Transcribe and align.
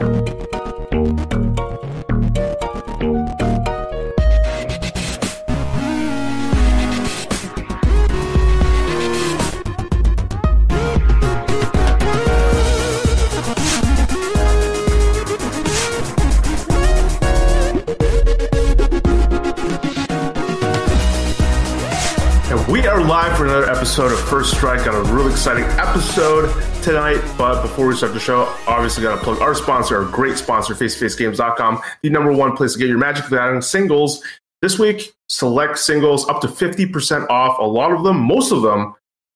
We 0.00 0.06
are 22.86 23.04
live 23.04 23.36
for 23.36 23.44
another 23.44 23.68
episode 23.70 24.12
of 24.12 24.20
First 24.20 24.54
Strike 24.54 24.86
on 24.86 24.94
a 24.94 25.02
really 25.12 25.32
exciting 25.32 25.64
episode 25.64 26.48
tonight. 26.82 27.20
But 27.36 27.62
before 27.62 27.86
we 27.86 27.94
start 27.94 28.14
the 28.14 28.20
show, 28.20 28.42
obviously 28.66 29.02
got 29.02 29.16
to 29.16 29.22
plug 29.22 29.40
our 29.40 29.54
sponsor, 29.54 30.02
our 30.02 30.10
great 30.10 30.38
sponsor, 30.38 30.74
FaceToFaceGames.com, 30.74 31.80
the 32.02 32.10
number 32.10 32.32
one 32.32 32.56
place 32.56 32.72
to 32.72 32.78
get 32.78 32.88
your 32.88 32.98
Magic 32.98 33.24
the 33.24 33.36
Gathering 33.36 33.62
singles. 33.62 34.22
This 34.62 34.78
week, 34.78 35.12
select 35.28 35.78
singles 35.78 36.28
up 36.28 36.40
to 36.42 36.48
50% 36.48 37.28
off. 37.30 37.58
A 37.58 37.64
lot 37.64 37.92
of 37.92 38.02
them, 38.04 38.18
most 38.18 38.52
of 38.52 38.62
them, 38.62 38.94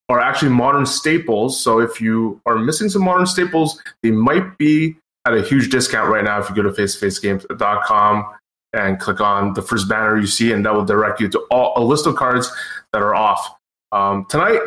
are 0.09 0.21
actually 0.21 0.51
modern 0.51 0.87
staples. 0.87 1.61
So 1.63 1.81
if 1.81 2.01
you 2.01 2.41
are 2.47 2.57
missing 2.57 2.89
some 2.89 3.03
modern 3.03 3.27
staples, 3.27 3.81
they 4.03 4.11
might 4.11 4.59
be 4.59 4.97
at 5.27 5.35
a 5.35 5.43
huge 5.43 5.71
discount 5.71 6.11
right 6.11 6.25
now 6.25 6.39
if 6.41 6.49
you 6.49 6.55
go 6.55 6.63
to 6.63 6.71
FaceToFaceGames.com 6.71 8.27
and 8.75 8.99
click 8.99 9.21
on 9.21 9.55
the 9.55 9.63
first 9.63 9.89
banner 9.89 10.19
you 10.19 10.27
see, 10.27 10.53
and 10.53 10.67
that 10.67 10.75
will 10.75 10.85
direct 10.85 11.21
you 11.21 11.29
to 11.29 11.39
all, 11.51 11.73
a 11.77 11.83
list 11.83 12.07
of 12.07 12.17
cards 12.17 12.51
that 12.93 13.01
are 13.01 13.15
off. 13.15 13.55
Um, 13.93 14.27
tonight, 14.29 14.61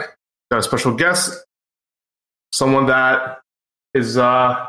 got 0.50 0.60
a 0.60 0.64
special 0.64 0.94
guest, 0.94 1.44
someone 2.52 2.86
that 2.88 3.40
is 3.94 4.18
uh, 4.18 4.68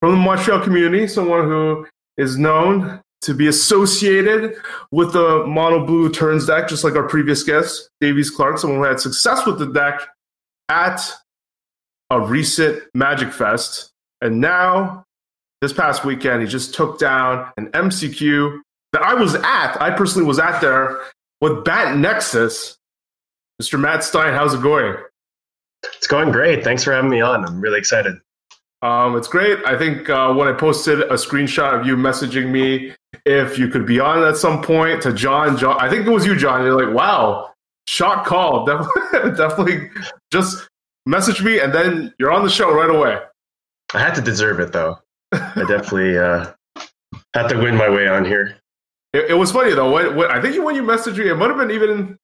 from 0.00 0.12
the 0.12 0.16
Montreal 0.16 0.60
community, 0.60 1.06
someone 1.06 1.44
who 1.44 1.86
is 2.16 2.38
known 2.38 3.00
to 3.22 3.34
be 3.34 3.46
associated 3.46 4.56
with 4.90 5.12
the 5.12 5.44
mono 5.46 5.86
blue 5.86 6.10
turns 6.10 6.46
deck, 6.46 6.68
just 6.68 6.84
like 6.84 6.96
our 6.96 7.08
previous 7.08 7.42
guest, 7.42 7.88
Davies 8.00 8.30
Clark, 8.30 8.58
someone 8.58 8.80
who 8.80 8.84
had 8.84 9.00
success 9.00 9.46
with 9.46 9.58
the 9.58 9.66
deck 9.66 10.00
at 10.68 11.00
a 12.10 12.20
recent 12.20 12.82
Magic 12.94 13.32
Fest. 13.32 13.92
And 14.20 14.40
now 14.40 15.04
this 15.60 15.72
past 15.72 16.04
weekend, 16.04 16.42
he 16.42 16.48
just 16.48 16.74
took 16.74 16.98
down 16.98 17.50
an 17.56 17.68
MCQ 17.68 18.60
that 18.92 19.02
I 19.02 19.14
was 19.14 19.34
at. 19.36 19.80
I 19.80 19.90
personally 19.90 20.26
was 20.26 20.38
at 20.38 20.60
there 20.60 20.98
with 21.40 21.64
Bant 21.64 21.98
Nexus. 22.00 22.76
Mr. 23.60 23.78
Matt 23.78 24.02
Stein, 24.02 24.34
how's 24.34 24.54
it 24.54 24.62
going? 24.62 24.96
It's 25.84 26.06
going 26.06 26.30
great. 26.30 26.64
Thanks 26.64 26.84
for 26.84 26.92
having 26.92 27.10
me 27.10 27.20
on. 27.20 27.44
I'm 27.44 27.60
really 27.60 27.78
excited. 27.78 28.16
Um, 28.82 29.16
it's 29.16 29.28
great. 29.28 29.58
I 29.64 29.78
think 29.78 30.10
uh, 30.10 30.32
when 30.32 30.48
I 30.48 30.52
posted 30.52 31.00
a 31.02 31.14
screenshot 31.14 31.78
of 31.78 31.86
you 31.86 31.96
messaging 31.96 32.50
me 32.50 32.94
if 33.24 33.58
you 33.58 33.68
could 33.68 33.86
be 33.86 34.00
on 34.00 34.24
at 34.24 34.36
some 34.36 34.60
point 34.62 35.02
to 35.02 35.12
John, 35.12 35.56
John, 35.56 35.76
I 35.80 35.88
think 35.88 36.06
it 36.06 36.10
was 36.10 36.26
you, 36.26 36.34
John. 36.34 36.64
You're 36.64 36.84
like, 36.84 36.94
wow, 36.94 37.52
shot 37.86 38.26
call. 38.26 38.66
Definitely, 39.12 39.36
definitely 39.36 39.90
just 40.32 40.68
message 41.06 41.42
me 41.42 41.60
and 41.60 41.72
then 41.72 42.12
you're 42.18 42.32
on 42.32 42.42
the 42.42 42.50
show 42.50 42.72
right 42.72 42.90
away. 42.90 43.18
I 43.94 43.98
had 43.98 44.14
to 44.14 44.20
deserve 44.20 44.60
it 44.60 44.72
though. 44.72 44.98
I 45.32 45.64
definitely 45.68 46.18
uh, 46.18 46.52
had 47.34 47.48
to 47.48 47.58
win 47.58 47.76
my 47.76 47.88
way 47.88 48.08
on 48.08 48.24
here. 48.24 48.56
It, 49.12 49.30
it 49.30 49.34
was 49.34 49.52
funny 49.52 49.74
though. 49.74 49.92
When, 49.92 50.16
when, 50.16 50.30
I 50.30 50.40
think 50.40 50.62
when 50.64 50.74
you 50.74 50.82
messaged 50.82 51.18
me, 51.18 51.28
it 51.28 51.36
might 51.36 51.48
have 51.48 51.58
been 51.58 51.70
even 51.70 52.18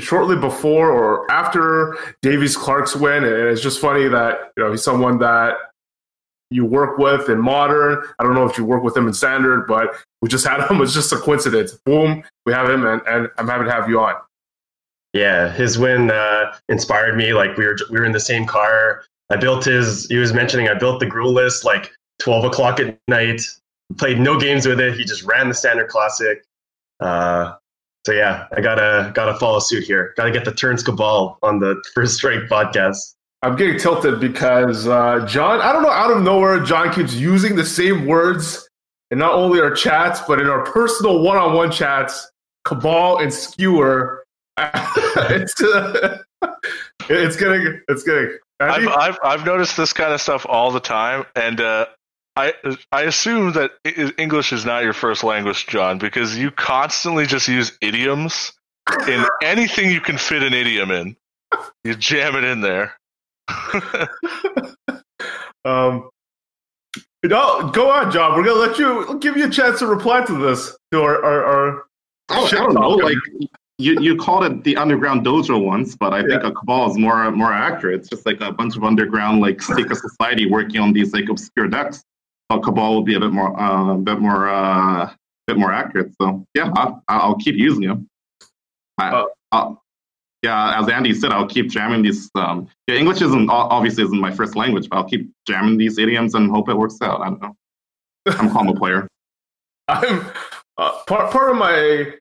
shortly 0.00 0.36
before 0.36 0.90
or 0.90 1.30
after 1.30 1.96
Davies 2.22 2.56
Clark's 2.56 2.96
win. 2.96 3.24
And 3.24 3.48
it's 3.48 3.60
just 3.60 3.80
funny 3.80 4.08
that 4.08 4.52
you 4.56 4.64
know 4.64 4.70
he's 4.70 4.82
someone 4.82 5.18
that 5.18 5.56
you 6.50 6.64
work 6.64 6.98
with 6.98 7.28
in 7.28 7.40
modern. 7.40 8.02
I 8.18 8.24
don't 8.24 8.34
know 8.34 8.48
if 8.48 8.56
you 8.56 8.64
work 8.64 8.82
with 8.82 8.96
him 8.96 9.06
in 9.06 9.12
standard, 9.12 9.66
but 9.66 9.94
we 10.22 10.28
just 10.28 10.46
had 10.46 10.68
him. 10.68 10.80
It's 10.82 10.94
just 10.94 11.12
a 11.12 11.16
coincidence. 11.16 11.72
Boom, 11.84 12.22
we 12.46 12.52
have 12.52 12.68
him, 12.68 12.86
and, 12.86 13.02
and 13.06 13.28
I'm 13.38 13.48
happy 13.48 13.64
to 13.64 13.72
have 13.72 13.88
you 13.88 14.00
on. 14.00 14.14
Yeah, 15.12 15.50
his 15.52 15.78
win 15.78 16.10
uh, 16.10 16.54
inspired 16.68 17.16
me. 17.16 17.32
Like 17.32 17.56
we 17.56 17.66
were 17.66 17.76
we 17.90 17.98
were 17.98 18.04
in 18.04 18.12
the 18.12 18.20
same 18.20 18.46
car. 18.46 19.04
I 19.30 19.36
built 19.36 19.64
his. 19.64 20.06
He 20.08 20.16
was 20.16 20.32
mentioning 20.32 20.68
I 20.68 20.74
built 20.74 21.00
the 21.00 21.06
Gruul 21.06 21.32
list 21.32 21.64
like 21.64 21.92
12 22.20 22.44
o'clock 22.44 22.80
at 22.80 22.98
night. 23.08 23.42
Played 23.96 24.20
no 24.20 24.38
games 24.38 24.66
with 24.66 24.80
it. 24.80 24.94
He 24.94 25.04
just 25.04 25.22
ran 25.22 25.48
the 25.48 25.54
standard 25.54 25.88
classic. 25.88 26.44
Uh, 27.00 27.54
so 28.08 28.14
yeah, 28.14 28.46
I 28.56 28.62
gotta 28.62 29.12
gotta 29.12 29.38
follow 29.38 29.58
suit 29.58 29.84
here. 29.84 30.14
Gotta 30.16 30.30
get 30.30 30.46
the 30.46 30.52
Turns 30.52 30.82
Cabal 30.82 31.38
on 31.42 31.58
the 31.58 31.76
First 31.94 32.14
Strike 32.16 32.44
podcast. 32.48 32.96
I'm 33.42 33.54
getting 33.54 33.78
tilted 33.78 34.18
because 34.18 34.88
uh, 34.88 35.26
John, 35.26 35.60
I 35.60 35.74
don't 35.74 35.82
know, 35.82 35.90
out 35.90 36.10
of 36.10 36.22
nowhere, 36.22 36.58
John 36.60 36.90
keeps 36.90 37.12
using 37.12 37.54
the 37.54 37.66
same 37.66 38.06
words 38.06 38.66
in 39.10 39.18
not 39.18 39.34
only 39.34 39.60
our 39.60 39.74
chats, 39.74 40.22
but 40.26 40.40
in 40.40 40.48
our 40.48 40.64
personal 40.64 41.20
one 41.20 41.36
on 41.36 41.54
one 41.54 41.70
chats, 41.70 42.30
cabal 42.64 43.18
and 43.18 43.30
skewer. 43.30 44.24
it's, 44.56 45.62
uh, 45.62 46.18
it's 47.10 47.36
getting, 47.36 47.78
it's 47.88 48.04
getting. 48.04 48.38
I've, 48.58 48.88
I've, 48.88 49.18
I've 49.22 49.44
noticed 49.44 49.76
this 49.76 49.92
kind 49.92 50.14
of 50.14 50.20
stuff 50.22 50.46
all 50.48 50.70
the 50.70 50.80
time. 50.80 51.26
And 51.36 51.60
uh, 51.60 51.86
I, 52.38 52.54
I 52.92 53.02
assume 53.02 53.54
that 53.54 53.72
English 54.16 54.52
is 54.52 54.64
not 54.64 54.84
your 54.84 54.92
first 54.92 55.24
language, 55.24 55.66
John, 55.66 55.98
because 55.98 56.38
you 56.38 56.52
constantly 56.52 57.26
just 57.26 57.48
use 57.48 57.76
idioms 57.82 58.52
in 59.08 59.24
anything 59.42 59.90
you 59.90 60.00
can 60.00 60.18
fit 60.18 60.44
an 60.44 60.54
idiom 60.54 60.92
in. 60.92 61.16
You 61.82 61.96
jam 61.96 62.36
it 62.36 62.44
in 62.44 62.60
there. 62.60 62.92
um, 65.64 66.10
no, 67.24 67.70
go 67.70 67.90
on, 67.90 68.12
John. 68.12 68.36
We're 68.36 68.44
gonna 68.44 68.60
let 68.60 68.78
you 68.78 69.18
give 69.18 69.36
you 69.36 69.46
a 69.46 69.50
chance 69.50 69.80
to 69.80 69.88
reply 69.88 70.24
to 70.24 70.38
this 70.38 70.76
to 70.92 71.02
our 71.02 71.24
our. 71.24 71.44
our 71.44 71.84
oh, 72.28 72.46
I 72.46 72.50
don't 72.50 72.74
know. 72.74 72.90
Like 72.90 73.16
you, 73.78 74.00
you 74.00 74.16
called 74.16 74.44
it 74.44 74.62
the 74.62 74.76
underground 74.76 75.26
dojo 75.26 75.60
once, 75.64 75.96
but 75.96 76.12
I 76.12 76.22
think 76.22 76.44
a 76.44 76.52
cabal 76.52 76.88
is 76.90 76.98
more 76.98 77.28
more 77.32 77.52
accurate. 77.52 78.00
It's 78.00 78.10
just 78.10 78.26
like 78.26 78.40
a 78.40 78.52
bunch 78.52 78.76
of 78.76 78.84
underground 78.84 79.40
like 79.40 79.60
secret 79.60 79.98
society 79.98 80.48
working 80.48 80.80
on 80.80 80.92
these 80.92 81.12
like 81.12 81.28
obscure 81.28 81.66
decks. 81.66 82.04
A 82.50 82.58
cabal 82.58 82.94
will 82.94 83.02
be 83.02 83.14
a 83.14 83.20
bit 83.20 83.32
more 83.32 83.58
uh, 83.60 83.94
a 83.94 83.98
bit 83.98 84.20
more 84.20 84.48
uh, 84.48 85.12
bit 85.46 85.58
more 85.58 85.72
accurate. 85.72 86.12
So 86.20 86.44
yeah, 86.54 86.70
I'll, 86.76 87.02
I'll 87.08 87.36
keep 87.36 87.56
using 87.56 87.82
them. 87.82 88.08
I, 88.98 89.26
uh, 89.52 89.74
yeah, 90.42 90.80
as 90.80 90.88
Andy 90.88 91.14
said, 91.14 91.32
I'll 91.32 91.48
keep 91.48 91.68
jamming 91.68 92.02
these. 92.02 92.30
Um, 92.34 92.68
yeah, 92.86 92.96
English 92.96 93.20
isn't 93.22 93.50
obviously 93.50 94.04
isn't 94.04 94.20
my 94.20 94.30
first 94.30 94.54
language, 94.54 94.88
but 94.88 94.96
I'll 94.96 95.08
keep 95.08 95.30
jamming 95.46 95.78
these 95.78 95.98
idioms 95.98 96.34
and 96.34 96.50
hope 96.50 96.68
it 96.68 96.76
works 96.76 96.98
out. 97.02 97.20
I 97.20 97.24
don't 97.30 97.42
know. 97.42 97.56
I'm 98.26 98.50
calm 98.50 98.68
a 98.68 98.74
player. 98.74 99.08
I'm 99.88 100.26
uh, 100.76 101.02
part 101.06 101.32
part 101.32 101.50
of 101.50 101.56
my 101.56 102.14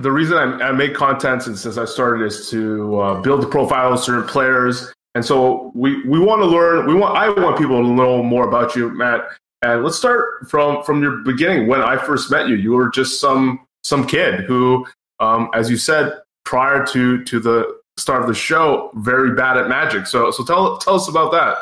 the 0.00 0.10
reason 0.10 0.36
I, 0.36 0.68
I 0.68 0.72
make 0.72 0.94
content 0.94 1.44
since, 1.44 1.62
since 1.62 1.78
I 1.78 1.84
started 1.84 2.24
is 2.24 2.50
to 2.50 3.00
uh, 3.00 3.20
build 3.20 3.42
the 3.42 3.46
profile 3.46 3.92
of 3.92 4.00
certain 4.00 4.26
players, 4.26 4.92
and 5.14 5.24
so 5.24 5.70
we 5.74 6.02
we 6.06 6.18
want 6.18 6.42
to 6.42 6.46
learn. 6.46 6.86
We 6.86 6.94
want 6.94 7.16
I 7.16 7.28
want 7.28 7.56
people 7.56 7.82
to 7.82 7.88
know 7.88 8.22
more 8.22 8.48
about 8.48 8.74
you, 8.74 8.90
Matt. 8.90 9.28
And 9.64 9.82
let's 9.82 9.96
start 9.96 10.46
from 10.46 10.82
from 10.82 11.02
your 11.02 11.18
beginning. 11.18 11.68
When 11.68 11.80
I 11.80 11.96
first 11.96 12.30
met 12.30 12.48
you, 12.48 12.54
you 12.54 12.72
were 12.72 12.90
just 12.90 13.18
some 13.18 13.66
some 13.82 14.06
kid 14.06 14.40
who, 14.40 14.86
um, 15.20 15.48
as 15.54 15.70
you 15.70 15.78
said, 15.78 16.20
prior 16.44 16.84
to 16.88 17.24
to 17.24 17.40
the 17.40 17.80
start 17.96 18.20
of 18.20 18.28
the 18.28 18.34
show 18.34 18.90
very 18.96 19.34
bad 19.34 19.56
at 19.56 19.68
magic. 19.68 20.06
So 20.06 20.30
so 20.30 20.44
tell 20.44 20.76
tell 20.76 20.96
us 20.96 21.08
about 21.08 21.32
that. 21.32 21.56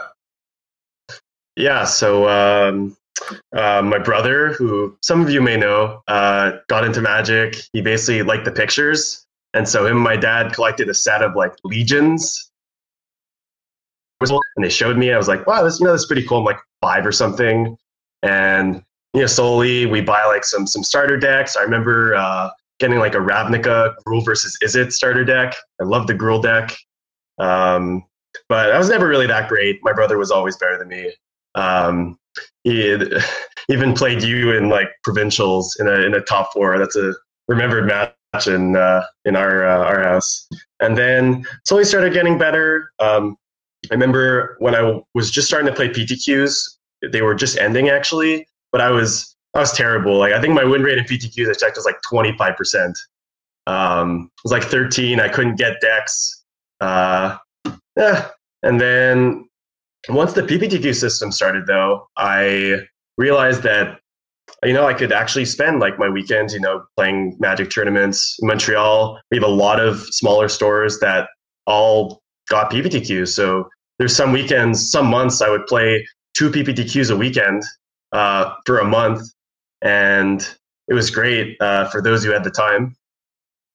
Yeah, 1.54 1.84
so 1.84 2.28
um, 2.28 2.96
uh, 3.52 3.82
my 3.82 3.98
brother, 3.98 4.52
who 4.54 4.96
some 5.00 5.20
of 5.20 5.30
you 5.30 5.40
may 5.40 5.56
know, 5.56 6.02
uh, 6.08 6.52
got 6.68 6.84
into 6.84 7.02
magic. 7.02 7.56
He 7.72 7.82
basically 7.82 8.22
liked 8.22 8.44
the 8.44 8.50
pictures, 8.50 9.24
and 9.54 9.68
so 9.68 9.86
him 9.86 9.98
and 9.98 10.04
my 10.04 10.16
dad 10.16 10.54
collected 10.54 10.88
a 10.88 10.94
set 10.94 11.22
of 11.22 11.36
like 11.36 11.52
legions. 11.62 12.48
And 14.20 14.64
they 14.64 14.70
showed 14.70 14.96
me. 14.96 15.12
I 15.12 15.16
was 15.16 15.28
like, 15.28 15.46
"Wow, 15.46 15.62
this 15.62 15.78
you 15.78 15.86
know 15.86 15.92
this 15.92 16.02
is 16.02 16.06
pretty 16.06 16.26
cool." 16.26 16.38
I'm 16.38 16.44
like 16.44 16.58
five 16.80 17.04
or 17.04 17.12
something, 17.12 17.76
and 18.22 18.82
you 19.14 19.20
know, 19.20 19.26
slowly 19.26 19.86
we 19.86 20.00
buy 20.00 20.24
like 20.24 20.44
some 20.44 20.66
some 20.66 20.82
starter 20.82 21.16
decks. 21.16 21.56
I 21.56 21.62
remember 21.62 22.14
uh, 22.14 22.50
getting 22.78 22.98
like 22.98 23.14
a 23.14 23.18
Ravnica 23.18 23.94
Gruul 24.06 24.24
versus 24.24 24.56
Izzet 24.64 24.92
starter 24.92 25.24
deck. 25.24 25.54
I 25.80 25.84
love 25.84 26.06
the 26.06 26.14
Gruul 26.14 26.42
deck. 26.42 26.76
Um, 27.38 28.04
but 28.48 28.72
I 28.72 28.78
was 28.78 28.88
never 28.88 29.08
really 29.08 29.26
that 29.26 29.48
great. 29.48 29.80
My 29.82 29.92
brother 29.92 30.18
was 30.18 30.30
always 30.30 30.56
better 30.56 30.78
than 30.78 30.88
me. 30.88 31.12
Um, 31.54 32.18
he 32.64 32.96
even 33.68 33.92
played 33.92 34.22
you 34.22 34.52
in 34.52 34.68
like 34.68 34.88
provincials 35.04 35.76
in 35.78 35.88
a 35.88 36.00
in 36.02 36.14
a 36.14 36.20
top 36.20 36.52
four. 36.52 36.78
That's 36.78 36.96
a 36.96 37.14
remembered 37.48 37.86
match 37.86 38.46
in 38.46 38.76
uh, 38.76 39.04
in 39.24 39.36
our 39.36 39.66
uh, 39.66 39.84
our 39.84 40.02
house. 40.02 40.48
And 40.80 40.96
then 40.96 41.44
slowly 41.66 41.84
started 41.84 42.12
getting 42.12 42.38
better. 42.38 42.90
Um, 42.98 43.36
I 43.90 43.94
remember 43.94 44.56
when 44.60 44.74
I 44.74 45.00
was 45.14 45.30
just 45.30 45.48
starting 45.48 45.66
to 45.66 45.74
play 45.74 45.88
PTQs, 45.88 46.78
they 47.10 47.22
were 47.22 47.34
just 47.34 47.58
ending 47.58 47.88
actually, 47.88 48.46
but 48.70 48.80
I 48.80 48.90
was 48.90 49.36
I 49.54 49.60
was 49.60 49.72
terrible. 49.72 50.18
Like 50.18 50.32
I 50.32 50.40
think 50.40 50.54
my 50.54 50.64
win 50.64 50.82
rate 50.82 50.98
in 50.98 51.04
PTQs 51.04 51.48
I 51.48 51.54
checked 51.54 51.76
was 51.76 51.84
like 51.84 52.00
25%. 52.10 52.94
Um, 53.66 54.30
it 54.36 54.40
was 54.44 54.52
like 54.52 54.64
13. 54.64 55.20
I 55.20 55.28
couldn't 55.28 55.56
get 55.56 55.80
decks. 55.80 56.44
Uh, 56.80 57.36
yeah. 57.96 58.28
And 58.62 58.80
then 58.80 59.48
once 60.08 60.32
the 60.32 60.42
PPTQ 60.42 60.94
system 60.94 61.30
started, 61.30 61.66
though, 61.66 62.08
I 62.16 62.82
realized 63.18 63.62
that 63.62 63.98
you 64.64 64.72
know 64.72 64.86
I 64.86 64.94
could 64.94 65.12
actually 65.12 65.44
spend 65.44 65.80
like 65.80 65.98
my 65.98 66.08
weekends, 66.08 66.54
you 66.54 66.60
know, 66.60 66.84
playing 66.96 67.36
Magic 67.38 67.70
tournaments 67.70 68.36
in 68.40 68.48
Montreal. 68.48 69.20
We 69.30 69.36
have 69.36 69.44
a 69.44 69.48
lot 69.48 69.80
of 69.80 70.00
smaller 70.10 70.48
stores 70.48 70.98
that 71.00 71.28
all 71.66 72.22
got 72.48 72.70
PPTQs. 72.70 73.28
So 73.28 73.68
there's 73.98 74.16
some 74.16 74.32
weekends, 74.32 74.90
some 74.90 75.06
months 75.06 75.40
I 75.40 75.48
would 75.48 75.66
play 75.66 76.06
two 76.34 76.50
PPTQs 76.50 77.10
a 77.10 77.16
weekend 77.16 77.62
uh, 78.12 78.54
for 78.66 78.78
a 78.78 78.84
month, 78.84 79.28
and 79.82 80.48
it 80.88 80.94
was 80.94 81.10
great 81.10 81.56
uh, 81.60 81.88
for 81.88 82.02
those 82.02 82.24
who 82.24 82.30
had 82.30 82.44
the 82.44 82.50
time. 82.50 82.96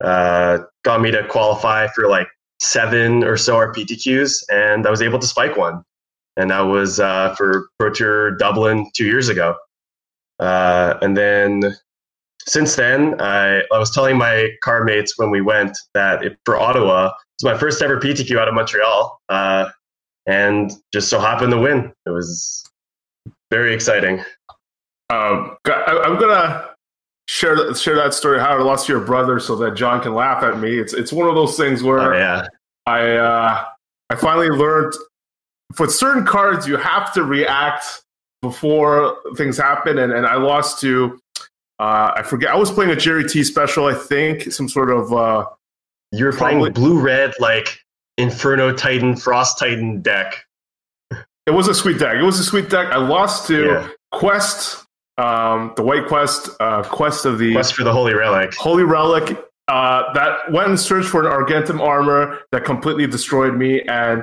Uh, 0.02 0.58
got 0.84 1.00
me 1.00 1.10
to 1.10 1.26
qualify 1.26 1.88
for 1.88 2.08
like 2.08 2.28
seven 2.60 3.24
or 3.24 3.36
so 3.36 3.56
RPTQs, 3.56 4.44
and 4.50 4.86
I 4.86 4.90
was 4.90 5.02
able 5.02 5.18
to 5.18 5.26
spike 5.26 5.56
one. 5.56 5.82
And 6.36 6.50
that 6.50 6.60
was 6.60 7.00
uh, 7.00 7.34
for 7.34 7.68
Pro 7.78 7.90
Tour 7.90 8.36
Dublin 8.36 8.90
two 8.94 9.06
years 9.06 9.28
ago. 9.28 9.56
Uh, 10.38 10.94
and 11.02 11.16
then 11.16 11.76
since 12.46 12.76
then, 12.76 13.20
I, 13.20 13.62
I 13.72 13.78
was 13.78 13.90
telling 13.90 14.16
my 14.16 14.50
car 14.62 14.84
mates 14.84 15.18
when 15.18 15.30
we 15.30 15.40
went 15.40 15.76
that 15.94 16.24
it, 16.24 16.38
for 16.44 16.56
Ottawa, 16.56 17.10
it's 17.36 17.44
my 17.44 17.58
first 17.58 17.82
ever 17.82 17.98
PTQ 17.98 18.38
out 18.38 18.48
of 18.48 18.54
Montreal, 18.54 19.20
uh, 19.28 19.68
and 20.28 20.70
just 20.92 21.08
so 21.08 21.18
happened 21.18 21.50
to 21.52 21.58
win. 21.58 21.92
It 22.06 22.10
was 22.10 22.62
very 23.50 23.74
exciting. 23.74 24.20
Um, 25.10 25.56
I, 25.64 26.02
I'm 26.04 26.20
gonna 26.20 26.68
share 27.28 27.74
share 27.74 27.96
that 27.96 28.12
story 28.14 28.38
how 28.38 28.56
I 28.56 28.62
lost 28.62 28.88
your 28.88 29.00
brother 29.00 29.40
so 29.40 29.56
that 29.56 29.74
John 29.74 30.02
can 30.02 30.14
laugh 30.14 30.44
at 30.44 30.60
me. 30.60 30.78
It's 30.78 30.92
it's 30.92 31.12
one 31.12 31.28
of 31.28 31.34
those 31.34 31.56
things 31.56 31.82
where 31.82 32.14
oh, 32.14 32.16
yeah. 32.16 32.46
I 32.86 33.16
uh, 33.16 33.64
I 34.10 34.14
finally 34.16 34.50
learned 34.50 34.92
for 35.74 35.88
certain 35.88 36.26
cards 36.26 36.68
you 36.68 36.76
have 36.76 37.12
to 37.14 37.24
react 37.24 38.02
before 38.42 39.16
things 39.36 39.56
happen, 39.56 39.98
and, 39.98 40.12
and 40.12 40.26
I 40.26 40.36
lost 40.36 40.78
to 40.82 41.18
uh, 41.78 42.12
I 42.16 42.22
forget 42.22 42.50
I 42.50 42.56
was 42.56 42.70
playing 42.70 42.90
a 42.90 42.96
Jerry 42.96 43.26
T 43.26 43.42
special 43.44 43.86
I 43.86 43.94
think 43.94 44.52
some 44.52 44.68
sort 44.68 44.90
of 44.90 45.10
uh, 45.10 45.46
you 46.12 46.26
were 46.26 46.32
playing 46.32 46.70
blue 46.74 47.00
red 47.00 47.32
like 47.40 47.80
Inferno 48.18 48.72
Titan 48.72 49.16
Frost 49.16 49.58
Titan 49.58 50.02
deck. 50.02 50.44
It 51.46 51.52
was 51.52 51.66
a 51.68 51.74
sweet 51.74 51.98
deck. 51.98 52.16
It 52.16 52.22
was 52.22 52.38
a 52.38 52.44
sweet 52.44 52.68
deck. 52.68 52.88
I 52.88 52.98
lost 52.98 53.46
to 53.46 53.64
yeah. 53.64 53.88
Quest 54.12 54.84
um, 55.18 55.72
the 55.76 55.82
White 55.82 56.06
Quest, 56.06 56.48
uh, 56.60 56.82
Quest 56.84 57.26
of 57.26 57.38
the 57.38 57.52
Quest 57.52 57.74
for 57.74 57.84
the 57.84 57.92
Holy 57.92 58.14
Relic. 58.14 58.54
Holy 58.54 58.84
Relic. 58.84 59.44
Uh, 59.66 60.12
that 60.14 60.50
went 60.50 60.68
and 60.68 60.80
searched 60.80 61.08
for 61.08 61.20
an 61.20 61.26
Argentum 61.26 61.78
armor 61.80 62.38
that 62.52 62.64
completely 62.64 63.06
destroyed 63.06 63.54
me, 63.54 63.82
and 63.82 64.22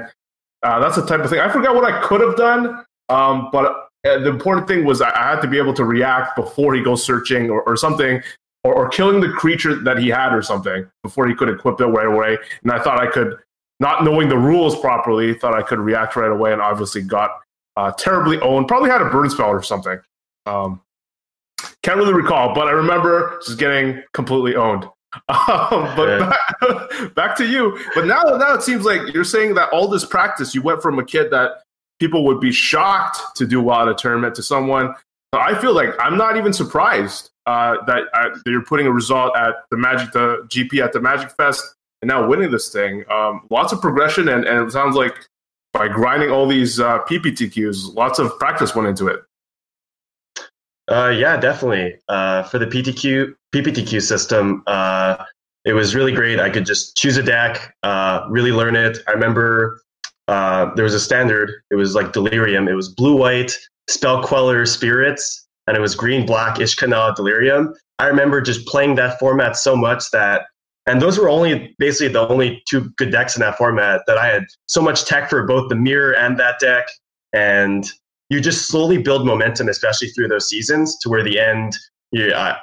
uh, 0.64 0.80
that's 0.80 0.96
the 0.96 1.06
type 1.06 1.20
of 1.20 1.30
thing. 1.30 1.40
I 1.40 1.50
forgot 1.50 1.76
what 1.76 1.84
I 1.84 2.02
could 2.02 2.22
have 2.22 2.36
done, 2.36 2.84
um, 3.10 3.50
but 3.52 3.90
uh, 4.08 4.20
the 4.20 4.30
important 4.30 4.68
thing 4.68 4.86
was 4.86 5.02
I 5.02 5.12
had 5.16 5.42
to 5.42 5.48
be 5.48 5.60
able 5.60 5.74
to 5.74 5.86
react 5.86 6.36
before 6.36 6.74
he 6.74 6.82
goes 6.82 7.04
searching 7.04 7.52
or, 7.52 7.62
or 7.64 7.78
something, 7.78 8.24
or, 8.64 8.74
or, 8.74 8.90
killing 8.90 9.20
the 9.20 9.30
creature 9.30 9.76
that 9.76 10.00
he 10.00 10.10
had 10.10 10.34
or 10.34 10.42
something 10.42 10.90
before 11.04 11.28
he 11.28 11.36
could 11.36 11.50
equip 11.50 11.80
it 11.80 11.86
right 11.86 12.08
away. 12.08 12.38
And 12.64 12.72
I 12.72 12.82
thought 12.82 13.00
I 13.00 13.06
could, 13.06 13.38
not 13.80 14.04
knowing 14.04 14.30
the 14.30 14.38
rules 14.38 14.80
properly, 14.80 15.34
thought 15.34 15.54
I 15.54 15.62
could 15.62 15.80
react 15.80 16.16
right 16.16 16.32
away, 16.32 16.54
and 16.54 16.62
obviously 16.62 17.02
got 17.02 17.32
uh, 17.78 17.92
terribly 17.92 18.40
owned. 18.40 18.68
Probably 18.68 18.90
had 18.90 19.02
a 19.02 19.10
burn 19.10 19.30
spell 19.30 19.50
or 19.50 19.62
something. 19.62 20.00
Um, 20.46 20.82
can't 21.84 21.98
really 21.98 22.14
recall, 22.14 22.54
but 22.54 22.68
I 22.68 22.72
remember 22.72 23.40
just 23.46 23.60
getting 23.60 24.02
completely 24.14 24.56
owned. 24.56 24.86
Um, 25.30 25.96
but 25.96 26.20
back, 26.20 27.16
back, 27.16 27.38
to 27.38 27.46
you. 27.46 27.80
But 27.94 28.06
now, 28.06 28.22
now 28.24 28.54
it 28.54 28.64
seems 28.64 28.84
like 28.84 29.14
you're 29.14 29.24
saying 29.24 29.56
that 29.56 29.70
all 29.70 29.88
this 29.88 30.04
practice, 30.04 30.54
you 30.54 30.62
went 30.62 30.82
from 30.82 31.00
a 31.00 31.06
kid 31.06 31.32
that 31.32 31.62
people 32.02 32.26
would 32.26 32.42
be 32.42 32.52
shocked 32.52 33.20
to 33.38 33.48
do 33.48 33.62
well 33.62 33.84
at 33.84 33.88
a 33.88 33.96
tournament 33.96 34.36
to 34.36 34.44
someone. 34.44 34.94
So 35.34 35.40
I 35.40 35.58
feel 35.60 35.74
like 35.74 35.92
I'm 36.00 36.18
not 36.18 36.36
even 36.36 36.52
surprised 36.52 37.30
uh, 37.46 37.78
that, 37.86 38.04
uh, 38.14 38.30
that, 38.30 38.44
you're 38.46 38.66
putting 38.66 38.88
a 38.88 38.92
result 38.92 39.38
at 39.38 39.56
the 39.72 39.78
Magic, 39.78 40.12
the 40.12 40.46
GP 40.50 40.84
at 40.84 40.92
the 40.92 41.00
Magic 41.00 41.32
Fest, 41.32 41.64
and 42.06 42.08
now 42.08 42.28
winning 42.28 42.52
this 42.52 42.70
thing. 42.70 43.04
Um, 43.12 43.48
lots 43.50 43.74
of 43.74 43.82
progression, 43.82 44.30
and, 44.30 44.46
and, 44.46 44.68
it 44.68 44.72
sounds 44.72 44.96
like 44.96 45.16
by 45.74 45.88
grinding 45.88 46.30
all 46.30 46.48
these 46.48 46.80
uh, 46.80 47.00
PPTQs, 47.00 47.96
lots 47.96 48.20
of 48.20 48.38
practice 48.38 48.76
went 48.76 48.88
into 48.88 49.08
it. 49.08 49.22
Uh, 50.88 51.10
yeah, 51.10 51.36
definitely. 51.36 51.96
Uh, 52.08 52.44
for 52.44 52.60
the 52.60 52.68
PTQ 52.68 53.34
PPTQ 53.54 54.02
system, 54.04 54.62
uh, 54.68 55.26
it 55.66 55.74
was 55.74 55.96
really 55.96 56.12
great. 56.12 56.40
I 56.40 56.52
could 56.52 56.66
just 56.66 56.96
choose 56.96 57.18
a 57.18 57.24
deck, 57.24 57.76
uh, 57.82 58.28
really 58.30 58.52
learn 58.52 58.76
it. 58.76 59.00
I 59.08 59.12
remember 59.12 59.82
uh, 60.28 60.74
there 60.76 60.84
was 60.84 60.94
a 60.94 61.00
standard. 61.00 61.52
It 61.72 61.76
was 61.76 61.96
like 61.96 62.14
Delirium. 62.14 62.68
It 62.68 62.74
was 62.74 62.88
blue 62.88 63.18
white 63.18 63.58
spell 63.90 64.22
queller 64.22 64.68
spirits, 64.68 65.48
and 65.66 65.76
it 65.76 65.80
was 65.80 65.96
green 65.96 66.28
black 66.28 66.58
Ishkanah 66.58 67.16
Delirium. 67.16 67.74
I 67.98 68.06
remember 68.06 68.42
just 68.42 68.68
playing 68.68 68.96
that 68.96 69.18
format 69.18 69.58
so 69.58 69.76
much 69.76 70.12
that, 70.12 70.44
and 70.88 71.02
those 71.02 71.18
were 71.18 71.30
only 71.30 71.76
basically 71.80 72.10
the 72.10 72.28
only 72.28 72.62
two 72.68 72.90
good 72.98 73.12
decks 73.12 73.36
in 73.36 73.42
that 73.42 73.58
format 73.58 74.02
that 74.08 74.18
I 74.18 74.28
had 74.28 74.46
so 74.68 74.82
much 74.82 75.06
tech 75.06 75.30
for 75.30 75.44
both 75.44 75.70
the 75.70 75.76
mirror 75.76 76.12
and 76.16 76.38
that 76.40 76.60
deck, 76.60 76.88
and 77.34 77.86
you 78.30 78.40
just 78.40 78.68
slowly 78.68 78.98
build 78.98 79.26
momentum, 79.26 79.68
especially 79.68 80.10
through 80.10 80.28
those 80.28 80.48
seasons, 80.48 80.98
to 81.00 81.10
where 81.10 81.24
the 81.24 81.40
end, 81.40 81.76
you, 82.12 82.28
uh, 82.28 82.58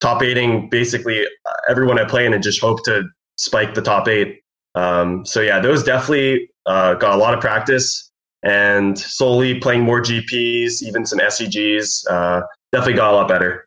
top 0.00 0.22
eighting 0.22 0.68
basically 0.68 1.24
uh, 1.24 1.52
everyone 1.68 1.98
I 1.98 2.04
play 2.04 2.26
in 2.26 2.34
and 2.34 2.42
just 2.42 2.60
hope 2.60 2.84
to 2.84 3.04
spike 3.36 3.74
the 3.74 3.82
top 3.82 4.08
eight. 4.08 4.40
Um, 4.74 5.24
so 5.24 5.40
yeah, 5.40 5.60
those 5.60 5.84
definitely 5.84 6.50
uh, 6.66 6.94
got 6.94 7.14
a 7.14 7.16
lot 7.16 7.34
of 7.34 7.40
practice 7.40 8.10
and 8.42 8.98
slowly 8.98 9.58
playing 9.58 9.82
more 9.82 10.02
GPs, 10.02 10.82
even 10.82 11.06
some 11.06 11.18
SCGs, 11.18 12.04
uh, 12.10 12.42
definitely 12.72 12.94
got 12.94 13.12
a 13.12 13.16
lot 13.16 13.28
better. 13.28 13.66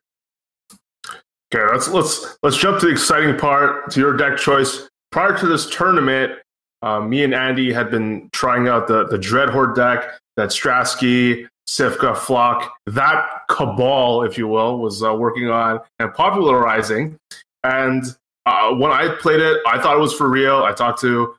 Okay, 1.54 1.64
let's 1.72 1.88
let's 1.88 2.38
let's 2.44 2.58
jump 2.58 2.80
to 2.80 2.88
the 2.88 2.92
exciting 2.92 3.38
part 3.38 3.90
to 3.92 4.00
your 4.00 4.18
deck 4.18 4.38
choice. 4.38 4.90
Prior 5.12 5.38
to 5.38 5.48
this 5.48 5.70
tournament, 5.70 6.34
uh, 6.82 7.00
me 7.00 7.24
and 7.24 7.34
Andy 7.34 7.72
had 7.72 7.90
been 7.90 8.30
trying 8.34 8.68
out 8.68 8.88
the 8.88 9.08
the 9.08 9.18
Dreadhorde 9.18 9.76
deck 9.76 10.20
that 10.36 10.50
Stratsky, 10.50 11.48
Sifka, 11.68 12.18
Flock, 12.18 12.74
that 12.86 13.26
cabal, 13.50 14.24
if 14.24 14.38
you 14.38 14.48
will, 14.48 14.80
was 14.80 15.02
uh, 15.02 15.14
working 15.14 15.48
on 15.48 15.80
and 16.00 16.14
popularizing. 16.14 17.18
And 17.64 18.04
uh, 18.46 18.74
when 18.74 18.92
I 18.92 19.16
played 19.20 19.40
it, 19.40 19.62
I 19.66 19.82
thought 19.82 19.96
it 19.96 20.02
was 20.02 20.14
for 20.14 20.30
real. 20.30 20.64
I 20.64 20.74
talked 20.74 21.02
to, 21.02 21.22
of 21.24 21.38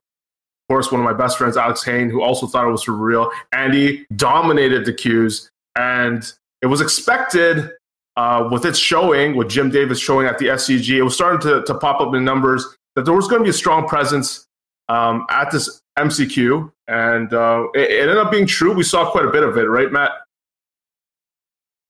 course, 0.69 0.91
one 0.91 1.01
of 1.01 1.05
my 1.05 1.13
best 1.13 1.39
friends, 1.39 1.57
Alex 1.57 1.85
Hayne, 1.85 2.11
who 2.11 2.23
also 2.23 2.47
thought 2.47 2.67
it 2.67 2.71
was 2.71 2.83
for 2.83 2.93
real. 2.93 3.31
Andy 3.53 4.07
dominated 4.17 4.85
the 4.85 4.93
queues, 4.93 5.51
and 5.77 6.33
it 6.63 6.67
was 6.67 6.81
expected 6.81 7.71
uh, 8.19 8.49
with 8.51 8.65
its 8.65 8.81
showing, 8.81 9.37
with 9.37 9.49
Jim 9.49 9.71
Davis 9.71 10.01
showing 10.01 10.27
at 10.27 10.39
the 10.39 10.47
SCG, 10.47 10.97
it 10.97 11.03
was 11.03 11.15
starting 11.15 11.41
to, 11.41 11.63
to 11.63 11.79
pop 11.79 12.01
up 12.01 12.13
in 12.15 12.25
numbers 12.25 12.67
that 12.97 13.05
there 13.05 13.15
was 13.15 13.29
going 13.29 13.39
to 13.39 13.45
be 13.45 13.51
a 13.51 13.53
strong 13.53 13.87
presence 13.87 14.45
um, 14.89 15.25
at 15.31 15.53
this 15.53 15.81
MCQ, 15.97 16.73
and 16.89 17.33
uh, 17.33 17.69
it, 17.75 17.93
it, 17.93 18.01
ended 18.01 18.17
up 18.17 18.33
being 18.33 18.45
true. 18.45 18.73
We 18.73 18.83
saw 18.83 19.09
quite 19.09 19.25
a 19.25 19.31
bit 19.31 19.45
of 19.45 19.57
it, 19.57 19.67
right, 19.67 19.93
Matt? 19.93 20.11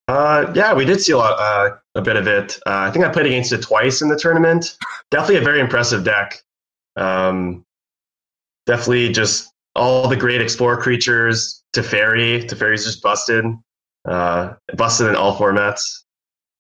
Uh, 0.07 0.53
yeah, 0.55 0.75
we 0.75 0.85
did 0.85 1.01
see 1.01 1.13
a 1.13 1.17
lot, 1.17 1.39
uh, 1.39 1.77
a 1.95 2.03
bit 2.03 2.17
of 2.17 2.27
it. 2.27 2.59
Uh, 2.67 2.77
I 2.77 2.91
think 2.91 3.07
I 3.07 3.09
played 3.09 3.25
against 3.25 3.53
it 3.53 3.63
twice 3.63 4.03
in 4.03 4.11
the 4.11 4.19
tournament. 4.19 4.77
definitely 5.11 5.37
a 5.37 5.41
very 5.41 5.61
impressive 5.61 6.05
deck. 6.05 6.43
Um, 6.97 7.65
definitely 8.67 9.13
just 9.13 9.51
all 9.75 10.09
the 10.09 10.17
great 10.17 10.43
explorer 10.43 10.77
creatures. 10.77 11.63
Teferi, 11.75 12.47
Teferi's 12.47 12.85
just 12.85 13.03
busted, 13.03 13.47
uh, 14.05 14.53
busted 14.77 15.07
in 15.07 15.17
all 15.17 15.35
formats. 15.35 16.05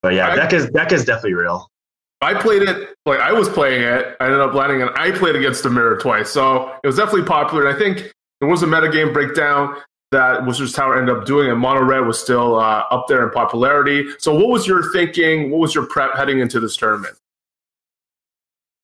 But 0.02 0.14
yeah, 0.14 0.28
I, 0.28 0.36
deck 0.36 0.52
is 0.52 0.68
deck 0.70 0.92
is 0.92 1.04
definitely 1.04 1.34
real. 1.34 1.68
I 2.20 2.34
played 2.34 2.62
it 2.62 2.94
like 3.06 3.20
I 3.20 3.32
was 3.32 3.48
playing 3.48 3.82
it. 3.82 4.16
I 4.20 4.24
ended 4.24 4.40
up 4.40 4.54
landing 4.54 4.82
and 4.82 4.90
I 4.96 5.12
played 5.12 5.36
against 5.36 5.62
the 5.62 5.70
mirror 5.70 5.96
twice. 5.98 6.30
So 6.30 6.72
it 6.82 6.86
was 6.86 6.96
definitely 6.96 7.24
popular. 7.24 7.66
And 7.66 7.74
I 7.74 7.78
think 7.78 8.12
there 8.40 8.48
was 8.48 8.62
a 8.62 8.66
metagame 8.66 9.12
breakdown 9.12 9.76
that 10.10 10.46
Wizards 10.46 10.72
Tower 10.72 10.98
ended 10.98 11.14
up 11.14 11.26
doing, 11.26 11.50
and 11.50 11.60
Mono 11.60 11.82
Red 11.82 12.00
was 12.00 12.18
still 12.18 12.58
uh, 12.58 12.84
up 12.90 13.06
there 13.08 13.22
in 13.24 13.30
popularity. 13.30 14.06
So 14.18 14.34
what 14.34 14.48
was 14.48 14.66
your 14.66 14.90
thinking? 14.92 15.50
What 15.50 15.58
was 15.58 15.74
your 15.74 15.86
prep 15.86 16.16
heading 16.16 16.38
into 16.38 16.60
this 16.60 16.76
tournament? 16.76 17.16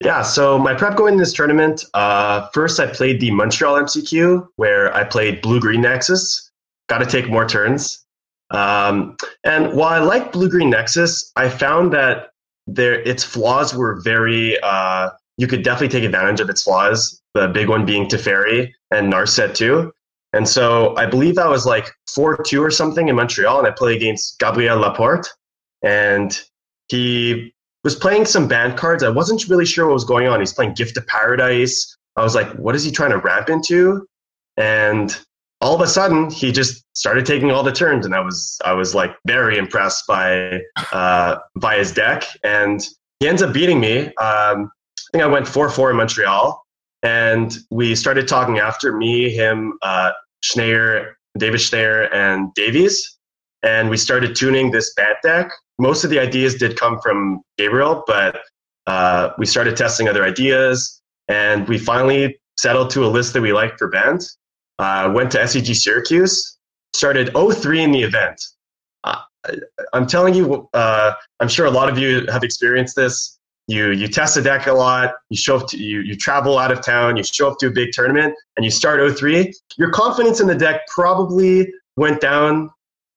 Yeah, 0.01 0.23
so 0.23 0.59
my 0.59 0.75
prep 0.75 0.97
going 0.97 1.15
in 1.15 1.19
this 1.19 1.33
tournament, 1.33 1.85
uh, 1.95 2.49
first 2.53 2.79
I 2.79 2.87
played 2.87 3.21
the 3.21 3.31
Montreal 3.31 3.77
MCQ 3.77 4.49
where 4.57 4.95
I 4.95 5.05
played 5.05 5.41
Blue 5.41 5.61
Green 5.61 5.81
Nexus. 5.81 6.51
Got 6.89 6.99
to 6.99 7.07
take 7.07 7.31
more 7.31 7.49
turns. 7.49 8.04
Um, 8.55 9.17
and 9.45 9.75
while 9.75 10.03
I 10.03 10.05
like 10.05 10.33
Blue 10.33 10.49
Green 10.49 10.71
Nexus, 10.71 11.33
I 11.37 11.49
found 11.49 11.93
that 11.93 12.31
there 12.67 13.01
its 13.03 13.23
flaws 13.25 13.75
were 13.75 14.01
very 14.01 14.59
uh, 14.63 15.11
you 15.37 15.47
could 15.47 15.63
definitely 15.63 15.89
take 15.89 16.05
advantage 16.05 16.41
of 16.41 16.49
its 16.49 16.63
flaws. 16.63 17.21
The 17.35 17.49
big 17.49 17.69
one 17.69 17.85
being 17.85 18.07
Teferi 18.07 18.73
and 18.91 19.13
Narset 19.13 19.55
too. 19.55 19.93
And 20.33 20.49
so 20.49 20.97
I 20.97 21.07
believe 21.07 21.39
I 21.39 21.49
was 21.49 21.67
like 21.67 21.91
4 22.13 22.43
2 22.45 22.63
or 22.63 22.71
something 22.71 23.09
in 23.09 23.17
Montreal, 23.17 23.59
and 23.59 23.67
I 23.67 23.71
played 23.71 23.97
against 23.97 24.39
Gabriel 24.39 24.79
Laporte. 24.79 25.29
And 25.83 26.41
he 26.89 27.53
was 27.83 27.95
playing 27.95 28.25
some 28.25 28.49
Bant 28.49 28.77
cards. 28.77 29.03
I 29.03 29.11
wasn't 29.11 29.49
really 29.49 29.67
sure 29.67 29.87
what 29.87 29.95
was 29.95 30.05
going 30.05 30.27
on. 30.27 30.41
He's 30.41 30.53
playing 30.53 30.75
Gift 30.75 30.97
of 30.97 31.07
Paradise. 31.07 31.97
I 32.17 32.23
was 32.23 32.35
like, 32.35 32.51
what 32.53 32.75
is 32.75 32.85
he 32.85 32.91
trying 32.91 33.11
to 33.11 33.19
ramp 33.19 33.49
into? 33.49 34.07
And 34.57 35.17
all 35.65 35.75
of 35.75 35.81
a 35.81 35.87
sudden 35.87 36.29
he 36.31 36.53
just 36.53 36.85
started 36.95 37.25
taking 37.25 37.51
all 37.51 37.63
the 37.63 37.73
turns, 37.73 38.05
and 38.05 38.15
I 38.15 38.21
was 38.21 38.59
I 38.67 38.75
was 38.75 38.95
like 38.95 39.17
very 39.27 39.57
impressed 39.57 40.07
by 40.07 40.61
uh, 40.93 41.37
by 41.57 41.79
his 41.79 41.91
deck, 41.91 42.25
and 42.45 42.87
he 43.19 43.29
ends 43.29 43.41
up 43.43 43.55
beating 43.55 43.81
me. 43.81 44.09
Um, 44.17 44.71
I 44.99 45.09
think 45.13 45.25
I 45.25 45.27
went 45.27 45.49
four 45.49 45.71
four 45.71 45.91
in 45.91 45.97
Montreal, 45.97 46.63
and 47.03 47.57
we 47.71 47.95
started 47.95 48.29
talking 48.29 48.59
after 48.59 48.95
me, 48.95 49.31
him, 49.31 49.79
uh, 49.81 50.13
Schneier, 50.45 51.15
David 51.39 51.61
Schneier, 51.61 52.15
and 52.15 52.53
Davies, 52.53 53.19
and 53.63 53.89
we 53.89 53.97
started 53.97 54.37
tuning 54.37 54.71
this 54.71 54.93
Bant 54.95 55.17
deck. 55.23 55.51
Most 55.79 56.05
of 56.05 56.11
the 56.11 56.19
ideas 56.19 56.57
did 56.57 56.79
come 56.79 57.01
from 57.01 57.41
Gabriel, 57.57 58.05
but 58.07 58.39
uh, 58.87 59.31
we 59.39 59.47
started 59.47 59.79
testing 59.79 60.09
other 60.09 60.25
ideas, 60.25 61.01
and 61.29 61.67
we 61.69 61.79
finally 61.79 62.39
settled 62.59 62.91
to 62.91 63.07
a 63.07 63.09
list 63.09 63.33
that 63.33 63.41
we 63.41 63.55
liked 63.55 63.79
for 63.79 63.89
Bant. 63.89 64.23
Uh, 64.79 65.13
went 65.15 65.31
to 65.31 65.39
SCG 65.39 65.75
Syracuse, 65.77 66.59
started 66.93 67.31
03 67.35 67.83
in 67.83 67.93
the 67.93 68.03
event. 68.03 68.41
Uh, 69.05 69.21
I'm 69.93 70.07
telling 70.07 70.35
you, 70.35 70.69
uh, 70.75 71.13
I'm 71.41 71.49
sure 71.49 71.67
a 71.67 71.71
lot 71.71 71.89
of 71.89 71.99
you 71.99 72.27
have 72.27 72.43
experienced 72.43 72.97
this. 72.97 73.39
You 73.67 73.93
you 73.93 74.09
test 74.09 74.35
the 74.35 74.43
deck 74.43 74.67
a 74.67 74.73
lot. 74.73 75.15
You 75.31 75.39
show 75.39 75.57
up 75.57 75.69
to 75.69 75.79
you 75.79 76.01
you 76.01 76.17
travel 76.17 76.59
out 76.59 76.71
of 76.71 76.83
town. 76.83 77.17
You 77.17 77.23
show 77.23 77.51
up 77.51 77.59
to 77.59 77.69
a 77.69 77.71
big 77.71 77.93
tournament, 77.93 78.35
and 78.57 78.65
you 78.65 78.71
start 78.71 79.17
03. 79.17 79.53
Your 79.79 79.91
confidence 79.91 80.41
in 80.41 80.47
the 80.47 80.55
deck 80.55 80.83
probably 80.89 81.73
went 81.97 82.21
down 82.21 82.71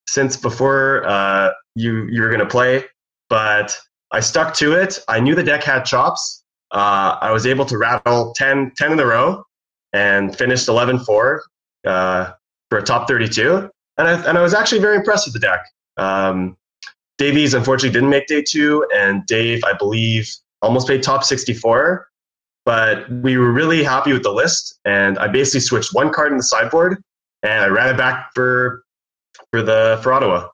since 0.08 0.38
before 0.38 1.06
uh, 1.06 1.52
you 1.76 2.08
you 2.10 2.22
were 2.22 2.30
going 2.30 2.40
to 2.40 2.46
play, 2.46 2.86
but 3.30 3.78
I 4.12 4.22
stuck 4.22 4.54
to 4.56 4.74
it. 4.74 5.00
I 5.08 5.20
knew 5.20 5.36
the 5.36 5.44
deck 5.44 5.64
had 5.64 5.84
chops. 5.84 6.44
Uh, 6.72 7.18
I 7.22 7.32
was 7.32 7.46
able 7.46 7.66
to 7.66 7.78
rattle 7.78 8.34
10, 8.34 8.74
10 8.76 8.92
in 8.92 9.00
a 9.00 9.06
row 9.06 9.44
and 9.94 10.36
finished 10.36 10.68
11 10.68 11.00
4 11.00 11.44
uh, 11.86 12.32
for 12.70 12.80
a 12.80 12.84
top 12.84 13.08
32. 13.08 13.70
And 13.98 14.08
I, 14.08 14.28
and 14.28 14.38
I 14.38 14.42
was 14.42 14.54
actually 14.54 14.82
very 14.82 14.98
impressed 14.98 15.26
with 15.26 15.34
the 15.34 15.40
deck. 15.40 15.66
Um, 15.98 16.58
Davies 17.18 17.56
unfortunately 17.56 17.94
didn't 17.94 18.10
make 18.10 18.28
day 18.28 18.44
two, 18.48 18.86
and 18.94 19.26
Dave, 19.26 19.64
I 19.64 19.74
believe, 19.74 20.32
almost 20.62 20.88
made 20.88 21.02
top 21.02 21.24
64. 21.24 22.08
But 22.64 23.10
we 23.10 23.38
were 23.38 23.52
really 23.52 23.84
happy 23.84 24.14
with 24.14 24.24
the 24.24 24.32
list, 24.32 24.80
and 24.86 25.18
I 25.18 25.28
basically 25.28 25.62
switched 25.62 25.96
one 25.96 26.12
card 26.12 26.32
in 26.32 26.38
the 26.38 26.44
sideboard, 26.44 27.02
and 27.42 27.64
I 27.64 27.68
ran 27.68 27.94
it 27.94 27.98
back 27.98 28.32
for 28.36 28.84
for 29.52 29.64
the 29.64 30.00
for 30.04 30.14
Ottawa. 30.14 30.50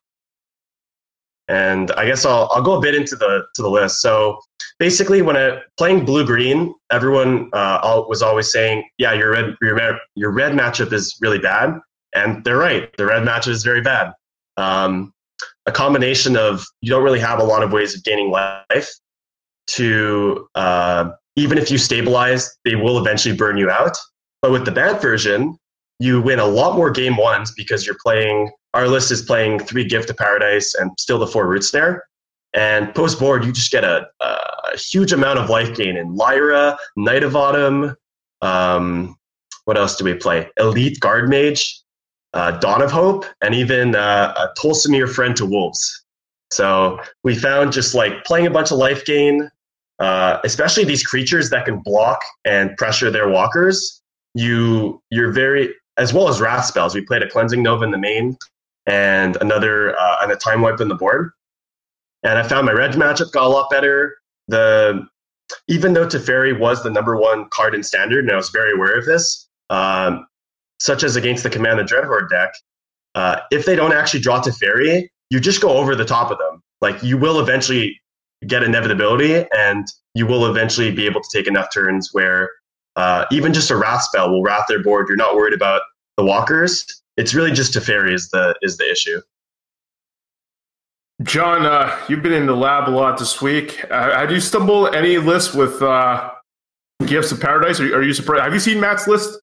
And 1.48 1.92
I 1.92 2.06
guess 2.06 2.26
I'll 2.26 2.50
I'll 2.54 2.62
go 2.62 2.78
a 2.78 2.82
bit 2.82 2.96
into 2.96 3.16
the 3.16 3.44
to 3.56 3.62
the 3.62 3.70
list. 3.70 4.02
So 4.02 4.40
basically, 4.80 5.22
when 5.22 5.36
I 5.36 5.60
playing 5.78 6.06
blue 6.06 6.26
green, 6.26 6.74
everyone 6.92 7.50
uh, 7.54 8.04
was 8.08 8.22
always 8.22 8.52
saying, 8.52 8.88
"Yeah, 8.98 9.14
your 9.14 9.32
red 9.32 9.56
your 9.62 10.00
your 10.16 10.32
red 10.32 10.54
matchup 10.54 10.94
is 10.94 11.18
really 11.22 11.40
Bant," 11.40 11.82
and 12.16 12.44
they're 12.44 12.58
right. 12.58 12.90
The 12.98 13.06
red 13.06 13.24
matchup 13.24 13.50
is 13.50 13.64
very 13.64 13.82
bad. 13.82 14.14
Um, 14.58 15.14
a 15.66 15.72
combination 15.72 16.38
of 16.38 16.66
you 16.82 16.90
don't 16.90 17.04
really 17.04 17.20
have 17.20 17.40
a 17.40 17.44
lot 17.44 17.64
of 17.64 17.72
ways 17.72 17.96
of 17.96 18.04
gaining 18.04 18.32
life. 18.32 18.90
To 19.76 20.48
uh, 20.56 21.12
even 21.36 21.58
if 21.58 21.72
you 21.72 21.78
stabilize, 21.78 22.58
they 22.66 22.76
will 22.76 22.98
eventually 23.00 23.36
burn 23.36 23.58
you 23.58 23.70
out. 23.70 23.98
But 24.42 24.52
with 24.52 24.66
the 24.66 24.72
bad 24.72 25.02
version, 25.02 25.58
you 26.04 26.22
win 26.22 26.38
a 26.40 26.46
lot 26.46 26.76
more 26.76 26.92
game 26.92 27.16
ones 27.16 27.54
because 27.56 27.86
you're 27.86 27.98
playing 28.04 28.52
our 28.74 28.88
list 28.88 29.10
is 29.10 29.22
playing 29.22 29.60
three 29.60 29.86
Gift 29.86 30.10
of 30.10 30.18
Paradise 30.18 30.74
and 30.76 30.92
still 31.00 31.18
the 31.18 31.28
four 31.28 31.48
Root 31.48 31.64
Snare. 31.64 32.04
And 32.54 32.94
post 32.94 33.20
board, 33.20 33.46
you 33.46 33.52
just 33.52 33.72
get 33.72 33.84
a, 33.84 34.08
a, 34.20 34.78
huge 34.78 35.12
amount 35.14 35.40
of 35.40 35.50
life 35.50 35.76
gain 35.76 35.96
in 35.96 36.16
Lyra, 36.16 36.78
Knight 36.98 37.24
of 37.24 37.36
Autumn. 37.36 37.96
Um, 38.42 39.16
what 39.66 39.78
else 39.78 39.96
do 39.96 40.04
we 40.04 40.16
play? 40.16 40.50
Elite 40.58 41.00
Guard 41.00 41.30
Mage, 41.30 41.80
uh, 42.34 42.52
Dawn 42.60 42.82
of 42.82 42.92
Hope, 42.92 43.26
and 43.42 43.56
even 43.56 43.96
uh, 43.96 44.34
a 44.36 44.60
Tolsimir 44.60 45.08
Friend 45.08 45.36
to 45.38 45.46
Wolves. 45.46 46.04
So 46.52 47.00
we 47.24 47.36
found 47.36 47.72
just 47.72 47.94
like 47.96 48.24
playing 48.26 48.48
a 48.48 48.52
bunch 48.52 48.72
of 48.72 48.78
life 48.78 49.06
gain, 49.06 49.50
uh, 50.00 50.40
especially 50.44 50.84
these 50.84 51.06
creatures 51.06 51.50
that 51.52 51.66
can 51.66 51.80
block 51.80 52.20
and 52.46 52.76
pressure 52.78 53.10
their 53.10 53.30
walkers. 53.30 54.02
You 54.34 55.02
you're 55.12 55.32
very 55.32 55.74
as 55.98 56.14
well 56.14 56.28
as 56.28 56.42
wrath 56.42 56.66
spells. 56.66 56.96
We 56.96 57.02
played 57.02 57.22
a 57.22 57.30
cleansing 57.30 57.62
nova 57.62 57.84
in 57.84 57.92
the 57.92 57.98
main 57.98 58.38
and 58.86 59.38
another 59.42 59.98
uh, 59.98 60.18
and 60.22 60.32
a 60.32 60.36
time 60.36 60.62
wipe 60.62 60.82
in 60.82 60.88
the 60.88 60.96
board. 60.96 61.32
And 62.24 62.38
I 62.38 62.44
found 62.44 62.66
my 62.66 62.72
red 62.72 62.94
matchup 62.94 63.32
got 63.32 63.46
a 63.46 63.50
lot 63.50 63.70
better. 63.70 64.18
The 64.48 65.06
even 65.68 65.94
though 65.94 66.08
Teferi 66.08 66.58
was 66.58 66.84
the 66.84 66.90
number 66.90 67.16
one 67.18 67.48
card 67.50 67.76
in 67.76 67.84
standard, 67.84 68.24
and 68.24 68.32
I 68.32 68.36
was 68.36 68.50
very 68.50 68.74
aware 68.74 68.98
of 68.98 69.06
this, 69.06 69.48
um, 69.70 70.26
such 70.80 71.04
as 71.04 71.16
against 71.16 71.44
the 71.44 71.50
Command 71.50 71.80
the 71.80 71.84
Dreadhorde 71.84 72.30
deck, 72.30 72.54
uh, 73.16 73.42
if 73.52 73.66
they 73.66 73.76
don't 73.76 73.94
actually 73.94 74.22
draw 74.22 74.42
Teferi, 74.42 75.08
you 75.30 75.40
just 75.40 75.62
go 75.62 75.70
over 75.70 75.96
the 75.96 76.06
top 76.06 76.32
of 76.32 76.38
them. 76.38 76.62
Like 76.82 77.02
you 77.04 77.18
will 77.18 77.40
eventually 77.40 78.00
get 78.48 78.64
inevitability, 78.64 79.46
and 79.56 79.86
you 80.16 80.26
will 80.26 80.46
eventually 80.48 80.92
be 80.92 81.06
able 81.06 81.22
to 81.22 81.30
take 81.32 81.48
enough 81.48 81.68
turns 81.74 82.10
where 82.14 82.50
uh, 82.96 83.26
even 83.32 83.54
just 83.54 83.72
a 83.72 83.76
Wrath 83.76 84.04
spell 84.04 84.32
will 84.32 84.44
wrath 84.44 84.66
their 84.68 84.82
board. 84.82 85.08
You're 85.08 85.18
not 85.18 85.36
worried 85.36 85.54
about 85.54 85.82
the 86.18 86.24
walkers, 86.24 86.86
it's 87.18 87.34
really 87.34 87.52
just 87.52 87.74
Teferi 87.74 88.14
is 88.14 88.30
the 88.30 88.56
is 88.62 88.78
the 88.78 88.90
issue. 88.90 89.22
John, 91.22 91.66
uh, 91.66 91.98
you've 92.10 92.24
been 92.24 92.34
in 92.34 92.48
the 92.48 92.56
lab 92.56 92.90
a 92.90 92.92
lot 92.92 93.18
this 93.18 93.42
week. 93.42 93.86
Uh, 93.90 94.12
have 94.18 94.32
you 94.32 94.40
stumbled 94.40 94.96
any 94.96 95.18
list 95.20 95.56
with 95.56 95.82
uh, 95.82 96.32
Gifts 97.06 97.32
of 97.32 97.40
Paradise? 97.40 97.80
Are, 97.80 97.96
are, 97.96 98.04
you 98.04 98.14
surprised? 98.14 98.44
Have 98.44 98.54
you 98.54 98.60
seen 98.60 98.80
Matt's 98.80 99.08
list? 99.08 99.40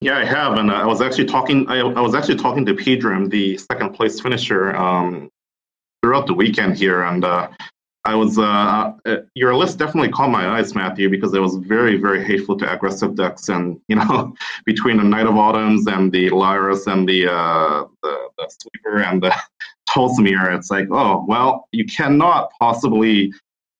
Yeah, 0.00 0.18
I 0.18 0.24
have, 0.24 0.58
and 0.58 0.70
I 0.70 0.84
was 0.84 1.00
actually 1.00 1.26
talking. 1.26 1.66
I, 1.68 1.78
I 1.78 2.00
was 2.00 2.14
actually 2.14 2.36
talking 2.36 2.66
to 2.66 2.74
Pedram, 2.74 3.30
the 3.30 3.56
second 3.56 3.94
place 3.94 4.20
finisher, 4.20 4.76
um, 4.76 5.30
throughout 6.02 6.26
the 6.26 6.34
weekend 6.34 6.76
here, 6.76 7.04
and 7.04 7.24
uh, 7.24 7.48
I 8.06 8.14
was 8.14 8.38
uh, 8.38 8.92
uh, 9.06 9.16
your 9.34 9.54
list 9.56 9.78
definitely 9.78 10.10
caught 10.10 10.28
my 10.28 10.46
eyes, 10.46 10.74
Matthew, 10.74 11.08
because 11.08 11.32
it 11.32 11.40
was 11.40 11.56
very, 11.56 11.96
very 11.96 12.22
hateful 12.22 12.56
to 12.58 12.70
aggressive 12.70 13.14
decks, 13.14 13.48
and 13.48 13.80
you 13.88 13.96
know, 13.96 14.34
between 14.66 14.98
the 14.98 15.04
Knight 15.04 15.26
of 15.26 15.36
Autumns 15.36 15.86
and 15.86 16.12
the 16.12 16.28
Lyras 16.30 16.86
and 16.86 17.08
the 17.08 17.26
uh, 17.26 17.84
the, 18.02 18.28
the 18.36 18.50
Sweeper 18.60 19.02
and 19.02 19.22
the 19.22 19.34
Tolsimir, 19.90 20.54
it's 20.56 20.70
like, 20.70 20.88
oh 20.90 21.24
well, 21.26 21.68
you 21.72 21.86
cannot 21.86 22.50
possibly 22.60 23.32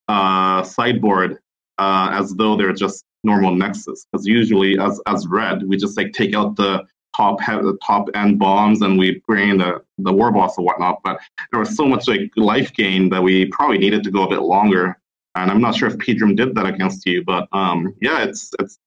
uh, 0.08 0.62
sideboard 0.62 1.38
uh, 1.78 2.10
as 2.12 2.34
though 2.34 2.56
they're 2.56 2.72
just 2.72 3.04
normal 3.24 3.54
Nexus, 3.54 4.06
because 4.10 4.26
usually 4.26 4.78
as 4.78 5.00
as 5.06 5.26
red, 5.26 5.64
we 5.68 5.76
just 5.76 5.98
like 5.98 6.12
take 6.12 6.34
out 6.34 6.56
the 6.56 6.82
top 7.16 7.38
top 7.84 8.08
end 8.14 8.38
bombs 8.38 8.82
and 8.82 8.98
we 8.98 9.22
bring 9.26 9.58
the 9.58 9.82
the 9.98 10.12
war 10.12 10.30
boss 10.32 10.56
and 10.56 10.66
whatnot. 10.66 11.00
But 11.04 11.18
there 11.50 11.60
was 11.60 11.76
so 11.76 11.86
much 11.86 12.08
like 12.08 12.30
life 12.36 12.72
gain 12.72 13.08
that 13.10 13.22
we 13.22 13.46
probably 13.46 13.78
needed 13.78 14.04
to 14.04 14.10
go 14.10 14.24
a 14.24 14.28
bit 14.28 14.42
longer. 14.42 14.98
And 15.36 15.50
I'm 15.50 15.60
not 15.60 15.74
sure 15.74 15.88
if 15.88 15.96
Pedram 15.96 16.36
did 16.36 16.54
that 16.54 16.66
against 16.66 17.06
you, 17.06 17.24
but 17.24 17.48
um, 17.52 17.94
yeah, 18.00 18.22
it's 18.22 18.50
it's 18.58 18.78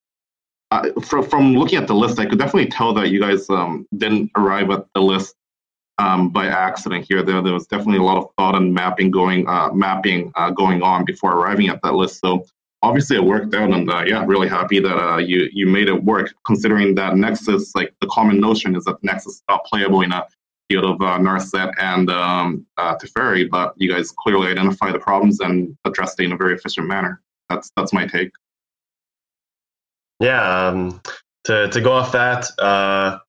uh, 0.71 0.89
from 1.01 1.23
from 1.23 1.53
looking 1.55 1.77
at 1.77 1.87
the 1.87 1.95
list, 1.95 2.19
I 2.19 2.25
could 2.25 2.39
definitely 2.39 2.69
tell 2.69 2.93
that 2.93 3.09
you 3.09 3.19
guys 3.21 3.49
um, 3.49 3.87
didn't 3.97 4.31
arrive 4.35 4.69
at 4.69 4.85
the 4.93 5.01
list 5.01 5.35
um, 5.97 6.29
by 6.29 6.47
accident 6.47 7.05
here. 7.07 7.23
There, 7.23 7.41
there 7.41 7.53
was 7.53 7.67
definitely 7.67 7.99
a 7.99 8.03
lot 8.03 8.17
of 8.17 8.29
thought 8.37 8.55
and 8.55 8.73
mapping 8.73 9.11
going 9.11 9.47
uh, 9.47 9.71
mapping 9.73 10.31
uh, 10.35 10.51
going 10.51 10.81
on 10.81 11.05
before 11.05 11.33
arriving 11.33 11.69
at 11.69 11.81
that 11.83 11.93
list. 11.93 12.19
So 12.19 12.45
obviously 12.83 13.15
it 13.15 13.23
worked 13.23 13.53
out 13.55 13.71
and 13.71 13.89
uh, 13.89 14.03
yeah 14.05 14.23
really 14.25 14.47
happy 14.47 14.79
that 14.79 14.97
uh, 14.97 15.17
you 15.17 15.49
you 15.51 15.67
made 15.67 15.87
it 15.87 16.03
work 16.03 16.33
considering 16.45 16.95
that 16.95 17.15
nexus 17.15 17.73
like 17.75 17.93
the 18.01 18.07
common 18.07 18.39
notion 18.39 18.75
is 18.75 18.83
that 18.85 18.97
nexus 19.03 19.35
is 19.35 19.43
not 19.49 19.65
playable 19.65 20.01
in 20.01 20.11
a 20.11 20.25
field 20.69 20.85
of 20.85 21.01
uh, 21.01 21.17
narset 21.17 21.71
and 21.79 22.09
um, 22.09 22.65
uh, 22.77 22.95
teferi 22.95 23.49
but 23.49 23.73
you 23.77 23.91
guys 23.91 24.11
clearly 24.19 24.47
identify 24.47 24.91
the 24.91 24.99
problems 24.99 25.39
and 25.39 25.75
addressed 25.85 26.19
it 26.19 26.25
in 26.25 26.33
a 26.33 26.37
very 26.37 26.53
efficient 26.53 26.87
manner. 26.87 27.21
That's 27.49 27.71
that's 27.75 27.93
my 27.93 28.05
take. 28.05 28.31
Yeah 30.19 30.67
um, 30.67 31.01
to, 31.45 31.69
to 31.69 31.81
go 31.81 31.93
off 31.93 32.11
that 32.11 32.47
uh, 32.59 33.19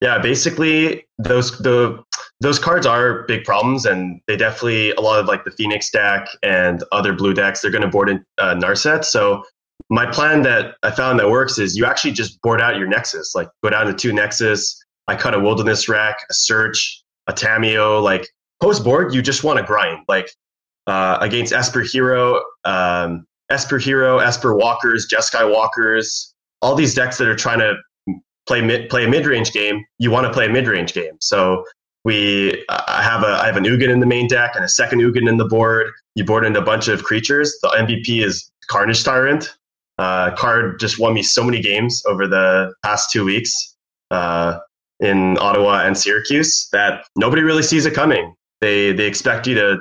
yeah 0.00 0.18
basically 0.18 1.06
those 1.18 1.56
the 1.58 2.02
those 2.40 2.58
cards 2.58 2.86
are 2.86 3.24
big 3.24 3.44
problems, 3.44 3.84
and 3.84 4.20
they 4.26 4.36
definitely 4.36 4.92
a 4.92 5.00
lot 5.00 5.20
of 5.20 5.26
like 5.26 5.44
the 5.44 5.50
Phoenix 5.50 5.90
deck 5.90 6.26
and 6.42 6.82
other 6.90 7.12
blue 7.12 7.34
decks 7.34 7.60
they're 7.60 7.70
going 7.70 7.82
to 7.82 7.88
board 7.88 8.08
in 8.08 8.24
uh, 8.38 8.54
Narset. 8.54 9.04
So 9.04 9.44
my 9.90 10.10
plan 10.10 10.42
that 10.42 10.76
I 10.82 10.90
found 10.90 11.18
that 11.18 11.28
works 11.28 11.58
is 11.58 11.76
you 11.76 11.84
actually 11.84 12.12
just 12.12 12.40
board 12.40 12.60
out 12.60 12.76
your 12.76 12.86
Nexus, 12.86 13.34
like 13.34 13.48
go 13.62 13.70
down 13.70 13.86
to 13.86 13.94
two 13.94 14.12
Nexus. 14.12 14.82
I 15.06 15.16
cut 15.16 15.34
a 15.34 15.40
Wilderness 15.40 15.88
Rack, 15.88 16.16
a 16.30 16.34
Search, 16.34 17.02
a 17.26 17.32
Tamiyo. 17.32 18.02
Like 18.02 18.26
post 18.62 18.84
board, 18.84 19.14
you 19.14 19.20
just 19.20 19.44
want 19.44 19.58
to 19.58 19.64
grind. 19.64 20.04
Like 20.08 20.30
uh, 20.86 21.18
against 21.20 21.52
Esper 21.52 21.82
Hero, 21.82 22.42
um, 22.64 23.26
Esper 23.50 23.78
Hero, 23.78 24.18
Esper 24.18 24.56
Walkers, 24.56 25.06
Jeskai 25.12 25.52
Walkers, 25.52 26.34
all 26.62 26.74
these 26.74 26.94
decks 26.94 27.18
that 27.18 27.28
are 27.28 27.36
trying 27.36 27.58
to 27.58 27.74
play 28.50 28.86
play 28.88 29.04
a 29.04 29.08
mid 29.08 29.26
range 29.26 29.52
game. 29.52 29.84
You 29.98 30.10
want 30.10 30.26
to 30.26 30.32
play 30.32 30.46
a 30.46 30.48
mid 30.48 30.66
range 30.66 30.92
game. 30.92 31.16
So 31.20 31.64
we 32.04 32.64
I 32.68 33.02
have 33.02 33.22
a 33.22 33.28
I 33.28 33.46
have 33.46 33.56
an 33.56 33.64
Ugin 33.64 33.88
in 33.88 34.00
the 34.00 34.06
main 34.06 34.26
deck 34.26 34.52
and 34.56 34.64
a 34.64 34.68
second 34.68 35.00
Ugin 35.00 35.28
in 35.28 35.36
the 35.36 35.44
board. 35.44 35.90
You 36.16 36.24
board 36.24 36.44
into 36.44 36.60
a 36.60 36.64
bunch 36.64 36.88
of 36.88 37.04
creatures. 37.04 37.56
The 37.62 37.68
MVP 37.68 38.24
is 38.24 38.50
Carnage 38.68 39.04
Tyrant. 39.04 39.54
Uh, 39.98 40.34
card 40.34 40.80
just 40.80 40.98
won 40.98 41.14
me 41.14 41.22
so 41.22 41.44
many 41.44 41.60
games 41.60 42.02
over 42.06 42.26
the 42.26 42.72
past 42.82 43.10
two 43.10 43.24
weeks. 43.24 43.76
uh, 44.10 44.58
in 45.00 45.38
Ottawa 45.38 45.84
and 45.86 45.96
Syracuse 45.96 46.68
that 46.72 47.04
nobody 47.16 47.42
really 47.42 47.62
sees 47.62 47.86
it 47.86 47.94
coming. 47.94 48.34
They 48.60 48.92
they 48.92 49.06
expect 49.06 49.46
you 49.46 49.54
to 49.54 49.78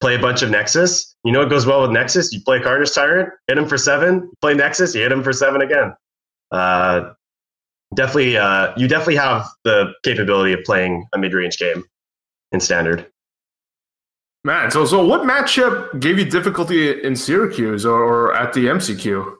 play 0.00 0.14
a 0.14 0.18
bunch 0.18 0.42
of 0.42 0.50
Nexus. 0.50 1.14
You 1.24 1.32
know 1.32 1.40
what 1.40 1.50
goes 1.50 1.66
well 1.66 1.82
with 1.82 1.90
Nexus? 1.90 2.32
You 2.32 2.40
play 2.42 2.60
Carnage 2.60 2.92
Tyrant, 2.94 3.28
hit 3.48 3.58
him 3.58 3.66
for 3.68 3.78
seven. 3.78 4.30
play 4.40 4.54
Nexus, 4.54 4.94
you 4.94 5.02
hit 5.02 5.12
him 5.12 5.22
for 5.22 5.32
seven 5.32 5.62
again. 5.62 5.94
Uh, 6.50 7.12
definitely, 7.94 8.36
uh, 8.36 8.72
you 8.76 8.88
definitely 8.88 9.16
have 9.16 9.46
the 9.64 9.92
capability 10.02 10.52
of 10.52 10.60
playing 10.64 11.06
a 11.12 11.18
mid 11.18 11.34
range 11.34 11.58
game 11.58 11.84
in 12.52 12.60
Standard. 12.60 13.06
Man, 14.44 14.70
so 14.70 14.84
so 14.84 15.04
what 15.04 15.22
matchup 15.22 16.00
gave 16.00 16.18
you 16.18 16.24
difficulty 16.24 17.02
in 17.02 17.14
Syracuse 17.14 17.86
or, 17.86 18.02
or 18.02 18.34
at 18.34 18.52
the 18.52 18.66
MCQ? 18.66 19.36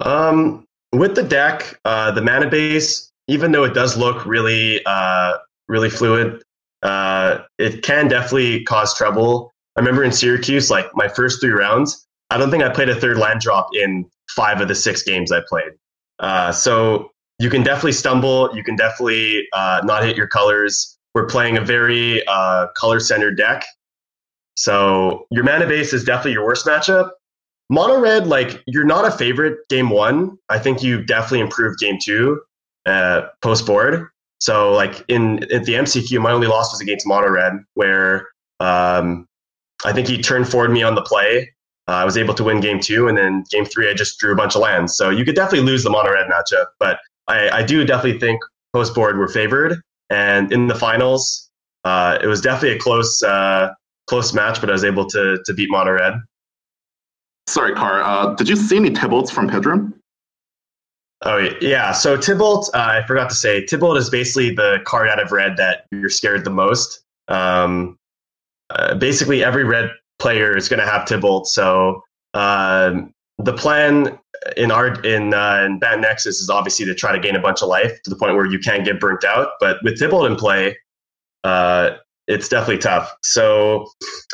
Um, 0.00 0.64
with 0.92 1.14
the 1.14 1.22
deck, 1.22 1.78
uh, 1.84 2.10
the 2.10 2.22
mana 2.22 2.48
base, 2.48 3.12
even 3.28 3.52
though 3.52 3.64
it 3.64 3.72
does 3.72 3.96
look 3.96 4.26
really, 4.26 4.80
uh, 4.84 5.34
really 5.68 5.90
fluid, 5.90 6.42
uh, 6.82 7.38
it 7.58 7.82
can 7.82 8.08
definitely 8.08 8.64
cause 8.64 8.94
trouble. 8.96 9.52
I 9.76 9.80
remember 9.80 10.02
in 10.02 10.12
Syracuse, 10.12 10.70
like 10.70 10.86
my 10.94 11.08
first 11.08 11.40
three 11.40 11.50
rounds, 11.50 12.06
I 12.30 12.36
don't 12.36 12.50
think 12.50 12.64
I 12.64 12.68
played 12.68 12.88
a 12.88 12.94
third 12.94 13.18
land 13.18 13.40
drop 13.40 13.68
in 13.74 14.06
five 14.30 14.60
of 14.60 14.68
the 14.68 14.74
six 14.74 15.02
games 15.02 15.30
I 15.30 15.40
played. 15.48 15.72
Uh, 16.18 16.52
so 16.52 17.10
you 17.38 17.50
can 17.50 17.62
definitely 17.62 17.92
stumble. 17.92 18.50
You 18.54 18.62
can 18.62 18.76
definitely 18.76 19.46
uh, 19.52 19.80
not 19.84 20.04
hit 20.04 20.16
your 20.16 20.28
colors 20.28 20.94
we're 21.14 21.26
playing 21.26 21.56
a 21.56 21.60
very 21.60 22.26
uh, 22.26 22.66
color 22.76 23.00
centered 23.00 23.36
deck. 23.36 23.64
So 24.56 25.26
your 25.30 25.44
mana 25.44 25.66
base 25.66 25.92
is 25.92 26.04
definitely 26.04 26.32
your 26.32 26.44
worst 26.44 26.66
matchup. 26.66 27.10
Mono 27.70 27.98
red, 27.98 28.26
like 28.26 28.62
you're 28.66 28.84
not 28.84 29.04
a 29.06 29.10
favorite 29.10 29.58
game 29.68 29.90
one. 29.90 30.36
I 30.48 30.58
think 30.58 30.82
you 30.82 31.02
definitely 31.02 31.40
improved 31.40 31.78
game 31.78 31.98
two 32.02 32.40
uh, 32.84 33.22
post 33.40 33.64
board. 33.64 34.08
So 34.40 34.72
like 34.72 35.02
in 35.08 35.44
at 35.52 35.64
the 35.64 35.74
MCQ, 35.74 36.20
my 36.20 36.32
only 36.32 36.46
loss 36.46 36.72
was 36.72 36.80
against 36.80 37.06
mono 37.06 37.30
red, 37.30 37.54
where 37.74 38.28
um, 38.60 39.26
I 39.84 39.92
think 39.92 40.08
he 40.08 40.20
turned 40.20 40.48
forward 40.48 40.70
me 40.70 40.82
on 40.82 40.94
the 40.94 41.02
play. 41.02 41.53
Uh, 41.86 41.92
I 41.92 42.04
was 42.04 42.16
able 42.16 42.34
to 42.34 42.44
win 42.44 42.60
game 42.60 42.80
two, 42.80 43.08
and 43.08 43.16
then 43.16 43.44
game 43.50 43.64
three, 43.64 43.90
I 43.90 43.94
just 43.94 44.18
drew 44.18 44.32
a 44.32 44.36
bunch 44.36 44.54
of 44.54 44.62
lands. 44.62 44.96
So 44.96 45.10
you 45.10 45.24
could 45.24 45.34
definitely 45.34 45.66
lose 45.66 45.84
the 45.84 45.90
mono 45.90 46.12
red 46.12 46.26
matchup, 46.28 46.66
but 46.78 46.98
I, 47.28 47.50
I 47.50 47.62
do 47.62 47.84
definitely 47.84 48.18
think 48.20 48.40
post 48.72 48.94
board 48.94 49.18
were 49.18 49.28
favored. 49.28 49.80
And 50.10 50.52
in 50.52 50.66
the 50.68 50.74
finals, 50.74 51.50
uh, 51.84 52.18
it 52.22 52.26
was 52.26 52.40
definitely 52.40 52.76
a 52.76 52.80
close 52.80 53.22
uh, 53.22 53.70
close 54.06 54.32
match, 54.32 54.60
but 54.60 54.70
I 54.70 54.72
was 54.72 54.84
able 54.84 55.06
to 55.10 55.42
to 55.44 55.54
beat 55.54 55.70
Mono 55.70 55.92
Red. 55.92 56.14
Sorry, 57.46 57.74
Car. 57.74 58.02
Uh, 58.02 58.34
did 58.34 58.48
you 58.48 58.56
see 58.56 58.76
any 58.76 58.90
Tibalts 58.90 59.30
from 59.30 59.48
Pedram? 59.48 59.92
Oh 61.22 61.48
yeah. 61.60 61.92
So 61.92 62.16
Tibalt, 62.16 62.68
uh, 62.74 63.00
I 63.02 63.06
forgot 63.06 63.28
to 63.30 63.34
say, 63.34 63.64
Tibalt 63.64 63.96
is 63.96 64.10
basically 64.10 64.54
the 64.54 64.80
card 64.84 65.08
out 65.08 65.20
of 65.20 65.32
red 65.32 65.56
that 65.56 65.86
you're 65.90 66.10
scared 66.10 66.44
the 66.44 66.50
most. 66.50 67.02
Um, 67.28 67.96
uh, 68.70 68.94
basically, 68.94 69.42
every 69.42 69.64
red 69.64 69.90
player 70.18 70.56
is 70.56 70.68
going 70.68 70.80
to 70.80 70.86
have 70.86 71.06
Tibalt. 71.06 71.46
So 71.46 72.02
um, 72.34 73.12
the 73.38 73.52
plan 73.52 74.18
in 74.56 74.70
our 74.70 75.00
in 75.02 75.34
uh, 75.34 75.62
in 75.64 75.78
Bant 75.78 76.00
Nexus 76.00 76.40
is 76.40 76.50
obviously 76.50 76.84
to 76.86 76.94
try 76.94 77.12
to 77.12 77.18
gain 77.18 77.36
a 77.36 77.40
bunch 77.40 77.62
of 77.62 77.68
life 77.68 78.02
to 78.02 78.10
the 78.10 78.16
point 78.16 78.34
where 78.34 78.46
you 78.46 78.58
can't 78.58 78.84
get 78.84 79.00
burnt 79.00 79.24
out. 79.24 79.50
But 79.60 79.78
with 79.82 80.00
Tibalt 80.00 80.26
in 80.26 80.36
play, 80.36 80.76
uh, 81.44 81.92
it's 82.26 82.48
definitely 82.48 82.78
tough. 82.78 83.14
So 83.22 83.86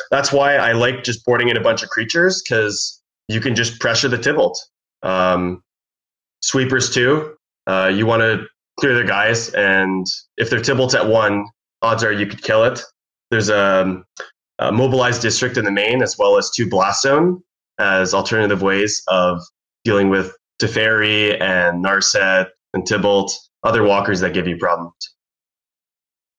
that's 0.09 0.31
why 0.31 0.55
I 0.55 0.73
like 0.73 1.03
just 1.03 1.25
boarding 1.25 1.49
in 1.49 1.57
a 1.57 1.61
bunch 1.61 1.83
of 1.83 1.89
creatures 1.89 2.41
because 2.41 3.01
you 3.27 3.39
can 3.39 3.55
just 3.55 3.79
pressure 3.79 4.07
the 4.07 4.17
Tibalt. 4.17 4.55
Um, 5.03 5.63
sweepers 6.41 6.93
too. 6.93 7.35
Uh, 7.67 7.91
you 7.93 8.05
want 8.05 8.21
to 8.21 8.45
clear 8.79 8.93
their 8.95 9.05
guys, 9.05 9.49
and 9.49 10.05
if 10.37 10.49
they're 10.49 10.59
Tibalt's 10.59 10.95
at 10.95 11.07
one, 11.07 11.45
odds 11.81 12.03
are 12.03 12.11
you 12.11 12.25
could 12.25 12.41
kill 12.41 12.63
it. 12.63 12.81
There's 13.29 13.49
a, 13.49 14.03
Uh, 14.61 14.67
a 14.67 14.71
mobilized 14.71 15.21
district 15.21 15.57
in 15.57 15.65
the 15.65 15.71
main 15.71 16.03
as 16.03 16.17
well 16.17 16.37
as 16.37 16.51
two 16.51 16.69
blast 16.69 17.01
zone 17.01 17.41
as 17.79 18.13
alternative 18.13 18.61
ways 18.61 19.01
of 19.07 19.41
dealing 19.83 20.09
with 20.09 20.35
Teferi 20.61 21.41
and 21.41 21.83
Narset 21.83 22.47
and 22.73 22.83
Tibalt, 22.83 23.31
other 23.63 23.83
walkers 23.83 24.19
that 24.19 24.33
give 24.33 24.47
you 24.47 24.57
problems. 24.57 24.93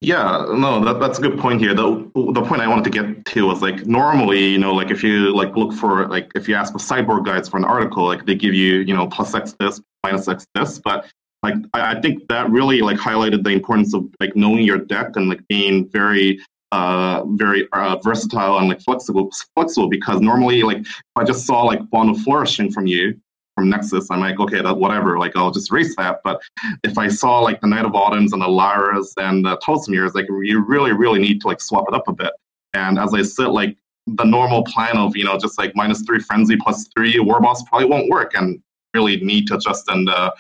Yeah, 0.00 0.46
no, 0.50 0.85
that, 0.85 0.98
that's 0.98 1.18
a 1.18 1.22
good 1.22 1.38
point 1.38 1.61
here. 1.61 1.74
The 1.74 2.11
the 2.14 2.42
point 2.42 2.61
I 2.61 2.66
wanted 2.66 2.85
to 2.85 2.90
get 2.90 3.24
to 3.24 3.46
was 3.46 3.62
like 3.62 3.87
normally, 3.87 4.48
you 4.48 4.58
know, 4.58 4.74
like 4.74 4.90
if 4.90 5.02
you 5.02 5.35
like 5.35 5.56
look 5.56 5.72
for 5.72 6.08
like 6.08 6.28
if 6.35 6.48
you 6.48 6.56
ask 6.56 6.72
for 6.72 6.80
sideboard 6.80 7.24
guides 7.24 7.48
for 7.48 7.56
an 7.56 7.64
article, 7.64 8.04
like 8.04 8.26
they 8.26 8.35
give 8.35 8.52
you, 8.52 8.80
you 8.80 8.94
know, 8.94 9.06
plus 9.06 9.32
X 9.32 9.54
this, 9.61 9.80
minus 10.02 10.26
X 10.26 10.44
this, 10.56 10.80
but 10.80 11.06
like 11.44 11.54
I, 11.72 11.96
I 11.96 12.00
think 12.00 12.26
that 12.28 12.50
really 12.50 12.80
like 12.80 12.98
highlighted 12.98 13.44
the 13.44 13.50
importance 13.50 13.94
of 13.94 14.04
like 14.18 14.35
knowing 14.35 14.64
your 14.64 14.78
deck 14.78 15.11
and 15.14 15.28
like 15.28 15.46
being 15.48 15.88
very 15.90 16.40
uh, 16.72 17.22
very 17.26 17.68
uh, 17.72 17.96
versatile 18.02 18.58
and 18.58 18.68
like 18.68 18.80
flexible 18.80 19.30
flexible 19.54 19.88
because 19.88 20.20
normally 20.20 20.62
like 20.62 20.78
if 20.78 20.87
I 21.16 21.24
just 21.24 21.46
saw 21.46 21.62
like 21.62 21.88
Bond 21.90 22.22
Flourishing 22.24 22.72
from 22.72 22.87
you, 22.87 23.20
from 23.54 23.68
Nexus, 23.68 24.11
I'm 24.11 24.20
like, 24.20 24.40
okay, 24.40 24.62
that 24.62 24.76
whatever, 24.76 25.18
like 25.18 25.37
I'll 25.37 25.50
just 25.50 25.70
erase 25.70 25.94
that. 25.96 26.20
But 26.24 26.40
if 26.82 26.96
I 26.96 27.08
saw 27.08 27.40
like 27.40 27.61
the 27.61 27.66
Knight 27.66 27.85
of 27.85 27.94
Autumns 27.94 28.32
and 28.32 28.40
the 28.40 28.46
Lyras 28.46 29.12
and 29.18 29.44
the 29.44 29.58
Tolsimir's, 29.58 30.14
like 30.14 30.26
you 30.28 30.64
really, 30.64 30.92
really 30.92 31.20
need 31.20 31.40
to 31.42 31.48
like 31.48 31.61
swap 31.61 31.85
it 31.88 31.94
up 31.94 32.08
a 32.08 32.12
bit. 32.12 32.32
And 32.74 32.98
as 32.98 33.12
I 33.12 33.22
said, 33.22 33.48
like 33.48 33.76
the 34.06 34.24
normal 34.24 34.64
plan 34.64 34.96
of, 34.96 35.16
you 35.16 35.24
know, 35.24 35.38
just 35.38 35.58
like 35.58 35.76
minus 35.76 36.02
three 36.02 36.20
frenzy 36.20 36.56
plus 36.56 36.88
three 36.96 37.18
war 37.20 37.40
boss 37.40 37.62
probably 37.64 37.88
won't 37.88 38.08
work 38.08 38.32
and 38.35 38.61
really 38.94 39.20
need 39.20 39.46
to 39.48 39.56
adjust 39.56 39.88
and 39.88 40.08
uh, 40.08 40.32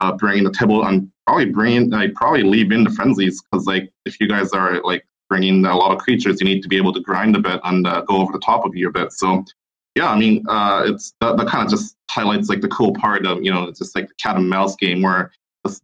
uh, 0.00 0.12
bring 0.12 0.38
in 0.38 0.44
the 0.44 0.52
table 0.52 0.84
and 0.84 1.10
probably 1.26 1.46
bring 1.46 1.76
in 1.76 1.90
like 1.90 2.14
probably 2.14 2.42
leave 2.42 2.70
in 2.72 2.84
the 2.84 2.90
frenzies 2.90 3.42
because 3.42 3.66
like 3.66 3.90
if 4.04 4.20
you 4.20 4.28
guys 4.28 4.52
are 4.52 4.80
like 4.82 5.04
bringing 5.28 5.64
a 5.64 5.76
lot 5.76 5.92
of 5.92 5.98
creatures, 5.98 6.40
you 6.40 6.46
need 6.46 6.62
to 6.62 6.68
be 6.68 6.76
able 6.76 6.92
to 6.92 7.00
grind 7.00 7.36
a 7.36 7.40
bit 7.40 7.60
and 7.64 7.86
uh, 7.86 8.02
go 8.02 8.16
over 8.16 8.32
the 8.32 8.38
top 8.38 8.64
of 8.64 8.74
you 8.74 8.88
a 8.88 8.92
bit. 8.92 9.12
So 9.12 9.44
yeah, 9.94 10.10
I 10.10 10.18
mean, 10.18 10.44
uh, 10.48 10.84
it's 10.86 11.12
that, 11.20 11.36
that 11.36 11.48
kind 11.48 11.64
of 11.64 11.70
just 11.70 11.96
highlights 12.10 12.48
like 12.48 12.60
the 12.60 12.68
cool 12.68 12.94
part 12.94 13.26
of 13.26 13.42
you 13.42 13.52
know 13.52 13.64
it's 13.64 13.78
just 13.78 13.96
like 13.96 14.08
the 14.08 14.14
cat 14.14 14.36
and 14.36 14.48
mouse 14.48 14.76
game 14.76 15.02
where 15.02 15.32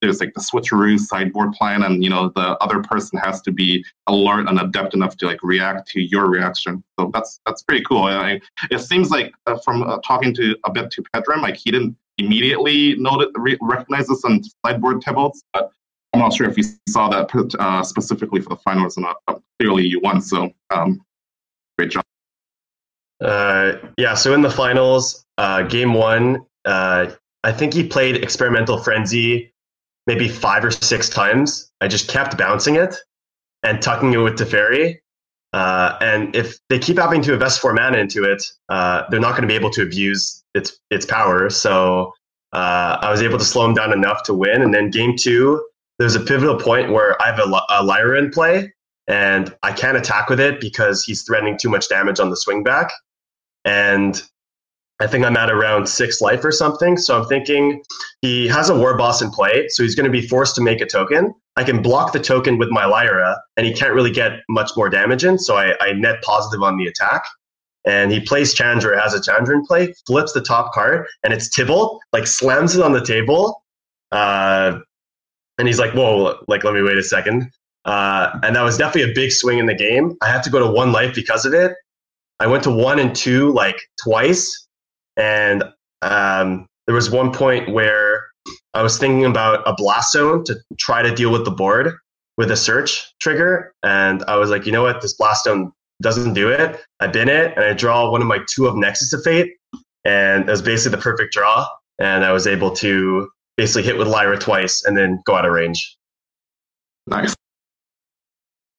there's 0.00 0.20
like 0.20 0.32
the 0.34 0.40
switcheroo 0.40 0.98
sideboard 0.98 1.52
plan, 1.52 1.82
and 1.82 2.02
you 2.02 2.10
know 2.10 2.30
the 2.34 2.56
other 2.62 2.82
person 2.82 3.18
has 3.18 3.40
to 3.42 3.52
be 3.52 3.84
alert 4.06 4.48
and 4.48 4.60
adept 4.60 4.94
enough 4.94 5.16
to 5.18 5.26
like 5.26 5.42
react 5.42 5.88
to 5.90 6.00
your 6.00 6.28
reaction. 6.28 6.82
So 6.98 7.10
that's 7.12 7.40
that's 7.46 7.62
pretty 7.62 7.84
cool. 7.84 8.04
I, 8.04 8.40
it 8.70 8.80
seems 8.80 9.10
like 9.10 9.32
uh, 9.46 9.58
from 9.64 9.82
uh, 9.82 9.98
talking 10.06 10.34
to 10.34 10.56
a 10.64 10.72
bit 10.72 10.90
to 10.92 11.02
Pedram, 11.14 11.42
like 11.42 11.56
he 11.56 11.70
didn't 11.70 11.96
immediately 12.18 12.94
note 12.96 13.30
re- 13.36 13.58
recognize 13.60 14.06
this 14.06 14.24
on 14.24 14.42
sideboard 14.64 15.00
tables, 15.00 15.42
but 15.52 15.70
not 16.24 16.34
sure 16.34 16.48
if 16.48 16.56
you 16.56 16.64
saw 16.88 17.08
that 17.08 17.30
uh, 17.58 17.82
specifically 17.82 18.40
for 18.40 18.50
the 18.50 18.56
finals 18.56 18.98
or 18.98 19.02
not. 19.02 19.16
clearly, 19.58 19.86
you 19.86 20.00
won, 20.00 20.20
so 20.20 20.50
um, 20.70 21.00
great 21.78 21.90
job. 21.90 22.04
Uh, 23.22 23.74
yeah, 23.96 24.14
so 24.14 24.34
in 24.34 24.42
the 24.42 24.50
finals, 24.50 25.24
uh, 25.38 25.62
game 25.62 25.94
one, 25.94 26.44
uh, 26.64 27.06
I 27.42 27.52
think 27.52 27.74
he 27.74 27.86
played 27.86 28.16
Experimental 28.16 28.78
Frenzy 28.78 29.52
maybe 30.06 30.28
five 30.28 30.64
or 30.64 30.70
six 30.70 31.08
times. 31.08 31.70
I 31.80 31.88
just 31.88 32.08
kept 32.08 32.36
bouncing 32.36 32.76
it 32.76 32.94
and 33.62 33.80
tucking 33.80 34.12
it 34.12 34.18
with 34.18 34.38
Teferi. 34.38 34.98
Uh, 35.52 35.96
and 36.00 36.34
if 36.34 36.58
they 36.68 36.78
keep 36.78 36.98
having 36.98 37.22
to 37.22 37.32
invest 37.32 37.60
four 37.60 37.72
mana 37.72 37.98
into 37.98 38.24
it, 38.24 38.42
uh, 38.68 39.04
they're 39.08 39.20
not 39.20 39.30
going 39.30 39.42
to 39.42 39.48
be 39.48 39.54
able 39.54 39.70
to 39.70 39.82
abuse 39.82 40.42
its 40.54 40.78
its 40.90 41.06
power. 41.06 41.48
So 41.48 42.12
uh, 42.52 42.98
I 43.00 43.10
was 43.10 43.22
able 43.22 43.38
to 43.38 43.44
slow 43.44 43.64
him 43.64 43.74
down 43.74 43.92
enough 43.92 44.24
to 44.24 44.34
win. 44.34 44.62
And 44.62 44.74
then 44.74 44.90
game 44.90 45.14
two, 45.16 45.64
there's 45.98 46.16
a 46.16 46.20
pivotal 46.20 46.58
point 46.58 46.92
where 46.92 47.20
I 47.22 47.26
have 47.26 47.38
a, 47.38 47.60
a 47.70 47.82
Lyra 47.82 48.18
in 48.18 48.30
play, 48.30 48.72
and 49.06 49.54
I 49.62 49.72
can't 49.72 49.96
attack 49.96 50.28
with 50.28 50.40
it 50.40 50.60
because 50.60 51.04
he's 51.04 51.22
threatening 51.22 51.58
too 51.58 51.68
much 51.68 51.88
damage 51.88 52.20
on 52.20 52.30
the 52.30 52.36
swing 52.36 52.62
back 52.62 52.90
and 53.64 54.22
I 55.00 55.06
think 55.06 55.24
I'm 55.24 55.36
at 55.36 55.50
around 55.50 55.88
six 55.88 56.20
life 56.20 56.44
or 56.44 56.52
something. 56.52 56.96
So 56.96 57.18
I'm 57.18 57.26
thinking 57.26 57.82
he 58.22 58.46
has 58.48 58.70
a 58.70 58.76
war 58.76 58.96
boss 58.96 59.22
in 59.22 59.30
play, 59.30 59.68
so 59.68 59.82
he's 59.82 59.94
going 59.94 60.04
to 60.04 60.10
be 60.10 60.26
forced 60.26 60.54
to 60.56 60.62
make 60.62 60.80
a 60.80 60.86
token. 60.86 61.34
I 61.56 61.64
can 61.64 61.82
block 61.82 62.12
the 62.12 62.20
token 62.20 62.58
with 62.58 62.70
my 62.70 62.84
Lyra, 62.84 63.40
and 63.56 63.66
he 63.66 63.72
can't 63.72 63.94
really 63.94 64.12
get 64.12 64.40
much 64.48 64.70
more 64.76 64.88
damage 64.88 65.24
in, 65.24 65.38
so 65.38 65.56
I, 65.56 65.74
I 65.80 65.92
net 65.92 66.22
positive 66.22 66.62
on 66.62 66.76
the 66.76 66.86
attack. 66.86 67.24
And 67.86 68.10
he 68.12 68.20
plays 68.20 68.54
Chandra, 68.54 69.00
has 69.00 69.14
a 69.14 69.20
Chandra 69.20 69.56
in 69.56 69.66
play, 69.66 69.92
flips 70.06 70.32
the 70.32 70.40
top 70.40 70.72
card, 70.72 71.06
and 71.22 71.34
it's 71.34 71.54
Tibalt, 71.54 71.98
like 72.12 72.26
slams 72.26 72.76
it 72.76 72.82
on 72.82 72.92
the 72.92 73.04
table. 73.04 73.62
Uh, 74.10 74.78
and 75.58 75.68
he's 75.68 75.78
like, 75.78 75.92
whoa, 75.92 76.38
like, 76.48 76.64
let 76.64 76.74
me 76.74 76.82
wait 76.82 76.98
a 76.98 77.02
second. 77.02 77.50
Uh, 77.84 78.38
and 78.42 78.56
that 78.56 78.62
was 78.62 78.78
definitely 78.78 79.10
a 79.10 79.14
big 79.14 79.30
swing 79.30 79.58
in 79.58 79.66
the 79.66 79.74
game. 79.74 80.16
I 80.22 80.28
had 80.28 80.42
to 80.44 80.50
go 80.50 80.58
to 80.58 80.66
one 80.66 80.92
life 80.92 81.14
because 81.14 81.44
of 81.44 81.52
it. 81.52 81.74
I 82.40 82.46
went 82.46 82.62
to 82.64 82.70
one 82.70 82.98
and 82.98 83.14
two 83.14 83.52
like 83.52 83.76
twice, 84.02 84.66
and 85.16 85.62
um, 86.02 86.66
there 86.86 86.94
was 86.94 87.10
one 87.10 87.32
point 87.32 87.70
where 87.70 88.26
I 88.72 88.82
was 88.82 88.98
thinking 88.98 89.24
about 89.24 89.62
a 89.66 89.74
blast 89.74 90.12
zone 90.12 90.44
to 90.44 90.56
try 90.78 91.02
to 91.02 91.14
deal 91.14 91.30
with 91.30 91.44
the 91.44 91.50
board 91.50 91.94
with 92.36 92.50
a 92.50 92.56
search 92.56 93.12
trigger, 93.20 93.72
and 93.82 94.24
I 94.26 94.36
was 94.36 94.50
like, 94.50 94.66
you 94.66 94.72
know 94.72 94.82
what, 94.82 95.00
this 95.00 95.14
blast 95.14 95.44
zone 95.44 95.72
doesn't 96.02 96.34
do 96.34 96.48
it. 96.48 96.80
I 96.98 97.06
bin 97.06 97.28
it, 97.28 97.52
and 97.54 97.64
I 97.64 97.72
draw 97.72 98.10
one 98.10 98.20
of 98.20 98.26
my 98.26 98.40
two 98.48 98.66
of 98.66 98.76
Nexus 98.76 99.12
of 99.12 99.22
Fate, 99.22 99.52
and 100.04 100.48
it 100.48 100.50
was 100.50 100.62
basically 100.62 100.96
the 100.96 101.02
perfect 101.02 101.32
draw, 101.32 101.68
and 102.00 102.24
I 102.24 102.32
was 102.32 102.46
able 102.48 102.72
to 102.76 103.28
basically 103.56 103.82
hit 103.82 103.96
with 103.96 104.08
Lyra 104.08 104.38
twice 104.38 104.84
and 104.84 104.96
then 104.96 105.22
go 105.24 105.34
out 105.36 105.46
of 105.46 105.52
range. 105.52 105.96
Nice. 107.06 107.34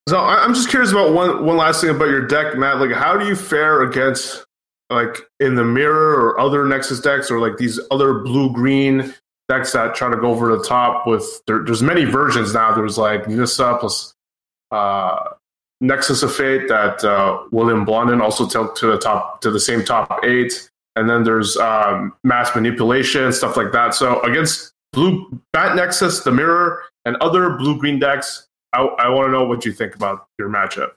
So 0.07 0.19
I'm 0.19 0.53
just 0.53 0.69
curious 0.69 0.91
about 0.91 1.13
one 1.13 1.45
one 1.45 1.57
last 1.57 1.81
thing 1.81 1.89
about 1.89 2.09
your 2.09 2.27
deck, 2.27 2.55
Matt. 2.55 2.79
Like, 2.79 2.91
how 2.91 3.17
do 3.17 3.25
you 3.25 3.35
fare 3.35 3.81
against 3.81 4.45
like 4.91 5.21
in 5.39 5.55
the 5.55 5.63
mirror 5.63 6.13
or 6.13 6.39
other 6.39 6.65
Nexus 6.65 6.99
decks 6.99 7.31
or 7.31 7.39
like 7.39 7.57
these 7.57 7.79
other 7.89 8.19
blue 8.19 8.53
green 8.53 9.15
decks 9.49 9.73
that 9.73 9.95
try 9.95 10.09
to 10.09 10.17
go 10.17 10.29
over 10.29 10.55
the 10.55 10.63
top 10.63 11.07
with? 11.07 11.41
There, 11.47 11.63
there's 11.63 11.81
many 11.81 12.05
versions 12.05 12.53
now. 12.53 12.73
There's 12.75 12.99
like 12.99 13.27
Nissa 13.27 13.77
plus 13.79 14.13
uh, 14.69 15.31
Nexus 15.81 16.21
of 16.21 16.35
Fate 16.35 16.67
that 16.67 17.03
uh, 17.03 17.43
William 17.51 17.83
Blunden 17.83 18.21
also 18.21 18.47
took 18.47 18.75
to 18.75 18.87
the 18.87 18.99
top 18.99 19.41
to 19.41 19.49
the 19.49 19.59
same 19.59 19.83
top 19.83 20.19
eight, 20.23 20.69
and 20.95 21.09
then 21.09 21.23
there's 21.23 21.57
um, 21.57 22.13
mass 22.23 22.55
manipulation 22.55 23.31
stuff 23.33 23.57
like 23.57 23.71
that. 23.71 23.93
So 23.93 24.21
against 24.21 24.73
blue 24.93 25.39
Bant 25.53 25.75
Nexus, 25.75 26.21
the 26.21 26.31
mirror, 26.31 26.83
and 27.05 27.15
other 27.17 27.51
blue 27.51 27.77
green 27.77 27.99
decks. 27.99 28.47
I, 28.73 28.81
I 28.81 29.09
want 29.09 29.27
to 29.27 29.31
know 29.31 29.45
what 29.45 29.65
you 29.65 29.71
think 29.71 29.95
about 29.95 30.27
your 30.37 30.49
matchup. 30.49 30.91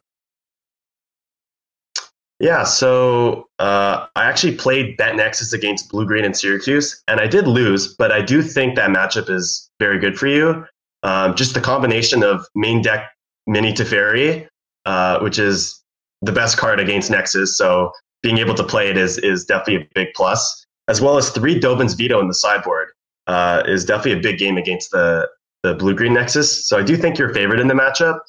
Yeah, 2.41 2.63
so 2.63 3.49
uh, 3.59 4.07
I 4.15 4.25
actually 4.25 4.55
played 4.55 4.97
Bant 4.97 5.17
Nexus 5.17 5.53
against 5.53 5.91
Blue 5.91 6.07
Green 6.07 6.25
in 6.25 6.35
Syracuse, 6.35 7.03
and 7.09 7.21
I 7.21 7.27
did 7.27 7.49
lose, 7.49 7.95
but 7.97 8.13
I 8.13 8.23
do 8.23 8.43
think 8.43 8.77
that 8.77 8.91
matchup 8.91 9.29
is 9.29 9.69
very 9.81 9.99
good 9.99 10.17
for 10.17 10.29
you. 10.29 10.65
Um, 11.03 11.35
just 11.35 11.55
the 11.55 11.61
combination 11.61 12.23
of 12.23 12.47
main 12.55 12.81
deck 12.81 13.11
Mini 13.49 13.73
Teferi, 13.73 14.47
uh, 14.85 15.19
which 15.19 15.41
is 15.41 15.83
the 16.23 16.31
best 16.31 16.59
card 16.59 16.79
against 16.79 17.11
Nexus, 17.11 17.57
so 17.57 17.91
being 18.23 18.39
able 18.39 18.55
to 18.55 18.65
play 18.65 18.89
it 18.89 18.97
is 18.97 19.19
is 19.19 19.45
definitely 19.45 19.77
a 19.77 19.89
big 19.95 20.09
plus, 20.15 20.67
as 20.89 21.01
well 21.01 21.17
as 21.17 21.31
three 21.31 21.59
Dovin's 21.59 21.95
Veto 21.95 22.21
in 22.21 22.29
the 22.29 22.35
sideboard 22.35 22.89
uh, 23.27 23.63
is 23.67 23.85
definitely 23.85 24.19
a 24.19 24.23
big 24.23 24.39
game 24.39 24.57
against 24.57 24.91
the 24.91 25.29
the 25.63 25.75
Blue 25.75 25.95
Green 25.95 26.15
Nexus. 26.15 26.69
So 26.69 26.79
I 26.79 26.83
do 26.83 26.97
think 26.97 27.19
you're 27.19 27.35
favored 27.35 27.61
in 27.61 27.69
the 27.69 27.75
matchup. 27.75 28.21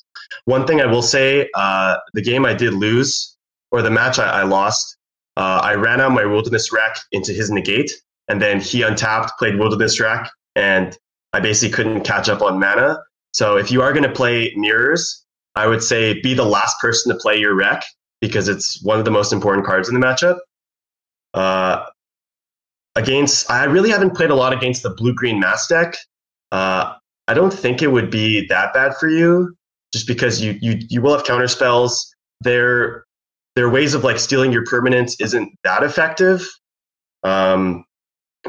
One 0.45 0.65
thing 0.65 0.82
I 0.82 0.86
will 0.86 1.02
say, 1.02 1.49
uh, 1.56 1.97
the 2.13 2.21
game 2.21 2.45
I 2.45 2.54
did 2.54 2.73
lose 2.73 3.36
or 3.71 3.82
the 3.82 3.91
match 3.91 4.17
I, 4.17 4.41
I 4.41 4.43
lost, 4.43 4.97
uh, 5.38 5.62
I 5.63 5.75
ran 5.75 6.02
out 6.02 6.12
my 6.12 6.25
Wilderness 6.25 6.71
Rack 6.71 6.97
into 7.12 7.32
his 7.32 7.52
negate, 7.52 7.91
and 8.28 8.41
then 8.41 8.60
he 8.60 8.82
untapped, 8.82 9.38
played 9.38 9.60
Wilderness 9.60 9.99
Rack, 9.99 10.30
and 10.56 10.97
I 11.34 11.39
basically 11.39 11.73
couldn't 11.73 12.02
catch 12.02 12.30
up 12.30 12.41
on 12.41 12.60
mana. 12.60 12.99
So 13.34 13.58
if 13.58 13.71
you 13.71 13.82
are 13.84 13.93
going 13.93 14.04
to 14.04 14.12
play 14.12 14.52
mirrors, 14.56 15.23
I 15.56 15.67
would 15.67 15.84
say 15.84 16.19
be 16.21 16.34
the 16.34 16.45
last 16.45 16.80
person 16.82 17.13
to 17.13 17.19
play 17.19 17.38
your 17.38 17.56
Wreck 17.56 17.84
because 18.21 18.47
it's 18.47 18.82
one 18.84 18.99
of 18.99 19.05
the 19.05 19.12
most 19.12 19.32
important 19.32 19.65
cards 19.65 19.89
in 19.89 19.99
the 19.99 20.05
matchup. 20.05 20.38
Uh, 21.34 21.86
against, 22.95 23.49
I 23.49 23.65
really 23.65 23.89
haven't 23.89 24.15
played 24.15 24.29
a 24.29 24.36
lot 24.36 24.53
against 24.53 24.84
the 24.84 24.89
blue 24.89 25.13
green 25.13 25.39
mass 25.39 25.67
deck. 25.67 25.95
Uh, 26.51 26.93
I 27.27 27.34
don't 27.34 27.53
think 27.53 27.82
it 27.82 27.91
would 27.91 28.10
be 28.10 28.45
that 28.47 28.73
bad 28.73 28.95
for 28.97 29.08
you, 29.08 29.55
just 29.93 30.08
because 30.08 30.41
you 30.41 30.58
you 30.62 30.79
you 30.89 31.01
will 31.01 31.15
have 31.15 31.25
counter 31.25 31.47
spells. 31.47 32.13
Their 32.41 33.05
their 33.55 33.69
ways 33.69 33.93
of 33.93 34.03
like 34.03 34.19
stealing 34.19 34.51
your 34.51 34.65
permanents 34.65 35.15
isn't 35.19 35.51
that 35.63 35.84
effective, 35.84 36.41
um, 37.23 37.86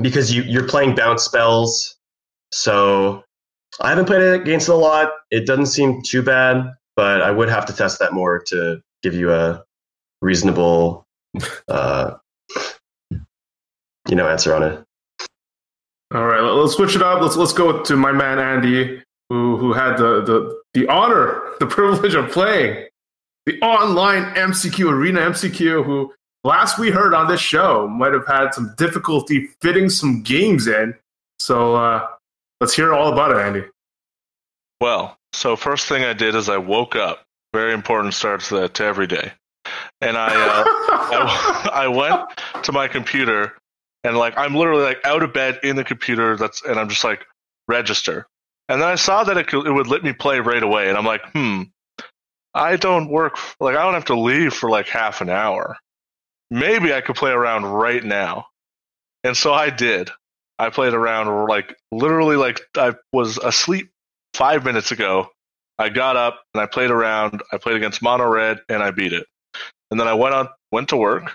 because 0.00 0.34
you 0.34 0.42
you're 0.42 0.66
playing 0.66 0.94
bounce 0.94 1.24
spells. 1.24 1.96
So 2.52 3.22
I 3.80 3.90
haven't 3.90 4.06
played 4.06 4.22
it 4.22 4.40
against 4.40 4.68
it 4.68 4.72
a 4.72 4.76
lot. 4.76 5.10
It 5.30 5.46
doesn't 5.46 5.66
seem 5.66 6.00
too 6.02 6.22
bad, 6.22 6.72
but 6.96 7.22
I 7.22 7.30
would 7.30 7.48
have 7.50 7.66
to 7.66 7.74
test 7.74 7.98
that 7.98 8.12
more 8.12 8.42
to 8.48 8.80
give 9.02 9.14
you 9.14 9.32
a 9.32 9.64
reasonable, 10.22 11.06
uh, 11.68 12.14
you 13.10 14.16
know, 14.16 14.28
answer 14.28 14.54
on 14.54 14.62
it. 14.62 14.84
All 16.12 16.26
right, 16.26 16.40
let's 16.40 16.74
switch 16.74 16.96
it 16.96 17.02
up. 17.02 17.22
Let's 17.22 17.36
let's 17.36 17.52
go 17.52 17.82
to 17.82 17.96
my 17.96 18.10
man 18.10 18.38
Andy, 18.38 19.00
who 19.28 19.56
who 19.56 19.72
had 19.72 19.96
the 19.96 20.22
the 20.22 20.60
the 20.74 20.88
honor, 20.88 21.40
the 21.60 21.66
privilege 21.68 22.14
of 22.14 22.30
playing 22.30 22.88
the 23.46 23.60
online 23.60 24.24
MCQ 24.34 24.90
Arena 24.90 25.20
MCQ. 25.20 25.84
Who 25.84 26.12
last 26.42 26.78
we 26.78 26.90
heard 26.90 27.14
on 27.14 27.28
this 27.28 27.40
show 27.40 27.86
might 27.86 28.12
have 28.12 28.26
had 28.26 28.52
some 28.54 28.74
difficulty 28.76 29.48
fitting 29.62 29.88
some 29.88 30.22
games 30.22 30.66
in. 30.66 30.94
So 31.38 31.76
uh, 31.76 32.06
let's 32.60 32.74
hear 32.74 32.92
all 32.92 33.12
about 33.12 33.30
it, 33.30 33.38
Andy. 33.38 33.64
Well, 34.80 35.16
so 35.32 35.54
first 35.54 35.86
thing 35.86 36.04
I 36.04 36.12
did 36.12 36.34
is 36.34 36.48
I 36.48 36.56
woke 36.56 36.96
up. 36.96 37.24
Very 37.52 37.72
important 37.72 38.14
start 38.14 38.40
to, 38.42 38.60
that, 38.60 38.74
to 38.74 38.84
every 38.84 39.06
day. 39.06 39.32
And 40.00 40.16
I, 40.16 40.28
uh, 40.28 40.64
I, 41.72 41.84
I 41.84 41.88
went 41.88 42.64
to 42.64 42.72
my 42.72 42.88
computer 42.88 43.54
and 44.04 44.16
like 44.16 44.36
I'm 44.36 44.54
literally 44.54 44.82
like 44.82 45.04
out 45.04 45.22
of 45.22 45.32
bed 45.32 45.60
in 45.62 45.76
the 45.76 45.84
computer. 45.84 46.36
That's 46.36 46.62
and 46.62 46.78
I'm 46.78 46.88
just 46.88 47.04
like 47.04 47.24
register. 47.68 48.26
And 48.68 48.80
then 48.80 48.88
I 48.88 48.94
saw 48.94 49.24
that 49.24 49.36
it 49.36 49.48
could, 49.48 49.66
it 49.66 49.72
would 49.72 49.88
let 49.88 50.04
me 50.04 50.12
play 50.12 50.40
right 50.40 50.62
away, 50.62 50.88
and 50.88 50.96
I'm 50.96 51.04
like, 51.04 51.22
hmm, 51.32 51.62
I 52.54 52.76
don't 52.76 53.08
work 53.08 53.38
like 53.60 53.76
I 53.76 53.82
don't 53.82 53.94
have 53.94 54.06
to 54.06 54.18
leave 54.18 54.54
for 54.54 54.70
like 54.70 54.88
half 54.88 55.20
an 55.20 55.28
hour. 55.28 55.76
Maybe 56.50 56.92
I 56.92 57.00
could 57.00 57.16
play 57.16 57.30
around 57.30 57.64
right 57.64 58.02
now. 58.02 58.46
And 59.22 59.36
so 59.36 59.52
I 59.52 59.70
did. 59.70 60.10
I 60.58 60.70
played 60.70 60.94
around 60.94 61.46
like 61.48 61.76
literally 61.92 62.36
like 62.36 62.60
I 62.76 62.94
was 63.12 63.38
asleep 63.38 63.90
five 64.34 64.64
minutes 64.64 64.92
ago. 64.92 65.28
I 65.80 65.88
got 65.88 66.16
up 66.16 66.42
and 66.52 66.60
I 66.60 66.66
played 66.66 66.90
around. 66.90 67.42
I 67.50 67.56
played 67.56 67.76
against 67.76 68.02
Mono 68.02 68.28
Red 68.28 68.60
and 68.68 68.82
I 68.82 68.90
beat 68.90 69.14
it. 69.14 69.26
And 69.90 69.98
then 69.98 70.06
I 70.06 70.14
went 70.14 70.34
on 70.34 70.48
went 70.70 70.90
to 70.90 70.96
work 70.96 71.32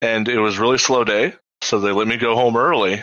and 0.00 0.28
it 0.28 0.38
was 0.38 0.58
really 0.58 0.78
slow 0.78 1.02
day, 1.02 1.34
so 1.60 1.80
they 1.80 1.90
let 1.90 2.06
me 2.06 2.16
go 2.16 2.36
home 2.36 2.56
early. 2.56 3.02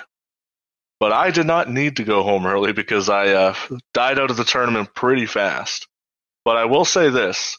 But 1.02 1.12
I 1.12 1.32
did 1.32 1.46
not 1.46 1.70
need 1.70 1.98
to 1.98 2.06
go 2.06 2.24
home 2.24 2.46
early 2.46 2.72
because 2.72 3.10
I 3.10 3.28
uh, 3.34 3.56
died 3.94 4.18
out 4.18 4.32
of 4.32 4.38
the 4.38 4.46
tournament 4.46 4.96
pretty 4.96 5.26
fast. 5.26 5.88
But 6.46 6.56
I 6.56 6.66
will 6.66 6.86
say 6.86 7.10
this 7.10 7.58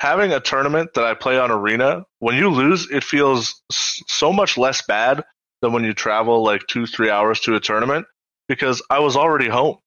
having 0.00 0.32
a 0.32 0.40
tournament 0.40 0.90
that 0.94 1.04
I 1.04 1.14
play 1.14 1.38
on 1.38 1.50
Arena, 1.50 2.04
when 2.18 2.34
you 2.34 2.50
lose, 2.50 2.90
it 2.90 3.04
feels 3.04 3.62
so 3.70 4.32
much 4.32 4.58
less 4.58 4.82
bad 4.86 5.22
than 5.62 5.72
when 5.72 5.84
you 5.84 5.94
travel 5.94 6.42
like 6.42 6.66
two, 6.66 6.86
three 6.86 7.08
hours 7.08 7.40
to 7.40 7.54
a 7.54 7.60
tournament 7.60 8.04
because 8.48 8.82
I 8.90 8.98
was 8.98 9.16
already 9.16 9.48
home. 9.48 9.78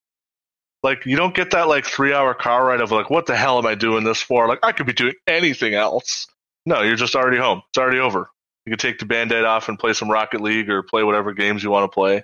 Like, 0.85 1.07
you 1.07 1.15
don't 1.15 1.33
get 1.33 1.49
that 1.49 1.67
like 1.67 1.83
three 1.83 2.13
hour 2.13 2.35
car 2.35 2.67
ride 2.67 2.79
of 2.79 2.91
like, 2.91 3.09
what 3.09 3.25
the 3.25 3.35
hell 3.35 3.57
am 3.57 3.65
I 3.65 3.73
doing 3.73 4.03
this 4.03 4.21
for? 4.21 4.47
Like, 4.47 4.59
I 4.61 4.71
could 4.71 4.85
be 4.85 4.93
doing 4.93 5.15
anything 5.25 5.73
else. 5.73 6.27
No, 6.67 6.83
you're 6.83 6.95
just 6.95 7.15
already 7.15 7.39
home. 7.39 7.63
It's 7.69 7.79
already 7.79 7.97
over. 7.97 8.29
You 8.67 8.69
can 8.69 8.77
take 8.77 8.99
the 8.99 9.05
band 9.05 9.31
aid 9.31 9.45
off 9.45 9.67
and 9.67 9.79
play 9.79 9.93
some 9.93 10.11
Rocket 10.11 10.41
League 10.41 10.69
or 10.69 10.83
play 10.83 11.01
whatever 11.03 11.33
games 11.33 11.63
you 11.63 11.71
want 11.71 11.91
to 11.91 11.93
play. 11.93 12.21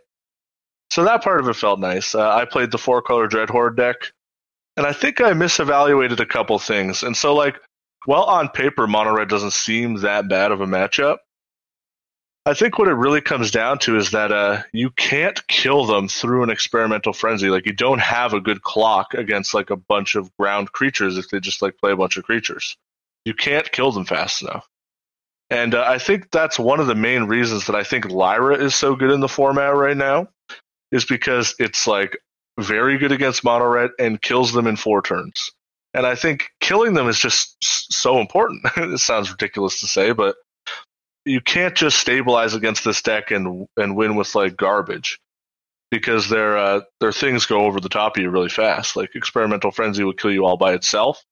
So 0.91 1.03
that 1.05 1.23
part 1.23 1.39
of 1.39 1.49
it 1.49 1.55
felt 1.55 1.79
nice. 1.79 2.13
Uh, 2.13 2.29
I 2.29 2.45
played 2.45 2.69
the 2.69 2.77
four 2.77 3.01
color 3.01 3.27
Dreadhorde 3.27 3.77
deck, 3.77 3.95
and 4.77 4.85
I 4.85 4.93
think 4.93 5.21
I 5.21 5.31
misevaluated 5.31 6.19
a 6.19 6.25
couple 6.27 6.59
things. 6.59 7.01
And 7.01 7.17
so, 7.17 7.33
like, 7.33 7.59
well 8.05 8.25
on 8.25 8.47
paper 8.49 8.85
Mono 8.85 9.15
Red 9.15 9.27
doesn't 9.27 9.53
seem 9.53 9.95
that 10.01 10.29
bad 10.29 10.51
of 10.51 10.61
a 10.61 10.67
matchup, 10.67 11.17
I 12.45 12.55
think 12.55 12.79
what 12.79 12.87
it 12.87 12.93
really 12.93 13.21
comes 13.21 13.51
down 13.51 13.77
to 13.79 13.97
is 13.97 14.11
that 14.11 14.31
uh, 14.31 14.63
you 14.73 14.89
can't 14.89 15.45
kill 15.47 15.85
them 15.85 16.07
through 16.07 16.41
an 16.41 16.49
experimental 16.49 17.13
frenzy. 17.13 17.49
Like, 17.49 17.67
you 17.67 17.73
don't 17.73 18.01
have 18.01 18.33
a 18.33 18.41
good 18.41 18.63
clock 18.63 19.13
against 19.13 19.53
like 19.53 19.69
a 19.69 19.75
bunch 19.75 20.15
of 20.15 20.35
ground 20.37 20.71
creatures 20.71 21.17
if 21.19 21.29
they 21.29 21.39
just 21.39 21.61
like 21.61 21.77
play 21.77 21.91
a 21.91 21.95
bunch 21.95 22.17
of 22.17 22.23
creatures. 22.23 22.75
You 23.25 23.35
can't 23.35 23.71
kill 23.71 23.91
them 23.91 24.05
fast 24.05 24.41
enough. 24.41 24.67
And 25.51 25.75
uh, 25.75 25.85
I 25.87 25.99
think 25.99 26.31
that's 26.31 26.57
one 26.57 26.79
of 26.79 26.87
the 26.87 26.95
main 26.95 27.25
reasons 27.25 27.67
that 27.67 27.75
I 27.75 27.83
think 27.83 28.09
Lyra 28.09 28.55
is 28.55 28.73
so 28.73 28.95
good 28.95 29.11
in 29.11 29.19
the 29.19 29.27
format 29.27 29.75
right 29.75 29.97
now, 29.97 30.27
is 30.91 31.05
because 31.05 31.53
it's 31.59 31.85
like 31.85 32.17
very 32.59 32.97
good 32.97 33.11
against 33.11 33.43
mono 33.43 33.67
red 33.67 33.91
and 33.99 34.21
kills 34.21 34.51
them 34.51 34.65
in 34.65 34.77
four 34.77 35.03
turns. 35.03 35.51
And 35.93 36.07
I 36.07 36.15
think 36.15 36.49
killing 36.59 36.93
them 36.93 37.07
is 37.07 37.19
just 37.19 37.57
so 37.61 38.19
important. 38.19 38.61
it 38.77 38.99
sounds 38.99 39.29
ridiculous 39.29 39.79
to 39.81 39.87
say, 39.87 40.13
but 40.13 40.37
you 41.25 41.41
can't 41.41 41.75
just 41.75 41.99
stabilize 41.99 42.53
against 42.53 42.83
this 42.83 43.01
deck 43.01 43.31
and 43.31 43.67
and 43.77 43.95
win 43.95 44.15
with 44.15 44.33
like 44.35 44.57
garbage 44.57 45.19
because 45.91 46.29
their 46.29 46.57
uh, 46.57 46.81
their 46.99 47.11
things 47.11 47.45
go 47.45 47.65
over 47.65 47.79
the 47.79 47.89
top 47.89 48.17
of 48.17 48.23
you 48.23 48.29
really 48.29 48.49
fast. 48.49 48.95
Like 48.95 49.15
experimental 49.15 49.71
frenzy 49.71 50.03
will 50.03 50.13
kill 50.13 50.31
you 50.31 50.45
all 50.45 50.57
by 50.57 50.73
itself 50.73 51.23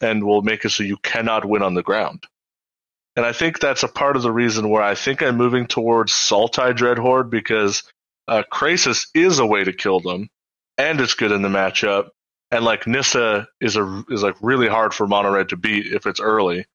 and 0.00 0.24
will 0.24 0.42
make 0.42 0.64
it 0.64 0.70
so 0.70 0.84
you 0.84 0.96
cannot 0.98 1.44
win 1.44 1.62
on 1.62 1.74
the 1.74 1.82
ground. 1.82 2.24
And 3.16 3.26
I 3.26 3.32
think 3.32 3.58
that's 3.58 3.82
a 3.82 3.88
part 3.88 4.16
of 4.16 4.22
the 4.22 4.32
reason 4.32 4.70
where 4.70 4.82
I 4.82 4.94
think 4.94 5.22
I'm 5.22 5.36
moving 5.36 5.66
towards 5.66 6.12
Sultai 6.12 6.74
Dreadhorde 6.74 7.30
because 7.30 7.82
uh, 8.26 8.42
Krasis 8.50 9.08
is 9.14 9.38
a 9.38 9.46
way 9.46 9.64
to 9.64 9.72
kill 9.72 10.00
them, 10.00 10.30
and 10.78 11.00
it's 11.00 11.14
good 11.14 11.32
in 11.32 11.42
the 11.42 11.48
matchup. 11.48 12.08
And 12.50 12.64
like 12.64 12.86
Nissa 12.86 13.48
is 13.60 13.76
a 13.76 14.04
is 14.08 14.22
like 14.22 14.36
really 14.40 14.68
hard 14.68 14.94
for 14.94 15.06
Mono 15.06 15.32
Red 15.32 15.48
to 15.50 15.56
beat 15.56 15.86
if 15.86 16.06
it's 16.06 16.20
early 16.20 16.66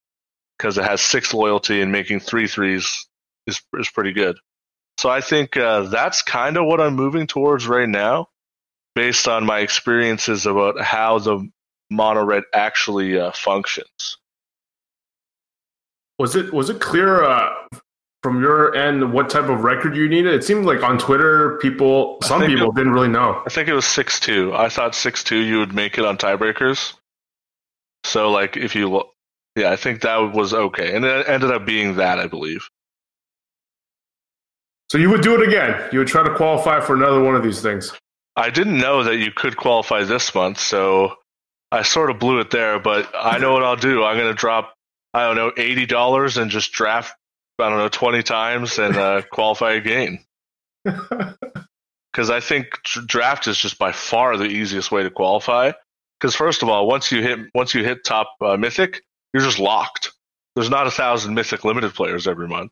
because 0.57 0.77
it 0.77 0.83
has 0.83 1.01
six 1.01 1.33
loyalty 1.33 1.81
and 1.81 1.91
making 1.91 2.19
three 2.19 2.47
threes 2.47 3.07
is 3.45 3.61
is 3.77 3.89
pretty 3.89 4.13
good. 4.13 4.37
So 4.99 5.09
I 5.09 5.21
think 5.21 5.55
uh, 5.55 5.81
that's 5.83 6.21
kind 6.21 6.57
of 6.57 6.65
what 6.65 6.81
I'm 6.81 6.95
moving 6.95 7.27
towards 7.27 7.67
right 7.67 7.87
now, 7.87 8.29
based 8.95 9.27
on 9.27 9.45
my 9.45 9.59
experiences 9.59 10.45
about 10.45 10.81
how 10.81 11.19
the 11.19 11.49
Mono 11.91 12.23
Red 12.23 12.43
actually 12.53 13.19
uh, 13.19 13.31
functions 13.31 14.17
was 16.19 16.35
it 16.35 16.53
was 16.53 16.69
it 16.69 16.79
clear 16.79 17.23
uh, 17.23 17.51
from 18.23 18.41
your 18.41 18.75
end 18.75 19.13
what 19.13 19.29
type 19.29 19.49
of 19.49 19.63
record 19.63 19.95
you 19.95 20.09
needed? 20.09 20.33
It 20.33 20.43
seemed 20.43 20.65
like 20.65 20.83
on 20.83 20.97
Twitter, 20.97 21.57
people, 21.61 22.17
some 22.23 22.45
people 22.45 22.69
it, 22.69 22.75
didn't 22.75 22.93
really 22.93 23.07
know. 23.07 23.41
I 23.45 23.49
think 23.49 23.69
it 23.69 23.73
was 23.73 23.85
six 23.85 24.19
two. 24.19 24.53
I 24.53 24.69
thought 24.69 24.95
six 24.95 25.23
two 25.23 25.37
you 25.37 25.59
would 25.59 25.73
make 25.73 25.97
it 25.97 26.05
on 26.05 26.17
tiebreakers. 26.17 26.93
So 28.03 28.31
like 28.31 28.57
if 28.57 28.75
you, 28.75 29.03
yeah, 29.57 29.71
I 29.71 29.75
think 29.75 30.01
that 30.01 30.17
was 30.17 30.53
okay, 30.53 30.95
and 30.95 31.03
it 31.03 31.27
ended 31.27 31.51
up 31.51 31.65
being 31.65 31.95
that 31.95 32.19
I 32.19 32.27
believe. 32.27 32.69
So 34.89 34.97
you 34.97 35.09
would 35.09 35.21
do 35.21 35.41
it 35.41 35.47
again. 35.47 35.89
You 35.91 35.99
would 35.99 36.07
try 36.07 36.23
to 36.23 36.33
qualify 36.35 36.79
for 36.79 36.95
another 36.95 37.21
one 37.21 37.35
of 37.35 37.43
these 37.43 37.61
things. 37.61 37.91
I 38.35 38.49
didn't 38.51 38.77
know 38.77 39.03
that 39.03 39.17
you 39.17 39.31
could 39.31 39.57
qualify 39.57 40.03
this 40.03 40.33
month, 40.33 40.59
so 40.59 41.15
I 41.71 41.81
sort 41.81 42.11
of 42.11 42.19
blew 42.19 42.39
it 42.39 42.51
there. 42.51 42.79
But 42.79 43.09
I 43.13 43.39
know 43.39 43.53
what 43.53 43.63
I'll 43.63 43.75
do. 43.75 44.03
I'm 44.03 44.15
going 44.15 44.31
to 44.31 44.39
drop, 44.39 44.75
I 45.13 45.25
don't 45.25 45.35
know, 45.35 45.51
eighty 45.57 45.85
dollars 45.85 46.37
and 46.37 46.51
just 46.51 46.71
draft, 46.71 47.15
I 47.59 47.67
don't 47.67 47.79
know, 47.79 47.89
twenty 47.89 48.23
times 48.23 48.77
and 48.77 48.95
uh, 48.95 49.21
qualify 49.31 49.73
again. 49.73 50.19
Because 52.13 52.31
I 52.31 52.39
think 52.39 52.69
draft 53.05 53.45
is 53.45 53.59
just 53.59 53.77
by 53.77 53.91
far 53.91 54.37
the 54.37 54.45
easiest 54.45 54.91
way 54.91 55.03
to 55.03 55.11
qualify. 55.11 55.71
Because 56.19 56.35
first 56.35 56.63
of 56.63 56.69
all, 56.69 56.87
once 56.87 57.11
you 57.11 57.21
hit 57.21 57.37
once 57.53 57.75
you 57.75 57.83
hit 57.83 58.03
top 58.03 58.33
uh, 58.41 58.57
mythic, 58.57 59.03
you're 59.37 59.45
just 59.45 59.59
locked. 59.59 60.13
There's 60.55 60.69
not 60.71 60.87
a 60.87 60.91
thousand 60.91 61.35
mythic 61.35 61.63
limited 61.63 61.93
players 61.93 62.27
every 62.27 62.47
month. 62.47 62.71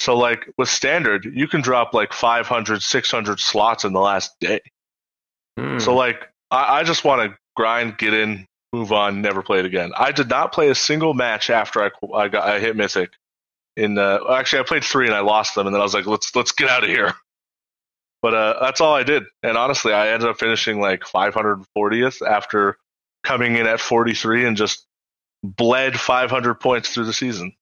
So 0.00 0.16
like 0.16 0.48
with 0.56 0.70
standard, 0.70 1.26
you 1.26 1.46
can 1.46 1.60
drop 1.60 1.92
like 1.92 2.14
500, 2.14 2.82
600 2.82 3.40
slots 3.40 3.84
in 3.84 3.92
the 3.92 4.00
last 4.00 4.32
day. 4.40 4.60
Hmm. 5.58 5.78
So 5.78 5.94
like 5.94 6.26
I, 6.50 6.78
I 6.78 6.84
just 6.84 7.04
want 7.04 7.30
to 7.30 7.38
grind, 7.56 7.98
get 7.98 8.14
in, 8.14 8.46
move 8.72 8.90
on, 8.92 9.20
never 9.20 9.42
play 9.42 9.58
it 9.58 9.66
again. 9.66 9.92
I 9.94 10.12
did 10.12 10.30
not 10.30 10.52
play 10.52 10.70
a 10.70 10.74
single 10.74 11.12
match 11.12 11.50
after 11.50 11.82
I 11.82 11.90
I 12.14 12.28
got 12.28 12.48
I 12.48 12.58
hit 12.58 12.74
mythic. 12.74 13.10
In 13.76 13.98
uh, 13.98 14.20
actually, 14.30 14.60
I 14.60 14.62
played 14.62 14.84
three 14.84 15.06
and 15.06 15.14
I 15.14 15.20
lost 15.20 15.54
them, 15.54 15.66
and 15.66 15.74
then 15.74 15.80
I 15.82 15.84
was 15.84 15.92
like, 15.92 16.06
let's 16.06 16.34
let's 16.34 16.52
get 16.52 16.70
out 16.70 16.82
of 16.82 16.88
here. 16.88 17.12
But 18.22 18.32
uh, 18.32 18.58
that's 18.62 18.80
all 18.80 18.94
I 18.94 19.02
did, 19.02 19.24
and 19.42 19.58
honestly, 19.58 19.92
I 19.92 20.08
ended 20.08 20.30
up 20.30 20.38
finishing 20.38 20.80
like 20.80 21.02
540th 21.02 22.26
after 22.26 22.78
coming 23.22 23.56
in 23.56 23.66
at 23.66 23.80
43 23.80 24.46
and 24.46 24.56
just 24.56 24.85
bled 25.56 25.98
500 25.98 26.54
points 26.54 26.90
through 26.90 27.04
the 27.04 27.12
season. 27.12 27.52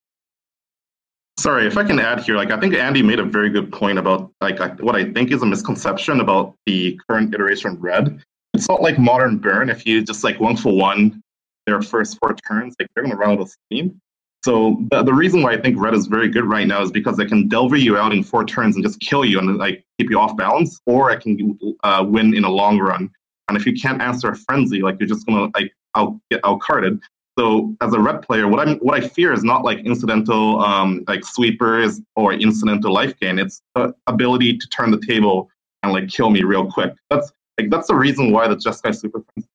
Sorry, 1.38 1.66
if 1.66 1.76
I 1.76 1.84
can 1.84 1.98
add 1.98 2.20
here, 2.20 2.36
like 2.36 2.52
I 2.52 2.60
think 2.60 2.74
Andy 2.74 3.02
made 3.02 3.18
a 3.18 3.24
very 3.24 3.50
good 3.50 3.72
point 3.72 3.98
about 3.98 4.30
like 4.40 4.58
what 4.80 4.94
I 4.94 5.12
think 5.12 5.32
is 5.32 5.42
a 5.42 5.46
misconception 5.46 6.20
about 6.20 6.54
the 6.64 6.98
current 7.08 7.34
iteration 7.34 7.72
of 7.72 7.82
Red. 7.82 8.22
It's 8.54 8.68
not 8.68 8.80
like 8.80 8.98
modern 8.98 9.38
Burn. 9.38 9.68
If 9.68 9.84
you 9.84 10.02
just 10.04 10.22
like 10.22 10.38
one 10.38 10.56
for 10.56 10.72
one 10.72 11.20
their 11.66 11.82
first 11.82 12.18
four 12.20 12.34
turns, 12.48 12.76
like 12.78 12.88
they're 12.94 13.02
gonna 13.02 13.16
run 13.16 13.32
out 13.32 13.40
of 13.40 13.50
steam. 13.66 14.00
So 14.44 14.76
the, 14.90 15.02
the 15.02 15.12
reason 15.12 15.42
why 15.42 15.54
I 15.54 15.60
think 15.60 15.80
Red 15.80 15.94
is 15.94 16.06
very 16.06 16.28
good 16.28 16.44
right 16.44 16.66
now 16.66 16.82
is 16.82 16.92
because 16.92 17.18
I 17.18 17.24
can 17.24 17.48
delver 17.48 17.76
you 17.76 17.96
out 17.96 18.12
in 18.12 18.22
four 18.22 18.44
turns 18.44 18.76
and 18.76 18.84
just 18.84 19.00
kill 19.00 19.24
you 19.24 19.38
and 19.38 19.56
like 19.56 19.82
keep 19.98 20.10
you 20.10 20.20
off 20.20 20.36
balance, 20.36 20.80
or 20.86 21.10
I 21.10 21.16
can 21.16 21.58
uh, 21.82 22.04
win 22.06 22.34
in 22.34 22.44
a 22.44 22.50
long 22.50 22.78
run. 22.78 23.10
And 23.48 23.56
if 23.56 23.66
you 23.66 23.72
can't 23.72 24.00
answer 24.00 24.28
a 24.28 24.36
frenzy, 24.36 24.82
like 24.82 24.98
you're 25.00 25.08
just 25.08 25.26
gonna 25.26 25.50
like 25.54 25.72
out 25.96 26.16
get 26.30 26.40
out 26.44 26.60
carded. 26.60 27.00
So 27.38 27.74
as 27.80 27.92
a 27.92 27.98
red 27.98 28.22
player, 28.22 28.46
what 28.46 28.66
I'm 28.66 28.76
what 28.78 29.02
I 29.02 29.06
fear 29.06 29.32
is 29.32 29.42
not 29.42 29.64
like 29.64 29.78
incidental 29.80 30.60
um, 30.60 31.04
like 31.08 31.24
sweepers 31.24 32.00
or 32.14 32.32
incidental 32.32 32.92
life 32.92 33.18
gain. 33.18 33.38
It's 33.38 33.60
the 33.74 33.94
ability 34.06 34.58
to 34.58 34.68
turn 34.68 34.90
the 34.90 35.00
table 35.00 35.50
and 35.82 35.92
like 35.92 36.08
kill 36.08 36.30
me 36.30 36.44
real 36.44 36.70
quick. 36.70 36.92
That's 37.10 37.32
like 37.58 37.70
that's 37.70 37.88
the 37.88 37.94
reason 37.94 38.30
why 38.30 38.46
the 38.46 38.56
Jeskai 38.56 38.94
Super 38.96 39.20
Friends 39.20 39.48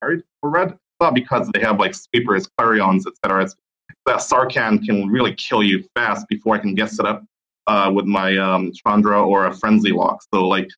carried 0.00 0.22
for 0.40 0.50
red. 0.50 0.70
It's 0.70 1.00
not 1.00 1.14
because 1.14 1.50
they 1.52 1.60
have 1.60 1.80
like 1.80 1.94
sweepers, 1.94 2.48
clarions, 2.56 3.06
etc. 3.06 3.44
It's 3.44 3.56
that 4.06 4.18
Sarkhan 4.18 4.84
can 4.84 5.08
really 5.08 5.34
kill 5.34 5.62
you 5.62 5.84
fast 5.94 6.28
before 6.28 6.54
I 6.54 6.58
can 6.58 6.74
get 6.74 6.90
set 6.90 7.06
up 7.06 7.24
uh, 7.66 7.90
with 7.92 8.04
my 8.04 8.36
um, 8.36 8.72
Chandra 8.72 9.22
or 9.22 9.46
a 9.46 9.54
frenzy 9.54 9.92
lock. 9.92 10.22
So 10.32 10.46
like 10.46 10.70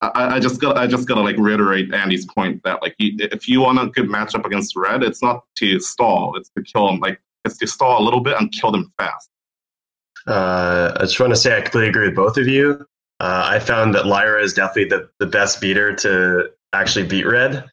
I, 0.00 0.36
I, 0.36 0.40
just 0.40 0.60
got 0.60 0.76
I 0.76 0.86
just 0.86 1.08
gotta 1.08 1.22
like 1.22 1.36
reiterate 1.38 1.92
Andy's 1.92 2.24
point 2.24 2.62
that 2.62 2.82
like 2.82 2.94
you, 2.98 3.16
if 3.18 3.48
you 3.48 3.60
want 3.60 3.80
a 3.80 3.86
good 3.86 4.08
matchup 4.08 4.44
against 4.44 4.76
red, 4.76 5.02
it's 5.02 5.22
not 5.22 5.44
to 5.56 5.80
stall, 5.80 6.36
it's 6.36 6.50
to 6.50 6.62
kill 6.62 6.86
them. 6.86 7.00
Like 7.00 7.20
it's 7.44 7.58
to 7.58 7.66
stall 7.66 8.00
a 8.00 8.04
little 8.04 8.20
bit 8.20 8.36
and 8.38 8.52
kill 8.52 8.70
them 8.70 8.92
fast. 8.96 9.28
Uh, 10.26 10.92
I 10.96 11.00
just 11.00 11.18
want 11.18 11.32
to 11.32 11.36
say 11.36 11.56
I 11.56 11.62
completely 11.62 11.88
agree 11.88 12.06
with 12.08 12.16
both 12.16 12.36
of 12.36 12.46
you. 12.46 12.86
Uh, 13.20 13.42
I 13.46 13.58
found 13.58 13.94
that 13.94 14.06
Lyra 14.06 14.42
is 14.42 14.54
definitely 14.54 14.84
the, 14.84 15.08
the 15.18 15.26
best 15.26 15.60
beater 15.60 15.94
to 15.96 16.50
actually 16.72 17.06
beat 17.06 17.26
red, 17.26 17.64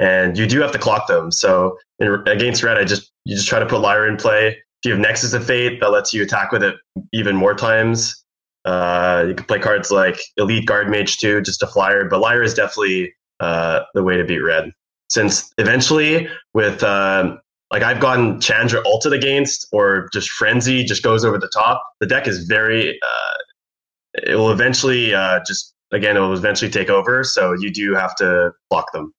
and 0.00 0.36
you 0.36 0.46
do 0.46 0.60
have 0.60 0.72
to 0.72 0.78
clock 0.78 1.06
them. 1.06 1.30
So 1.30 1.78
in, 2.00 2.22
against 2.26 2.64
red, 2.64 2.78
I 2.78 2.84
just 2.84 3.12
you 3.24 3.36
just 3.36 3.48
try 3.48 3.60
to 3.60 3.66
put 3.66 3.80
Lyra 3.80 4.08
in 4.08 4.16
play. 4.16 4.48
If 4.48 4.88
you 4.88 4.92
have 4.92 5.00
Nexus 5.00 5.32
of 5.32 5.46
Fate, 5.46 5.80
that 5.80 5.90
lets 5.90 6.12
you 6.12 6.22
attack 6.22 6.50
with 6.50 6.64
it 6.64 6.74
even 7.12 7.36
more 7.36 7.54
times. 7.54 8.24
Uh, 8.68 9.24
you 9.26 9.34
can 9.34 9.46
play 9.46 9.58
cards 9.58 9.90
like 9.90 10.20
Elite 10.36 10.66
Guard 10.66 10.90
Mage 10.90 11.16
too, 11.16 11.40
just 11.40 11.62
a 11.62 11.66
flyer, 11.66 12.04
but 12.04 12.20
Lyra 12.20 12.44
is 12.44 12.52
definitely 12.52 13.14
uh, 13.40 13.80
the 13.94 14.02
way 14.02 14.18
to 14.18 14.24
beat 14.24 14.40
red. 14.40 14.72
Since 15.08 15.50
eventually, 15.56 16.28
with 16.52 16.82
uh, 16.82 17.34
like 17.72 17.82
I've 17.82 17.98
gotten 17.98 18.42
Chandra 18.42 18.82
ulted 18.84 19.14
against, 19.14 19.66
or 19.72 20.10
just 20.12 20.28
Frenzy 20.28 20.84
just 20.84 21.02
goes 21.02 21.24
over 21.24 21.38
the 21.38 21.48
top. 21.48 21.82
The 22.00 22.06
deck 22.06 22.28
is 22.28 22.44
very. 22.44 22.90
Uh, 23.00 24.26
it 24.26 24.34
will 24.34 24.52
eventually 24.52 25.14
uh, 25.14 25.40
just 25.46 25.72
again 25.90 26.18
it 26.18 26.20
will 26.20 26.34
eventually 26.34 26.70
take 26.70 26.90
over. 26.90 27.24
So 27.24 27.54
you 27.58 27.70
do 27.70 27.94
have 27.94 28.14
to 28.16 28.52
block 28.68 28.92
them. 28.92 29.14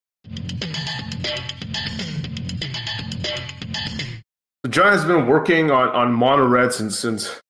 John 4.70 4.92
has 4.92 5.06
been 5.06 5.26
working 5.26 5.72
on 5.72 5.90
on 5.90 6.14
mono 6.14 6.46
red 6.46 6.72
since 6.72 7.00
since 7.00 7.42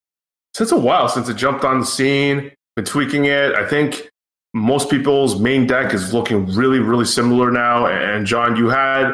since 0.53 0.71
a 0.71 0.77
while 0.77 1.09
since 1.09 1.29
it 1.29 1.35
jumped 1.35 1.63
on 1.63 1.79
the 1.79 1.85
scene. 1.85 2.51
Been 2.75 2.85
tweaking 2.85 3.25
it. 3.25 3.53
I 3.53 3.67
think 3.67 4.09
most 4.53 4.89
people's 4.89 5.39
main 5.39 5.67
deck 5.67 5.93
is 5.93 6.13
looking 6.13 6.45
really, 6.53 6.79
really 6.79 7.05
similar 7.05 7.51
now. 7.51 7.85
And 7.85 8.25
John, 8.25 8.55
you 8.55 8.69
had 8.69 9.13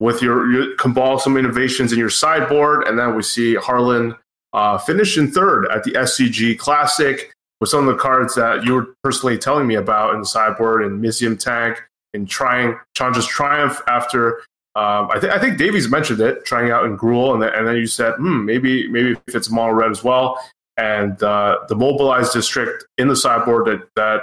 with 0.00 0.20
your, 0.22 0.50
your 0.50 0.76
Cabal 0.76 1.18
some 1.18 1.36
innovations 1.36 1.92
in 1.92 1.98
your 1.98 2.10
sideboard, 2.10 2.86
and 2.86 2.98
then 2.98 3.14
we 3.14 3.22
see 3.22 3.54
Harlan 3.54 4.14
uh, 4.52 4.78
finish 4.78 5.16
in 5.16 5.30
third 5.30 5.66
at 5.70 5.84
the 5.84 5.92
SCG 5.92 6.58
Classic 6.58 7.32
with 7.60 7.70
some 7.70 7.88
of 7.88 7.94
the 7.94 8.00
cards 8.00 8.34
that 8.34 8.64
you 8.64 8.74
were 8.74 8.94
personally 9.02 9.38
telling 9.38 9.66
me 9.66 9.76
about 9.76 10.14
in 10.14 10.20
the 10.20 10.26
sideboard 10.26 10.84
and 10.84 11.02
Mizzium 11.02 11.38
Tank 11.38 11.82
and 12.12 12.28
trying 12.28 12.78
Chandra's 12.96 13.26
Triumph 13.26 13.80
after. 13.86 14.38
Um, 14.76 15.08
I, 15.12 15.18
th- 15.20 15.32
I 15.32 15.38
think 15.38 15.56
Davies 15.56 15.88
mentioned 15.88 16.20
it, 16.20 16.44
trying 16.44 16.72
out 16.72 16.84
in 16.84 16.98
Gruul, 16.98 17.32
and, 17.32 17.42
then, 17.42 17.52
and 17.54 17.66
then 17.66 17.76
you 17.76 17.86
said, 17.86 18.14
hmm, 18.14 18.44
maybe 18.44 18.88
maybe 18.88 19.12
if 19.28 19.34
it's 19.34 19.48
mono 19.48 19.72
red 19.72 19.90
as 19.92 20.02
well 20.02 20.38
and 20.76 21.22
uh, 21.22 21.58
the 21.68 21.76
mobilized 21.76 22.32
district 22.32 22.84
in 22.98 23.08
the 23.08 23.16
sideboard 23.16 23.66
that, 23.66 23.88
that 23.96 24.20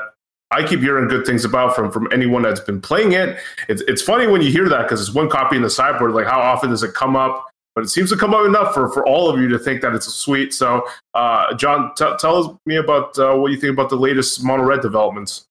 I 0.52 0.68
keep 0.68 0.82
hearing 0.82 1.08
good 1.08 1.26
things 1.26 1.46
about 1.46 1.76
from 1.76 1.92
from 1.92 2.10
anyone 2.12 2.42
that's 2.42 2.60
been 2.60 2.82
playing 2.82 3.14
it. 3.14 3.38
It's 3.70 3.82
it's 3.84 4.02
funny 4.02 4.28
when 4.28 4.42
you 4.42 4.52
hear 4.52 4.68
that 4.68 4.84
because 4.84 5.00
it's 5.02 5.14
one 5.14 5.30
copy 5.30 5.56
in 5.56 5.62
the 5.62 5.70
sideboard. 5.70 6.12
Like 6.12 6.28
how 6.28 6.42
often 6.42 6.70
does 6.70 6.84
it 6.84 6.94
come 6.94 7.16
up? 7.16 7.48
But 7.74 7.86
it 7.86 7.90
seems 7.90 8.10
to 8.10 8.18
come 8.18 8.34
up 8.34 8.46
enough 8.46 8.74
for, 8.74 8.90
for 8.92 9.08
all 9.08 9.30
of 9.30 9.40
you 9.40 9.48
to 9.48 9.58
think 9.58 9.82
that 9.82 9.94
it's 9.94 10.06
a 10.06 10.12
sweet. 10.12 10.54
So, 10.54 10.86
uh, 11.14 11.54
John, 11.54 11.94
t- 11.96 12.12
tell 12.20 12.60
me 12.66 12.76
about 12.76 13.18
uh, 13.18 13.34
what 13.36 13.52
you 13.52 13.58
think 13.58 13.72
about 13.72 13.90
the 13.90 13.96
latest 13.96 14.44
mono 14.44 14.64
red 14.64 14.82
developments. 14.82 15.48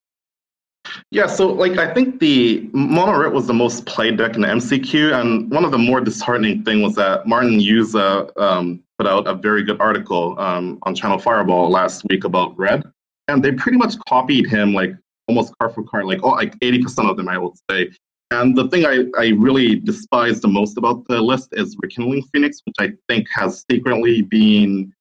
Yeah, 1.11 1.27
so 1.27 1.49
like 1.49 1.79
I 1.79 1.93
think 1.93 2.21
the 2.21 2.69
mono 2.73 3.19
red 3.19 3.33
was 3.33 3.47
the 3.47 3.55
most 3.55 3.87
played 3.87 4.17
deck 4.17 4.35
in 4.35 4.43
the 4.43 4.49
MCQ, 4.49 5.21
and 5.21 5.51
one 5.51 5.65
of 5.65 5.71
the 5.71 5.79
more 5.79 6.01
disheartening 6.01 6.63
thing 6.63 6.83
was 6.83 6.95
that 6.95 7.27
Martin 7.27 7.59
Juza 7.59 8.31
um, 8.41 8.83
put 8.99 9.07
out 9.07 9.27
a 9.27 9.35
very 9.35 9.63
good 9.63 9.81
article 9.81 10.39
um, 10.39 10.79
on 10.83 10.95
Channel 10.95 11.19
Fireball 11.19 11.71
last 11.71 12.05
week 12.09 12.25
about 12.25 12.59
red, 12.59 12.83
and 13.29 13.43
they 13.43 13.53
pretty 13.53 13.79
much 13.79 13.95
copied 14.09 14.47
him 14.47 14.73
like 14.73 14.93
almost 15.29 15.53
card 15.59 15.75
for 15.75 15.83
card, 15.85 16.07
like 16.07 16.21
oh, 16.23 16.31
like 16.31 16.55
eighty 16.63 16.83
percent 16.83 17.09
of 17.09 17.17
them, 17.17 17.29
I 17.29 17.39
would 17.39 17.55
say. 17.71 17.91
And 18.33 18.57
the 18.57 18.69
thing 18.69 18.87
I, 18.87 19.07
I 19.19 19.31
really 19.31 19.77
despise 19.77 20.41
the 20.41 20.49
most 20.49 20.79
about 20.79 21.07
the 21.09 21.21
list 21.21 21.49
is 21.53 21.77
Rekindling 21.83 22.23
Phoenix, 22.33 22.61
which 22.65 22.77
I 22.79 22.93
think 23.09 23.27
has 23.35 23.65
secretly 23.69 24.23
been 24.23 24.93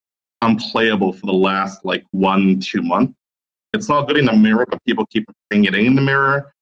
unplayable 0.41 1.13
for 1.13 1.25
the 1.25 1.33
last 1.33 1.85
like 1.85 2.03
one 2.11 2.59
two 2.59 2.81
months. 2.81 3.13
It's 3.73 3.87
not 3.87 4.07
good 4.07 4.17
in 4.17 4.25
the 4.25 4.33
mirror, 4.33 4.65
but 4.69 4.83
people 4.85 5.05
keep 5.07 5.25
putting 5.49 5.65
it 5.65 5.75
in 5.75 5.95
the 5.95 6.01
mirror. 6.01 6.53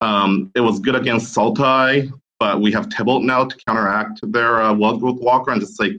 Um, 0.00 0.50
it 0.54 0.60
was 0.60 0.80
good 0.80 0.94
against 0.94 1.34
Sultai, 1.34 2.10
but 2.38 2.60
we 2.60 2.72
have 2.72 2.88
Tibalt 2.88 3.24
now 3.24 3.44
to 3.44 3.56
counteract 3.66 4.20
their 4.32 4.62
uh, 4.62 4.72
Wild 4.72 5.00
Growth 5.00 5.20
Walker 5.20 5.50
and 5.50 5.60
just 5.60 5.80
like 5.80 5.94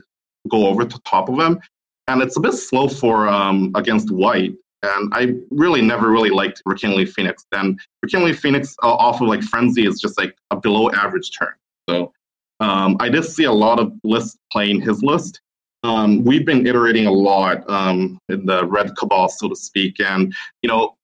go 0.50 0.66
over 0.66 0.84
the 0.84 0.98
top 1.04 1.28
of 1.28 1.36
them. 1.36 1.60
And 2.08 2.22
it's 2.22 2.36
a 2.36 2.40
bit 2.40 2.54
slow 2.54 2.88
for 2.88 3.28
um, 3.28 3.72
against 3.74 4.10
White. 4.10 4.54
And 4.82 5.12
I 5.12 5.34
really 5.50 5.82
never 5.82 6.10
really 6.10 6.30
liked 6.30 6.62
Rekindling 6.64 7.06
Phoenix. 7.06 7.44
And 7.52 7.78
Rekindling 8.02 8.34
Phoenix 8.34 8.74
uh, 8.82 8.92
off 8.92 9.20
of 9.20 9.28
like 9.28 9.42
Frenzy 9.42 9.86
is 9.86 10.00
just 10.00 10.18
like 10.18 10.34
a 10.50 10.56
below 10.56 10.90
average 10.90 11.30
turn. 11.38 11.52
So 11.88 12.12
um, 12.60 12.96
I 13.00 13.08
did 13.08 13.24
see 13.24 13.44
a 13.44 13.52
lot 13.52 13.78
of 13.78 13.92
lists 14.04 14.38
playing 14.50 14.80
his 14.80 15.02
list. 15.02 15.40
Um, 15.82 16.24
we've 16.24 16.44
been 16.44 16.66
iterating 16.66 17.06
a 17.06 17.12
lot 17.12 17.68
um, 17.68 18.18
in 18.28 18.44
the 18.44 18.66
red 18.66 18.96
cabal, 18.96 19.28
so 19.28 19.48
to 19.48 19.56
speak. 19.56 20.00
And, 20.00 20.34
you 20.62 20.68
know, 20.68 20.96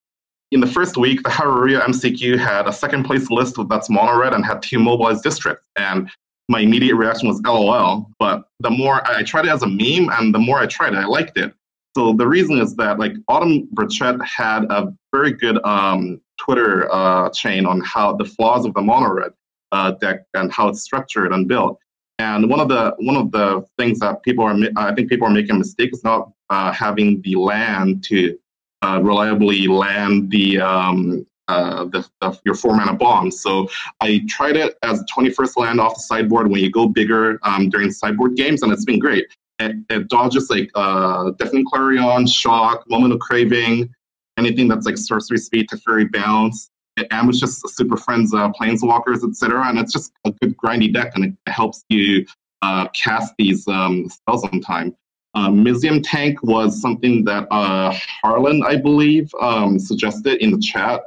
in 0.52 0.60
the 0.60 0.66
first 0.66 0.96
week, 0.96 1.22
the 1.22 1.30
Haruria 1.30 1.80
MCQ 1.82 2.38
had 2.38 2.66
a 2.66 2.72
second 2.72 3.04
place 3.04 3.30
list 3.30 3.56
that's 3.68 3.90
mono 3.90 4.16
red 4.18 4.34
and 4.34 4.44
had 4.44 4.62
two 4.62 4.78
mobilized 4.78 5.22
districts. 5.22 5.66
And 5.76 6.10
my 6.48 6.60
immediate 6.60 6.94
reaction 6.94 7.28
was 7.28 7.40
LOL. 7.42 8.10
But 8.18 8.44
the 8.60 8.70
more 8.70 9.06
I 9.08 9.22
tried 9.22 9.46
it 9.46 9.50
as 9.50 9.62
a 9.62 9.66
meme 9.66 10.10
and 10.12 10.34
the 10.34 10.38
more 10.38 10.58
I 10.58 10.66
tried 10.66 10.92
it, 10.92 10.98
I 10.98 11.06
liked 11.06 11.38
it. 11.38 11.52
So 11.96 12.12
the 12.12 12.28
reason 12.28 12.58
is 12.58 12.76
that 12.76 12.98
like 12.98 13.14
Autumn 13.28 13.68
Burchett 13.74 14.22
had 14.24 14.64
a 14.64 14.92
very 15.14 15.32
good 15.32 15.58
um, 15.64 16.20
Twitter 16.38 16.92
uh, 16.92 17.30
chain 17.30 17.64
on 17.64 17.80
how 17.80 18.14
the 18.14 18.24
flaws 18.24 18.66
of 18.66 18.74
the 18.74 18.82
mono 18.82 19.10
red 19.12 19.32
uh, 19.72 19.92
deck 19.92 20.24
and 20.34 20.52
how 20.52 20.68
it's 20.68 20.82
structured 20.82 21.32
and 21.32 21.48
built. 21.48 21.78
And 22.18 22.48
one 22.48 22.60
of 22.60 22.68
the 22.68 22.94
one 22.98 23.16
of 23.16 23.30
the 23.30 23.66
things 23.78 23.98
that 24.00 24.22
people 24.22 24.44
are 24.44 24.56
I 24.76 24.94
think 24.94 25.08
people 25.08 25.26
are 25.26 25.30
making 25.30 25.56
a 25.56 25.58
mistake 25.58 25.92
is 25.92 26.02
not 26.02 26.32
uh, 26.48 26.72
having 26.72 27.20
the 27.22 27.34
land 27.34 28.04
to 28.04 28.38
uh, 28.82 29.00
reliably 29.02 29.66
land 29.66 30.30
the 30.30 30.60
um, 30.60 31.26
uh, 31.48 31.84
the, 31.84 32.06
the, 32.20 32.38
your 32.44 32.54
four 32.54 32.74
mana 32.74 32.94
bombs. 32.94 33.40
So 33.40 33.68
I 34.00 34.22
tried 34.28 34.56
it 34.56 34.76
as 34.82 35.04
21st 35.16 35.56
land 35.56 35.80
off 35.80 35.94
the 35.94 36.00
sideboard 36.00 36.50
when 36.50 36.60
you 36.60 36.70
go 36.70 36.88
bigger 36.88 37.38
um, 37.42 37.68
during 37.68 37.90
sideboard 37.92 38.34
games, 38.34 38.62
and 38.62 38.72
it's 38.72 38.84
been 38.84 38.98
great. 38.98 39.26
It, 39.58 39.76
it 39.88 40.08
dodges 40.08 40.50
like 40.50 40.70
uh, 40.74 41.30
Deafening 41.38 41.64
Clarion, 41.64 42.26
Shock, 42.26 42.84
Moment 42.90 43.14
of 43.14 43.20
Craving, 43.20 43.88
anything 44.36 44.68
that's 44.68 44.86
like 44.86 44.98
Sorcery 44.98 45.38
Speed, 45.38 45.68
to 45.68 45.76
Teferi 45.76 46.10
Bounce. 46.12 46.70
It 46.96 47.08
ambushes 47.10 47.62
Super 47.74 47.96
Friends, 47.96 48.32
uh, 48.32 48.50
Planeswalkers, 48.52 49.28
etc. 49.28 49.68
And 49.68 49.78
it's 49.78 49.92
just 49.92 50.12
a 50.24 50.32
good 50.32 50.56
grindy 50.56 50.92
deck, 50.92 51.12
and 51.14 51.24
it 51.24 51.34
helps 51.46 51.84
you 51.88 52.26
uh, 52.62 52.88
cast 52.88 53.34
these 53.38 53.66
um, 53.68 54.08
spells 54.08 54.44
on 54.44 54.60
time. 54.60 54.96
Mizzium 55.36 56.00
Tank 56.02 56.42
was 56.42 56.80
something 56.80 57.22
that 57.24 57.46
uh, 57.50 57.94
Harlan, 58.22 58.62
I 58.66 58.76
believe, 58.76 59.30
um, 59.38 59.78
suggested 59.78 60.42
in 60.42 60.50
the 60.50 60.58
chat. 60.58 61.02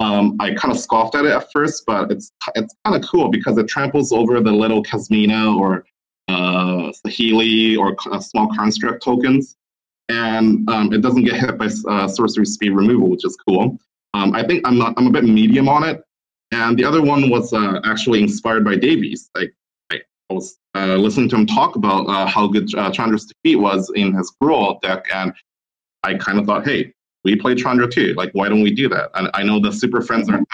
Um, 0.00 0.36
I 0.40 0.54
kind 0.54 0.72
of 0.72 0.78
scoffed 0.78 1.14
at 1.14 1.24
it 1.24 1.30
at 1.30 1.52
first, 1.52 1.84
but 1.86 2.10
it's 2.10 2.32
it's 2.54 2.74
kind 2.84 2.96
of 2.96 3.08
cool 3.08 3.28
because 3.28 3.58
it 3.58 3.68
tramples 3.68 4.12
over 4.12 4.40
the 4.40 4.52
little 4.52 4.82
Kasmina 4.82 5.56
or 5.56 5.84
uh, 6.28 6.92
Saheeli 7.04 7.78
or 7.78 7.96
uh, 8.12 8.20
small 8.20 8.48
construct 8.54 9.02
tokens, 9.04 9.56
and 10.08 10.68
um, 10.68 10.92
it 10.92 11.00
doesn't 11.00 11.24
get 11.24 11.36
hit 11.36 11.56
by 11.56 11.68
uh, 11.88 12.08
sorcery 12.08 12.46
speed 12.46 12.70
removal, 12.70 13.08
which 13.08 13.24
is 13.24 13.36
cool. 13.46 13.78
Um, 14.14 14.32
I 14.32 14.42
think 14.46 14.66
I'm 14.66 14.78
not, 14.78 14.94
I'm 14.96 15.08
a 15.08 15.10
bit 15.10 15.24
medium 15.24 15.68
on 15.68 15.82
it, 15.82 16.02
and 16.52 16.78
the 16.78 16.84
other 16.84 17.02
one 17.02 17.28
was 17.28 17.52
uh, 17.52 17.80
actually 17.84 18.22
inspired 18.22 18.64
by 18.64 18.76
Davies. 18.76 19.28
Like 19.34 19.52
I 19.92 20.00
was 20.30 20.56
uh, 20.74 20.94
listening 20.96 21.28
to 21.30 21.36
him 21.36 21.46
talk 21.46 21.76
about 21.76 22.06
uh, 22.06 22.26
how 22.26 22.46
good 22.46 22.72
uh, 22.74 22.90
Chandra's 22.90 23.26
defeat 23.26 23.56
was 23.56 23.90
in 23.94 24.14
his 24.14 24.32
Gruul 24.42 24.80
deck, 24.80 25.06
and 25.12 25.32
I 26.02 26.14
kind 26.14 26.38
of 26.38 26.46
thought, 26.46 26.64
hey, 26.64 26.92
we 27.24 27.36
play 27.36 27.54
Chandra 27.54 27.90
too. 27.90 28.14
Like, 28.14 28.30
why 28.32 28.48
don't 28.48 28.62
we 28.62 28.72
do 28.72 28.88
that? 28.88 29.10
And 29.14 29.30
I 29.34 29.42
know 29.42 29.60
the 29.60 29.72
Super 29.72 30.00
Friends 30.00 30.28
are 30.28 30.32
magic 30.32 30.48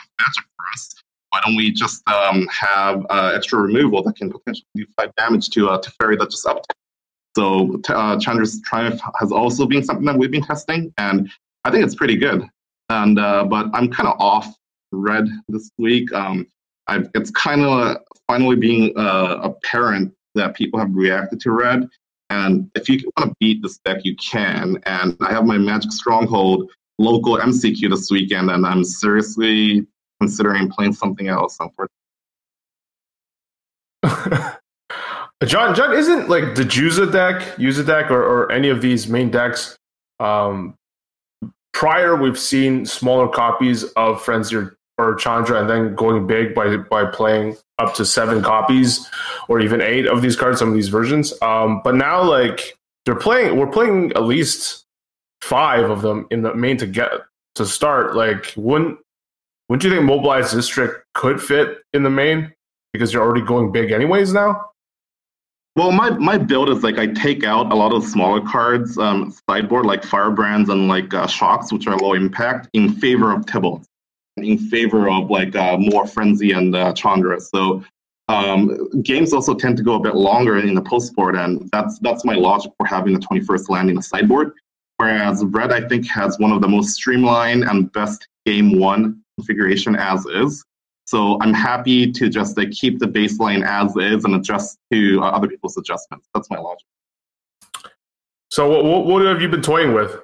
for 0.57 0.65
us. 0.75 0.95
Why 1.31 1.41
don't 1.45 1.57
we 1.57 1.71
just 1.71 2.03
um, 2.09 2.49
have 2.49 3.07
uh, 3.11 3.33
extra 3.35 3.61
removal 3.61 4.03
that 4.03 4.17
can 4.17 4.31
potentially 4.31 4.67
do 4.75 4.87
five 4.97 5.15
damage 5.17 5.51
to 5.51 5.69
uh, 5.69 5.81
Teferi 5.81 6.19
that 6.19 6.31
just 6.31 6.47
up? 6.47 6.65
So 7.37 7.81
Chandra's 8.19 8.61
Triumph 8.63 9.01
has 9.19 9.31
also 9.31 9.67
been 9.67 9.85
something 9.85 10.05
that 10.07 10.17
we've 10.17 10.31
been 10.31 10.43
testing, 10.43 10.93
and 10.99 11.31
I 11.65 11.71
think 11.71 11.85
it's 11.85 11.95
pretty 11.95 12.17
good. 12.17 12.49
And 12.91 13.19
uh, 13.19 13.45
but 13.45 13.71
I'm 13.73 13.89
kind 13.89 14.09
of 14.09 14.21
off 14.21 14.53
red 14.93 15.29
this 15.49 15.71
week. 15.79 16.13
Um, 16.13 16.47
I've, 16.89 17.09
it's 17.15 17.31
kind 17.31 17.63
of 17.63 17.99
finally 18.27 18.57
being 18.57 18.93
uh, 18.99 19.39
apparent 19.43 20.13
that 20.35 20.55
people 20.55 20.79
have 20.79 20.93
reacted 20.93 21.41
to 21.41 21.53
red, 21.53 21.89
and 22.31 22.69
if 22.75 22.89
you 22.89 23.01
want 23.17 23.31
to 23.31 23.37
beat 23.39 23.63
this 23.63 23.79
deck, 23.85 24.05
you 24.05 24.17
can. 24.17 24.81
And 24.87 25.17
I 25.21 25.31
have 25.33 25.45
my 25.45 25.57
Magic 25.57 25.93
Stronghold 25.93 26.69
local 26.99 27.37
MCQ 27.39 27.91
this 27.91 28.11
weekend, 28.11 28.51
and 28.51 28.67
I'm 28.67 28.83
seriously 28.83 29.87
considering 30.21 30.69
playing 30.69 30.93
something 30.93 31.29
else. 31.29 31.59
John, 35.45 35.75
John, 35.75 35.95
isn't 35.95 36.29
like 36.29 36.57
the 36.57 36.65
Juza 36.65 37.11
deck, 37.11 37.57
Juza 37.57 37.87
deck, 37.87 38.11
or, 38.11 38.23
or 38.23 38.51
any 38.53 38.69
of 38.69 38.83
these 38.83 39.07
main 39.09 39.31
decks? 39.31 39.77
Um, 40.19 40.75
prior, 41.73 42.17
we've 42.17 42.39
seen 42.39 42.87
smaller 42.87 43.29
copies 43.29 43.85
of 43.95 44.23
Frenzy 44.23 44.57
or, 44.57 45.15
Chandra, 45.19 45.61
and 45.61 45.71
then 45.71 45.95
going 45.95 46.27
big 46.27 46.55
by 46.55 46.77
by 46.77 47.07
playing 47.07 47.57
up 47.79 47.95
to 47.95 48.05
seven 48.05 48.43
copies 48.43 49.09
or 49.49 49.59
even 49.59 49.81
eight 49.81 50.07
of 50.07 50.21
these 50.21 50.37
cards, 50.37 50.59
some 50.59 50.69
of 50.69 50.75
these 50.75 50.89
versions. 50.89 51.33
Um, 51.41 51.81
but 51.83 51.95
now, 51.95 52.23
like 52.23 52.77
they're 53.07 53.15
playing, 53.15 53.57
we're 53.57 53.67
playing 53.67 54.13
at 54.13 54.25
least 54.25 54.85
five 55.41 55.89
of 55.89 56.03
them 56.03 56.27
in 56.31 56.43
the 56.43 56.55
main 56.55 56.77
to 56.77 56.87
get 56.87 57.11
to 57.55 57.65
start. 57.65 58.15
Like, 58.15 58.53
wouldn't 58.57 58.99
wouldn't 59.69 59.85
you 59.85 59.91
think 59.91 60.05
Mobilized 60.05 60.53
District 60.53 61.05
could 61.15 61.41
fit 61.41 61.79
in 61.93 62.03
the 62.03 62.11
main 62.11 62.53
because 62.93 63.13
you're 63.13 63.23
already 63.23 63.47
going 63.47 63.73
big 63.73 63.93
anyways 63.93 64.33
now? 64.33 64.70
Well, 65.77 65.93
my, 65.93 66.11
my 66.11 66.37
build 66.37 66.69
is 66.69 66.83
like 66.83 66.99
I 66.99 67.07
take 67.07 67.45
out 67.45 67.73
a 67.73 67.77
lot 67.77 67.93
of 67.93 68.05
smaller 68.05 68.41
cards, 68.41 68.99
um, 68.99 69.33
sideboard 69.49 69.87
like 69.87 70.03
Firebrands 70.03 70.69
and 70.69 70.89
like 70.89 71.15
uh, 71.15 71.27
Shocks, 71.27 71.73
which 71.73 71.87
are 71.87 71.97
low 71.97 72.15
impact, 72.15 72.69
in 72.75 72.93
favor 72.93 73.33
of 73.33 73.47
Tibalts 73.47 73.87
in 74.37 74.59
favor 74.59 75.09
of 75.11 75.31
like 75.31 75.55
uh, 75.57 75.77
more 75.79 76.07
frenzy 76.07 76.53
and 76.53 76.75
uh, 76.75 76.93
Chandra. 76.93 77.41
So 77.41 77.85
um, 78.29 79.03
games 79.03 79.33
also 79.33 79.55
tend 79.55 79.77
to 79.79 79.83
go 79.83 79.95
a 79.95 80.01
bit 80.01 80.15
longer 80.15 80.59
in 80.59 80.75
the 80.75 80.83
post 80.83 81.15
board, 81.15 81.37
and 81.37 81.69
that's 81.73 81.99
that's 82.01 82.25
my 82.25 82.35
logic 82.35 82.73
for 82.77 82.87
having 82.87 83.13
the 83.13 83.21
21st 83.21 83.69
land 83.69 83.91
in 83.91 83.97
the 83.97 84.03
sideboard. 84.03 84.53
Whereas 84.99 85.45
Red, 85.45 85.73
I 85.73 85.87
think, 85.89 86.07
has 86.09 86.39
one 86.39 86.53
of 86.53 86.61
the 86.61 86.69
most 86.69 86.91
streamlined 86.91 87.65
and 87.65 87.91
best 87.93 88.29
game 88.47 88.79
one 88.79 89.23
configuration 89.39 89.97
as 89.97 90.27
is. 90.27 90.65
So 91.11 91.37
I'm 91.41 91.53
happy 91.53 92.13
to 92.13 92.29
just 92.29 92.57
like, 92.57 92.71
keep 92.71 93.01
the 93.01 93.07
baseline 93.07 93.67
as 93.67 93.97
is 93.97 94.25
and 94.25 94.37
adjust 94.37 94.79
to 94.93 95.21
uh, 95.21 95.31
other 95.31 95.49
people's 95.49 95.77
adjustments. 95.77 96.29
That's 96.33 96.49
my 96.51 96.59
logic. 96.59 96.87
So 98.53 98.69
what, 98.81 99.07
what 99.07 99.23
have 99.25 99.43
you 99.43 99.49
been 99.49 99.61
toying 99.61 99.93
with? 99.93 100.21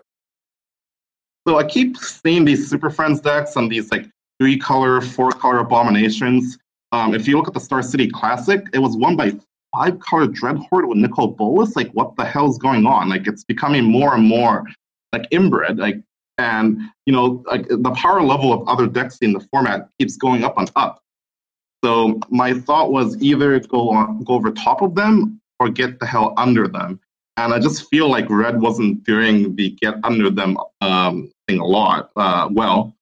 So 1.48 1.58
I 1.58 1.64
keep 1.64 1.96
seeing 1.96 2.44
these 2.44 2.70
Super 2.70 2.88
Friends 2.88 3.20
decks 3.20 3.56
and 3.56 3.68
these 3.68 3.90
like 3.90 4.08
three 4.38 4.56
color, 4.56 5.00
four 5.00 5.32
color 5.32 5.58
abominations. 5.58 6.56
Um, 6.92 7.16
if 7.16 7.26
you 7.26 7.36
look 7.36 7.48
at 7.48 7.54
the 7.54 7.58
Star 7.58 7.82
City 7.82 8.08
Classic, 8.08 8.64
it 8.72 8.78
was 8.78 8.96
won 8.96 9.16
by 9.16 9.32
five 9.74 9.98
color 9.98 10.28
Dreadhorde 10.28 10.86
with 10.86 10.98
Nicol 10.98 11.26
Bolas. 11.26 11.74
Like, 11.74 11.90
what 11.94 12.14
the 12.14 12.24
hell's 12.24 12.58
going 12.58 12.86
on? 12.86 13.08
Like, 13.08 13.26
it's 13.26 13.42
becoming 13.42 13.82
more 13.82 14.14
and 14.14 14.24
more 14.24 14.64
like 15.12 15.26
inbred. 15.32 15.78
Like, 15.78 16.00
and 16.38 16.80
you 17.06 17.12
know, 17.12 17.42
like 17.46 17.66
the 17.68 17.92
power 17.92 18.22
level 18.22 18.52
of 18.52 18.66
other 18.68 18.86
decks 18.86 19.18
in 19.18 19.32
the 19.32 19.40
format 19.52 19.88
keeps 19.98 20.16
going 20.16 20.44
up 20.44 20.58
and 20.58 20.70
up. 20.76 21.02
So 21.84 22.18
my 22.30 22.54
thought 22.54 22.90
was 22.90 23.20
either 23.22 23.58
go 23.60 23.90
on, 23.90 24.22
go 24.24 24.34
over 24.34 24.50
top 24.50 24.82
of 24.82 24.94
them 24.94 25.40
or 25.60 25.68
get 25.68 26.00
the 26.00 26.06
hell 26.06 26.34
under 26.36 26.66
them. 26.66 27.00
And 27.36 27.52
I 27.52 27.58
just 27.58 27.88
feel 27.90 28.08
like 28.08 28.28
Red 28.30 28.60
wasn't 28.60 29.04
doing 29.04 29.54
the 29.56 29.70
get 29.82 29.96
under 30.04 30.30
them 30.30 30.56
um, 30.80 31.30
thing 31.46 31.60
a 31.60 31.66
lot 31.66 32.10
uh, 32.16 32.48
well. 32.50 32.95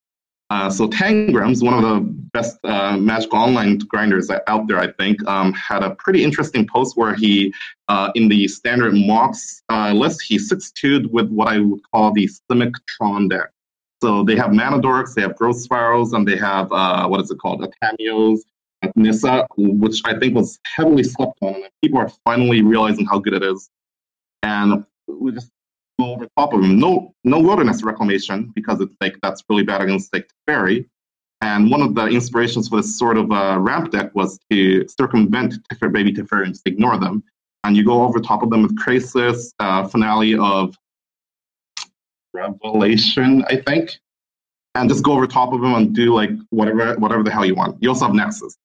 Uh, 0.55 0.71
so 0.71 0.87
Tangrams, 0.87 1.65
one 1.65 1.75
of 1.75 1.83
the 1.83 2.01
best 2.33 2.59
uh, 2.63 2.97
Magic 2.97 3.35
Online 3.35 3.77
grinders 3.79 4.31
out 4.47 4.69
there, 4.69 4.79
I 4.79 4.93
think, 4.93 5.21
um, 5.27 5.53
had 5.53 5.83
a 5.83 5.97
pretty 5.97 6.23
interesting 6.23 6.65
post 6.65 6.97
where 6.97 7.13
he, 7.13 7.53
uh, 7.89 8.13
in 8.15 8.29
the 8.29 8.47
standard 8.47 8.95
Mox 8.95 9.65
uh, 9.69 9.91
list, 9.93 10.23
he 10.23 10.39
6 10.39 10.71
2 10.71 11.09
with 11.11 11.29
what 11.29 11.49
I 11.49 11.59
would 11.59 11.81
call 11.91 12.13
the 12.13 12.31
Simic 12.49 12.73
Tron 12.87 13.27
deck. 13.27 13.51
So 14.01 14.23
they 14.23 14.37
have 14.37 14.53
Mana 14.53 14.79
Dorks, 14.79 15.15
they 15.15 15.23
have 15.23 15.35
Growth 15.35 15.61
Spirals, 15.61 16.13
and 16.13 16.27
they 16.27 16.37
have, 16.37 16.71
uh, 16.71 17.09
what 17.09 17.21
is 17.21 17.33
it 17.33 17.39
called, 17.41 17.61
Atamios, 17.61 18.39
at 18.83 18.97
Nissa, 18.97 19.49
which 19.57 20.03
I 20.05 20.17
think 20.17 20.37
was 20.37 20.61
heavily 20.77 21.03
slept 21.03 21.37
on. 21.41 21.55
And 21.55 21.71
people 21.83 21.99
are 21.99 22.13
finally 22.25 22.63
realizing 22.63 23.07
how 23.07 23.19
good 23.19 23.35
it 23.35 23.43
is. 23.43 23.69
And 24.45 24.87
we 25.09 25.33
just 25.33 25.51
go 25.99 26.13
over 26.13 26.27
top 26.37 26.53
of 26.53 26.63
them. 26.63 26.79
No, 26.79 27.15
no 27.25 27.41
wilderness 27.41 27.83
reclamation 27.83 28.53
because 28.55 28.81
it's 28.81 28.95
like 29.01 29.17
that's 29.23 29.43
really 29.49 29.63
bad 29.63 29.83
against 29.83 30.13
like 30.13 30.29
Teferi. 30.49 30.87
And 31.41 31.71
one 31.71 31.83
of 31.83 31.95
the 31.95 32.07
inspirations 32.07 32.69
for 32.69 32.77
this 32.77 32.99
sort 32.99 33.19
of 33.19 33.31
uh, 33.31 33.59
ramp 33.61 33.91
deck 33.91 34.15
was 34.15 34.39
to 34.51 34.87
circumvent 34.89 35.55
Teferi, 35.69 35.93
baby 35.93 36.13
Teferi 36.13 36.45
and 36.45 36.55
just 36.55 36.67
ignore 36.67 36.99
them. 36.99 37.23
And 37.65 37.77
you 37.77 37.85
go 37.85 38.03
over 38.03 38.21
top 38.21 38.43
of 38.43 38.51
them 38.51 38.63
with 38.63 38.77
Krasis, 38.79 39.53
uh, 39.59 39.87
finale 39.89 40.37
of 40.37 40.77
Revelation, 42.35 43.45
I 43.49 43.57
think, 43.57 43.99
and 44.75 44.89
just 44.89 45.05
go 45.05 45.13
over 45.13 45.27
top 45.27 45.53
of 45.53 45.61
them 45.61 45.75
and 45.75 45.95
do 45.95 46.15
like 46.15 46.31
whatever 46.51 46.95
whatever 46.97 47.23
the 47.23 47.31
hell 47.31 47.45
you 47.45 47.55
want. 47.55 47.83
You 47.83 47.89
also 47.91 48.07
have 48.07 48.15
Nexus. 48.15 48.57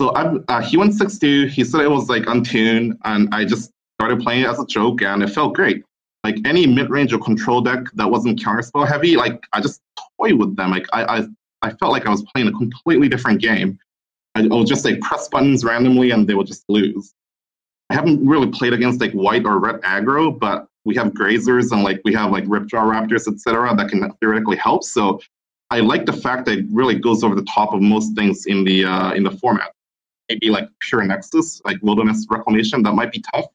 So 0.00 0.10
i 0.10 0.36
uh, 0.48 0.60
he 0.60 0.76
went 0.76 0.92
6-2. 0.92 1.48
He 1.48 1.64
said 1.64 1.80
it 1.80 1.90
was 1.90 2.10
like 2.10 2.24
untuned, 2.26 2.98
and 3.04 3.32
I 3.32 3.46
just 3.46 3.70
started 3.98 4.20
playing 4.20 4.42
it 4.42 4.48
as 4.48 4.58
a 4.58 4.66
joke, 4.66 5.00
and 5.00 5.22
it 5.22 5.28
felt 5.28 5.54
great 5.54 5.85
like 6.26 6.38
any 6.44 6.66
mid-range 6.66 7.12
or 7.12 7.20
control 7.20 7.60
deck 7.60 7.84
that 7.94 8.10
wasn't 8.10 8.36
counterspell 8.40 8.86
heavy, 8.88 9.16
like 9.16 9.44
I 9.52 9.60
just 9.60 9.80
toy 10.18 10.34
with 10.34 10.56
them. 10.56 10.72
Like 10.72 10.86
I, 10.92 11.18
I, 11.18 11.26
I 11.62 11.70
felt 11.78 11.92
like 11.92 12.04
I 12.04 12.10
was 12.10 12.24
playing 12.34 12.48
a 12.48 12.52
completely 12.52 13.08
different 13.08 13.40
game. 13.40 13.78
I, 14.34 14.40
I 14.40 14.46
would 14.48 14.66
just 14.66 14.84
like 14.84 15.00
press 15.00 15.28
buttons 15.28 15.64
randomly 15.64 16.10
and 16.10 16.26
they 16.26 16.34
would 16.34 16.48
just 16.48 16.64
lose. 16.68 17.14
I 17.90 17.94
haven't 17.94 18.26
really 18.26 18.48
played 18.48 18.72
against 18.72 19.00
like 19.00 19.12
white 19.12 19.46
or 19.46 19.60
red 19.60 19.76
aggro, 19.82 20.36
but 20.36 20.66
we 20.84 20.96
have 20.96 21.12
grazers 21.12 21.70
and 21.70 21.84
like 21.84 22.00
we 22.04 22.12
have 22.14 22.32
like 22.32 22.44
ripjaw 22.46 22.82
raptors, 22.92 23.32
etc., 23.32 23.76
that 23.76 23.88
can 23.88 24.10
theoretically 24.20 24.56
help. 24.56 24.82
So 24.82 25.20
I 25.70 25.78
like 25.78 26.06
the 26.06 26.12
fact 26.12 26.46
that 26.46 26.58
it 26.58 26.66
really 26.72 26.98
goes 26.98 27.22
over 27.22 27.36
the 27.36 27.46
top 27.54 27.72
of 27.72 27.80
most 27.80 28.16
things 28.16 28.46
in 28.46 28.64
the 28.64 28.84
uh, 28.84 29.12
in 29.12 29.22
the 29.22 29.30
format. 29.30 29.70
Maybe 30.28 30.50
like 30.50 30.68
pure 30.80 31.04
nexus, 31.04 31.62
like 31.64 31.78
wilderness 31.82 32.26
reclamation, 32.28 32.82
that 32.82 32.94
might 32.94 33.12
be 33.12 33.22
tough 33.32 33.46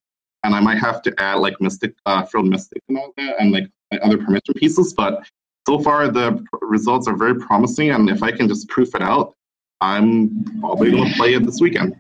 and 0.44 0.56
I 0.56 0.60
might 0.60 0.80
have 0.80 1.02
to 1.04 1.14
add 1.18 1.36
like 1.36 1.60
Mystic, 1.62 1.94
uh, 2.06 2.24
Frilled 2.24 2.48
Mystic 2.48 2.82
and 2.88 2.98
all 2.98 3.14
that, 3.18 3.36
and 3.40 3.52
like 3.52 3.70
other 4.02 4.18
permission 4.18 4.54
pieces. 4.56 4.94
But 4.94 5.24
so 5.68 5.80
far, 5.80 6.10
the 6.10 6.44
results 6.62 7.08
are 7.08 7.16
very 7.16 7.36
promising, 7.36 7.92
and 7.92 8.10
if 8.10 8.24
I 8.24 8.32
can 8.32 8.48
just 8.48 8.68
proof 8.70 8.96
it 8.96 9.02
out, 9.02 9.36
I'm 9.82 10.44
probably 10.60 10.92
going 10.92 11.10
to 11.10 11.16
play 11.16 11.34
it 11.34 11.46
this 11.46 11.60
weekend. 11.60 12.00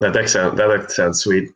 That 0.00 0.14
deck 0.14 0.28
sound 0.28 0.58
that 0.58 0.66
deck 0.68 0.90
sounds 0.90 1.20
sweet. 1.20 1.50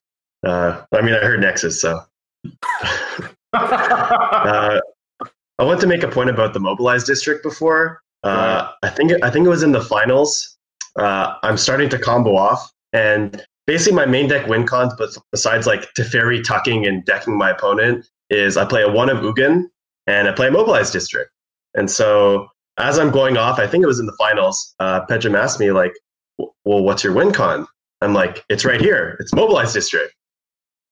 Uh, 0.47 0.83
I 0.93 1.01
mean, 1.01 1.15
I 1.15 1.19
heard 1.19 1.41
Nexus, 1.41 1.81
so. 1.81 2.01
uh, 3.55 4.81
I 5.59 5.63
want 5.63 5.81
to 5.81 5.87
make 5.87 6.03
a 6.03 6.09
point 6.09 6.29
about 6.31 6.53
the 6.53 6.61
mobilized 6.61 7.07
district 7.07 7.43
before. 7.43 8.03
Uh, 8.23 8.73
I 8.83 8.91
think 8.91 9.13
I 9.23 9.31
think 9.31 9.47
it 9.47 9.51
was 9.51 9.63
in 9.63 9.73
the 9.73 9.83
finals. 9.83 10.59
Uh, 10.99 11.35
I'm 11.43 11.57
starting 11.57 11.89
to 11.91 11.99
combo 11.99 12.37
off, 12.37 12.73
and 12.93 13.45
basically 13.67 13.97
my 13.97 14.07
main 14.07 14.29
deck 14.29 14.47
win 14.47 14.67
cons, 14.67 14.95
but 14.99 15.11
besides 15.33 15.67
like 15.67 15.93
Teferi 15.95 16.43
tucking 16.45 16.87
and 16.87 17.05
decking 17.05 17.37
my 17.37 17.51
opponent, 17.51 18.07
is 18.31 18.57
I 18.57 18.65
play 18.65 18.83
a 18.83 18.91
one 18.91 19.11
of 19.11 19.19
Ugin 19.19 19.65
and 20.07 20.29
I 20.29 20.33
play 20.33 20.49
a 20.49 20.51
mobilized 20.51 20.93
district. 20.93 21.31
And 21.75 21.91
so 21.91 22.49
as 22.79 22.99
I'm 22.99 23.11
going 23.11 23.37
off, 23.37 23.59
I 23.59 23.67
think 23.67 23.85
it 23.85 23.87
was 23.87 24.01
in 24.01 24.07
the 24.07 24.17
finals. 24.19 24.75
Uh, 24.81 25.01
asked 25.09 25.61
me 25.61 25.71
like, 25.73 25.93
"Well, 26.39 26.83
what's 26.83 27.05
your 27.05 27.13
win 27.13 27.33
con?" 27.33 27.67
I'm 28.01 28.15
like, 28.15 28.45
"It's 28.49 28.65
right 28.65 28.81
here. 28.81 29.17
It's 29.21 29.33
mobilized 29.33 29.75
district." 29.75 30.15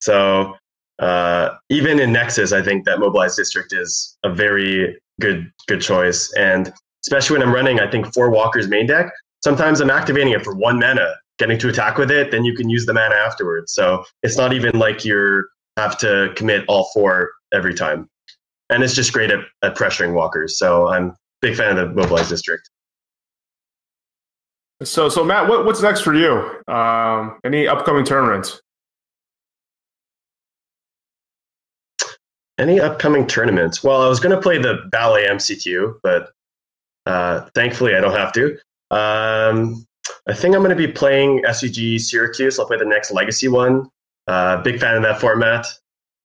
So 0.00 0.54
uh, 0.98 1.50
even 1.68 1.98
in 1.98 2.12
Nexus, 2.12 2.52
I 2.52 2.62
think 2.62 2.84
that 2.84 3.00
mobilized 3.00 3.36
district 3.36 3.72
is 3.72 4.16
a 4.24 4.32
very 4.32 5.00
good 5.20 5.50
good 5.66 5.80
choice, 5.80 6.32
and 6.34 6.72
especially 7.04 7.38
when 7.38 7.46
I'm 7.46 7.54
running, 7.54 7.80
I 7.80 7.90
think 7.90 8.12
four 8.14 8.30
walkers 8.30 8.68
main 8.68 8.86
deck. 8.86 9.12
Sometimes 9.42 9.80
I'm 9.80 9.90
activating 9.90 10.32
it 10.32 10.44
for 10.44 10.54
one 10.54 10.78
mana, 10.78 11.14
getting 11.42 11.58
to 11.58 11.68
attack 11.68 11.98
with 11.98 12.08
it, 12.08 12.30
then 12.30 12.44
you 12.44 12.54
can 12.54 12.70
use 12.70 12.86
the 12.86 12.94
mana 12.94 13.16
afterwards. 13.16 13.72
So 13.72 14.04
it's 14.22 14.36
not 14.36 14.52
even 14.52 14.78
like 14.78 15.04
you 15.04 15.44
have 15.76 15.98
to 15.98 16.32
commit 16.36 16.64
all 16.68 16.88
four 16.94 17.32
every 17.52 17.74
time, 17.74 18.08
and 18.70 18.84
it's 18.84 18.94
just 18.94 19.12
great 19.12 19.32
at, 19.32 19.40
at 19.62 19.74
pressuring 19.74 20.14
walkers. 20.14 20.56
So 20.56 20.86
I'm 20.86 21.08
a 21.08 21.16
big 21.40 21.56
fan 21.56 21.76
of 21.76 21.88
the 21.88 21.94
mobilized 21.94 22.28
district. 22.28 22.70
So, 24.84 25.08
so 25.08 25.24
Matt, 25.24 25.48
what, 25.48 25.64
what's 25.64 25.82
next 25.82 26.02
for 26.02 26.14
you? 26.14 26.62
Um, 26.72 27.40
any 27.44 27.66
upcoming 27.66 28.04
tournaments? 28.04 28.60
Any 32.56 32.78
upcoming 32.78 33.26
tournaments? 33.26 33.82
Well, 33.82 34.00
I 34.00 34.08
was 34.08 34.20
going 34.20 34.34
to 34.34 34.40
play 34.40 34.58
the 34.58 34.88
ballet 34.92 35.26
MCQ, 35.26 35.98
but 36.04 36.30
uh, 37.06 37.48
thankfully 37.56 37.96
I 37.96 38.00
don't 38.00 38.16
have 38.16 38.32
to. 38.34 38.58
Um, 38.92 39.86
I 40.28 40.34
think 40.34 40.54
I'm 40.54 40.62
going 40.62 40.76
to 40.76 40.86
be 40.86 40.90
playing 40.90 41.42
SCG 41.42 42.00
Syracuse. 42.00 42.58
I'll 42.58 42.66
play 42.66 42.78
the 42.78 42.84
next 42.84 43.10
Legacy 43.12 43.48
one. 43.48 43.88
Uh, 44.26 44.62
big 44.62 44.80
fan 44.80 44.96
of 44.96 45.02
that 45.02 45.20
format. 45.20 45.66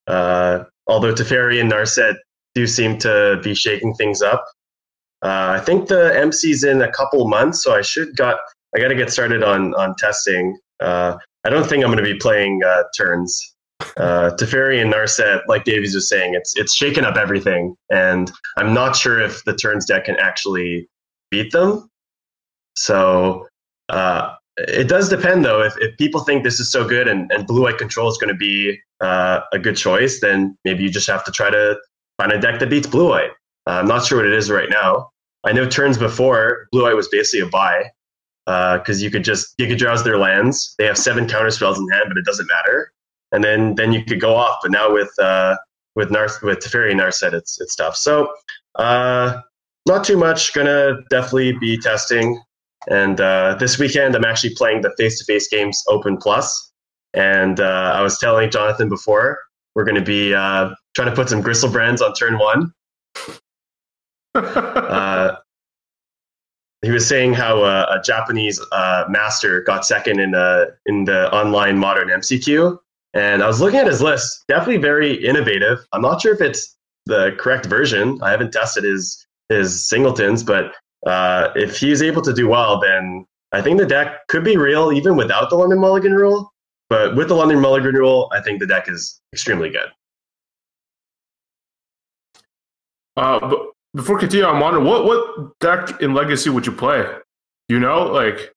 Uh, 0.07 0.63
although 0.87 1.13
Teferi 1.13 1.59
and 1.59 1.71
Narset 1.71 2.15
do 2.55 2.67
seem 2.67 2.97
to 2.99 3.39
be 3.43 3.53
shaking 3.53 3.93
things 3.95 4.21
up. 4.21 4.45
Uh, 5.23 5.57
I 5.57 5.59
think 5.59 5.87
the 5.87 6.15
MC's 6.15 6.63
in 6.63 6.81
a 6.81 6.91
couple 6.91 7.27
months, 7.27 7.63
so 7.63 7.75
I 7.75 7.81
should 7.81 8.15
got 8.15 8.37
I 8.75 8.79
got 8.79 8.89
to 8.89 8.95
get 8.95 9.11
started 9.11 9.43
on 9.43 9.73
on 9.75 9.95
testing. 9.95 10.57
Uh, 10.79 11.17
I 11.43 11.49
don't 11.49 11.67
think 11.67 11.83
I'm 11.83 11.91
going 11.91 12.03
to 12.03 12.13
be 12.13 12.19
playing 12.19 12.61
uh, 12.63 12.83
turns 12.95 13.55
uh, 13.97 14.31
Teferi 14.39 14.81
and 14.81 14.91
Narset, 14.91 15.41
like 15.47 15.63
Davies 15.63 15.93
was 15.95 16.09
saying, 16.09 16.33
it's 16.33 16.55
it's 16.55 16.73
shaken 16.73 17.05
up 17.05 17.15
everything, 17.15 17.75
and 17.89 18.31
I'm 18.57 18.73
not 18.73 18.95
sure 18.95 19.19
if 19.19 19.43
the 19.43 19.55
turns 19.55 19.85
deck 19.85 20.05
can 20.05 20.17
actually 20.17 20.87
beat 21.29 21.51
them. 21.51 21.89
So 22.75 23.47
uh, 23.89 24.33
it 24.57 24.87
does 24.87 25.09
depend, 25.09 25.45
though. 25.45 25.61
If, 25.61 25.73
if 25.79 25.97
people 25.97 26.21
think 26.21 26.43
this 26.43 26.59
is 26.59 26.71
so 26.71 26.87
good 26.87 27.07
and, 27.07 27.31
and 27.31 27.45
blue 27.45 27.63
white 27.63 27.77
control 27.77 28.09
is 28.09 28.17
going 28.17 28.33
to 28.33 28.37
be 28.37 28.79
uh, 29.01 29.41
a 29.53 29.59
good 29.59 29.77
choice, 29.77 30.19
then 30.19 30.57
maybe 30.65 30.83
you 30.83 30.89
just 30.89 31.07
have 31.07 31.23
to 31.25 31.31
try 31.31 31.49
to 31.49 31.77
find 32.17 32.31
a 32.31 32.39
deck 32.39 32.59
that 32.59 32.69
beats 32.69 32.87
blue 32.87 33.09
white. 33.09 33.31
Uh, 33.67 33.79
I'm 33.81 33.87
not 33.87 34.05
sure 34.05 34.19
what 34.19 34.25
it 34.25 34.33
is 34.33 34.49
right 34.49 34.69
now. 34.69 35.11
I 35.43 35.51
know 35.51 35.67
turns 35.67 35.97
before 35.97 36.67
blue 36.71 36.83
white 36.83 36.95
was 36.95 37.07
basically 37.09 37.47
a 37.47 37.49
buy 37.49 37.91
because 38.45 39.01
uh, 39.01 39.03
you 39.03 39.11
could 39.11 39.23
just 39.23 39.53
you 39.57 39.67
could 39.67 39.77
drowse 39.77 40.03
their 40.03 40.17
lands. 40.17 40.73
They 40.77 40.85
have 40.85 40.97
seven 40.97 41.27
counter 41.27 41.51
spells 41.51 41.77
in 41.77 41.87
hand, 41.89 42.05
but 42.07 42.17
it 42.17 42.25
doesn't 42.25 42.47
matter 42.47 42.91
and 43.31 43.43
then 43.43 43.75
then 43.75 43.93
you 43.93 44.03
could 44.03 44.19
go 44.19 44.35
off. 44.35 44.59
But 44.61 44.71
now 44.71 44.91
with 44.91 45.11
uh, 45.19 45.57
with 45.95 46.09
Narth 46.09 46.41
with 46.41 46.59
Teferi 46.59 46.91
and 46.91 46.99
Narset, 46.99 47.33
it's 47.33 47.59
it's 47.59 47.75
tough. 47.75 47.95
So 47.95 48.31
not 48.77 50.03
too 50.03 50.17
much. 50.17 50.53
Gonna 50.53 50.99
definitely 51.09 51.53
be 51.53 51.77
testing. 51.77 52.41
And 52.89 53.19
uh, 53.19 53.55
this 53.59 53.77
weekend, 53.77 54.15
I'm 54.15 54.25
actually 54.25 54.55
playing 54.55 54.81
the 54.81 54.93
face-to-face 54.97 55.49
games 55.49 55.83
Open 55.89 56.17
Plus. 56.17 56.71
And 57.13 57.59
uh, 57.59 57.93
I 57.95 58.01
was 58.01 58.17
telling 58.17 58.49
Jonathan 58.49 58.89
before, 58.89 59.39
we're 59.75 59.83
going 59.83 59.95
to 59.95 60.01
be 60.01 60.33
uh, 60.33 60.69
trying 60.95 61.09
to 61.09 61.15
put 61.15 61.29
some 61.29 61.41
Griselbrands 61.41 62.01
on 62.01 62.13
turn 62.13 62.37
one. 62.37 62.73
uh, 64.35 65.35
he 66.83 66.91
was 66.91 67.07
saying 67.07 67.33
how 67.33 67.63
uh, 67.63 67.97
a 67.97 68.01
Japanese 68.01 68.61
uh, 68.71 69.05
master 69.09 69.61
got 69.61 69.85
second 69.85 70.19
in 70.19 70.35
uh, 70.35 70.65
in 70.85 71.05
the 71.05 71.31
online 71.33 71.77
modern 71.77 72.09
MCQ, 72.09 72.77
and 73.13 73.41
I 73.41 73.47
was 73.47 73.59
looking 73.59 73.79
at 73.79 73.87
his 73.87 74.01
list, 74.01 74.45
definitely 74.47 74.77
very 74.77 75.13
innovative. 75.13 75.79
I'm 75.91 76.01
not 76.01 76.21
sure 76.21 76.33
if 76.33 76.41
it's 76.41 76.77
the 77.07 77.35
correct 77.39 77.65
version. 77.65 78.19
I 78.21 78.29
haven't 78.29 78.51
tested 78.51 78.83
his 78.83 79.25
his 79.49 79.87
singletons, 79.87 80.43
but 80.43 80.73
uh, 81.05 81.49
if 81.55 81.77
he's 81.77 82.01
able 82.01 82.21
to 82.23 82.33
do 82.33 82.47
well, 82.47 82.79
then 82.79 83.25
I 83.51 83.61
think 83.61 83.79
the 83.79 83.85
deck 83.85 84.27
could 84.27 84.43
be 84.43 84.57
real 84.57 84.91
even 84.91 85.15
without 85.15 85.49
the 85.49 85.55
London 85.55 85.79
Mulligan 85.79 86.13
rule. 86.13 86.51
But 86.89 87.15
with 87.15 87.27
the 87.27 87.35
London 87.35 87.59
Mulligan 87.59 87.95
rule, 87.95 88.29
I 88.33 88.41
think 88.41 88.59
the 88.59 88.67
deck 88.67 88.89
is 88.89 89.21
extremely 89.33 89.69
good. 89.69 89.89
Uh, 93.17 93.39
but 93.39 93.59
before 93.95 94.19
continuing 94.19 94.53
I'm 94.53 94.61
wondering 94.61 94.85
what 94.85 95.05
what 95.05 95.59
deck 95.59 96.01
in 96.01 96.13
Legacy 96.13 96.49
would 96.49 96.65
you 96.65 96.71
play? 96.71 97.05
You 97.67 97.79
know, 97.79 98.03
like 98.03 98.53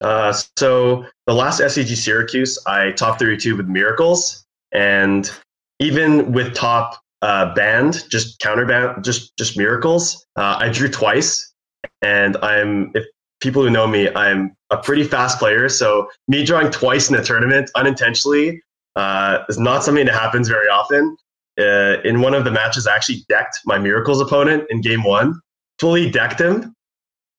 uh, 0.00 0.32
so 0.58 1.06
the 1.26 1.32
last 1.32 1.60
SCG 1.60 1.96
Syracuse, 1.96 2.58
I 2.66 2.92
top 2.92 3.18
32 3.18 3.56
with 3.56 3.66
Miracles, 3.66 4.44
and 4.72 5.30
even 5.78 6.32
with 6.32 6.54
top 6.54 7.00
uh, 7.26 7.52
band, 7.54 8.04
just 8.08 8.38
counter 8.38 8.64
band, 8.64 9.02
just 9.04 9.36
just 9.36 9.58
Miracles, 9.58 10.24
uh, 10.36 10.56
I 10.60 10.68
drew 10.68 10.88
twice, 10.88 11.52
and 12.00 12.36
I'm 12.36 12.92
if 12.94 13.04
people 13.40 13.62
who 13.62 13.70
know 13.70 13.88
me, 13.88 14.08
I'm 14.14 14.54
a 14.70 14.76
pretty 14.76 15.02
fast 15.02 15.38
player. 15.40 15.68
So 15.68 16.08
me 16.28 16.44
drawing 16.44 16.70
twice 16.70 17.10
in 17.10 17.16
a 17.16 17.24
tournament 17.24 17.68
unintentionally 17.74 18.62
uh, 18.94 19.40
is 19.48 19.58
not 19.58 19.82
something 19.82 20.06
that 20.06 20.14
happens 20.14 20.48
very 20.48 20.68
often. 20.68 21.16
Uh, 21.58 22.00
in 22.04 22.20
one 22.20 22.32
of 22.32 22.44
the 22.44 22.50
matches, 22.52 22.86
I 22.86 22.94
actually 22.94 23.24
decked 23.28 23.58
my 23.64 23.78
Miracles 23.78 24.20
opponent 24.20 24.64
in 24.70 24.80
game 24.80 25.02
one, 25.02 25.40
fully 25.80 26.08
decked 26.08 26.40
him, 26.40 26.76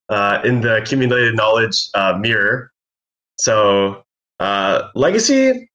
uh, 0.09 0.41
in 0.43 0.59
the 0.61 0.75
accumulated 0.75 1.35
knowledge 1.35 1.88
uh, 1.93 2.17
mirror. 2.19 2.71
So 3.38 4.03
uh, 4.39 4.89
legacy. 4.95 5.66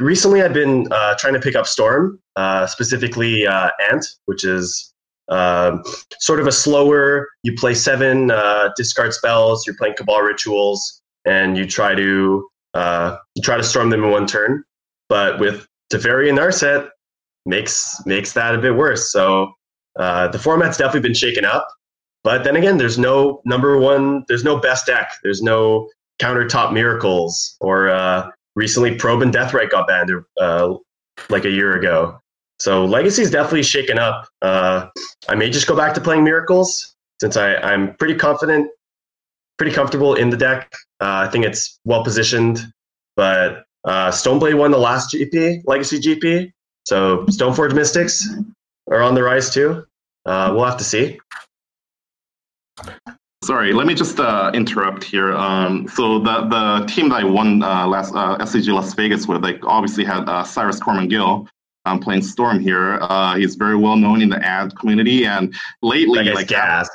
Recently, 0.00 0.42
I've 0.42 0.54
been 0.54 0.88
uh, 0.90 1.14
trying 1.18 1.34
to 1.34 1.40
pick 1.40 1.54
up 1.54 1.66
Storm, 1.66 2.18
uh, 2.36 2.66
specifically 2.66 3.46
uh, 3.46 3.70
Ant, 3.90 4.06
which 4.26 4.44
is 4.44 4.92
um, 5.28 5.82
sort 6.18 6.40
of 6.40 6.46
a 6.46 6.52
slower. 6.52 7.28
You 7.42 7.54
play 7.54 7.74
seven 7.74 8.30
discard 8.76 9.12
spells. 9.12 9.66
You're 9.66 9.76
playing 9.76 9.94
Cabal 9.96 10.22
rituals, 10.22 11.02
and 11.24 11.56
you 11.56 11.66
try 11.66 11.94
to 11.94 12.48
you 12.74 13.42
try 13.42 13.56
to 13.56 13.62
storm 13.62 13.90
them 13.90 14.04
in 14.04 14.10
one 14.10 14.26
turn. 14.26 14.64
But 15.08 15.38
with 15.38 15.66
Teferi 15.92 16.28
and 16.28 16.38
Narset, 16.38 16.88
makes 17.44 18.00
makes 18.06 18.32
that 18.32 18.54
a 18.54 18.58
bit 18.58 18.76
worse. 18.76 19.12
So 19.12 19.52
the 19.96 20.40
format's 20.42 20.78
definitely 20.78 21.08
been 21.08 21.14
shaken 21.14 21.44
up. 21.44 21.68
But 22.24 22.44
then 22.44 22.56
again, 22.56 22.78
there's 22.78 22.98
no 22.98 23.42
number 23.44 23.76
one, 23.78 24.24
there's 24.28 24.44
no 24.44 24.58
best 24.58 24.86
deck. 24.86 25.10
There's 25.22 25.42
no 25.42 25.88
countertop 26.20 26.72
miracles 26.72 27.56
or 27.60 27.88
uh, 27.88 28.30
recently 28.56 28.94
Probe 28.94 29.22
and 29.22 29.32
death 29.32 29.52
Deathrite 29.52 29.70
got 29.70 29.86
banned 29.86 30.10
uh, 30.40 30.74
like 31.28 31.44
a 31.44 31.50
year 31.50 31.76
ago. 31.76 32.18
So 32.58 32.84
Legacy's 32.84 33.30
definitely 33.30 33.64
shaken 33.64 33.98
up. 33.98 34.28
Uh, 34.40 34.88
I 35.28 35.34
may 35.34 35.50
just 35.50 35.66
go 35.66 35.76
back 35.76 35.94
to 35.94 36.00
playing 36.00 36.24
miracles 36.24 36.94
since 37.20 37.36
I, 37.36 37.56
I'm 37.56 37.94
pretty 37.96 38.14
confident, 38.14 38.70
pretty 39.58 39.74
comfortable 39.74 40.14
in 40.14 40.30
the 40.30 40.36
deck. 40.36 40.72
Uh, 41.00 41.26
I 41.26 41.28
think 41.28 41.44
it's 41.44 41.80
well 41.84 42.04
positioned, 42.04 42.60
but 43.16 43.64
uh, 43.84 44.10
Stoneblade 44.10 44.54
won 44.54 44.70
the 44.70 44.78
last 44.78 45.12
GP, 45.12 45.62
Legacy 45.66 45.98
GP. 45.98 46.52
So 46.84 47.24
Stoneforge 47.26 47.74
Mystics 47.74 48.28
are 48.90 49.02
on 49.02 49.14
the 49.14 49.22
rise 49.22 49.50
too. 49.50 49.84
Uh, 50.24 50.52
we'll 50.54 50.64
have 50.64 50.78
to 50.78 50.84
see. 50.84 51.18
Sorry, 53.44 53.72
let 53.72 53.88
me 53.88 53.94
just 53.94 54.20
uh, 54.20 54.52
interrupt 54.54 55.02
here. 55.02 55.32
Um, 55.32 55.88
so 55.88 56.20
the 56.20 56.42
the 56.46 56.86
team 56.86 57.08
that 57.08 57.22
I 57.22 57.24
won 57.24 57.62
uh, 57.62 57.86
last 57.88 58.14
uh, 58.14 58.38
SCG 58.38 58.72
Las 58.72 58.94
Vegas 58.94 59.26
with, 59.26 59.42
like 59.42 59.64
obviously 59.66 60.04
had 60.04 60.28
uh, 60.28 60.44
Cyrus 60.44 60.78
Corman 60.78 61.08
Gill 61.08 61.48
um, 61.84 61.98
playing 61.98 62.22
Storm 62.22 62.60
here. 62.60 62.98
Uh, 63.02 63.34
he's 63.34 63.56
very 63.56 63.74
well 63.76 63.96
known 63.96 64.22
in 64.22 64.28
the 64.28 64.40
ad 64.44 64.76
community, 64.76 65.26
and 65.26 65.52
lately, 65.82 66.22
like 66.30 66.46
gas. 66.46 66.88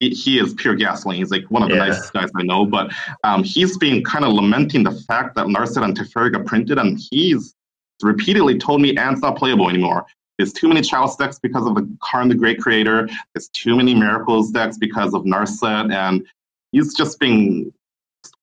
he, 0.00 0.10
he 0.10 0.38
is 0.38 0.52
pure 0.54 0.74
gasoline. 0.74 1.20
He's 1.20 1.30
like 1.30 1.44
one 1.50 1.62
of 1.62 1.70
the 1.70 1.76
Yeah. 1.76 1.86
nicest 1.86 2.12
guys 2.12 2.28
I 2.36 2.42
know. 2.42 2.66
But 2.66 2.92
um, 3.24 3.42
he's 3.42 3.78
been 3.78 4.04
kind 4.04 4.26
of 4.26 4.34
lamenting 4.34 4.82
the 4.82 4.92
fact 4.92 5.34
that 5.36 5.46
Narset 5.46 5.84
and 5.84 5.98
Teferi 5.98 6.30
got 6.32 6.44
printed, 6.44 6.76
and 6.78 7.00
he's 7.10 7.54
repeatedly 8.02 8.58
told 8.58 8.82
me 8.82 8.94
Ant's 8.98 9.22
not 9.22 9.36
playable 9.38 9.70
anymore. 9.70 10.04
There's 10.38 10.52
too 10.52 10.68
many 10.68 10.82
Chalice 10.82 11.16
decks 11.16 11.38
because 11.38 11.66
of 11.66 11.74
the 11.74 11.88
Karn 12.00 12.28
the 12.28 12.34
Great 12.34 12.60
Creator. 12.60 13.08
There's 13.34 13.48
too 13.48 13.76
many 13.76 13.94
Miracles 13.94 14.50
decks 14.50 14.76
because 14.76 15.14
of 15.14 15.22
Narset, 15.22 15.92
and 15.92 16.26
he's 16.72 16.94
just 16.94 17.20
being 17.20 17.72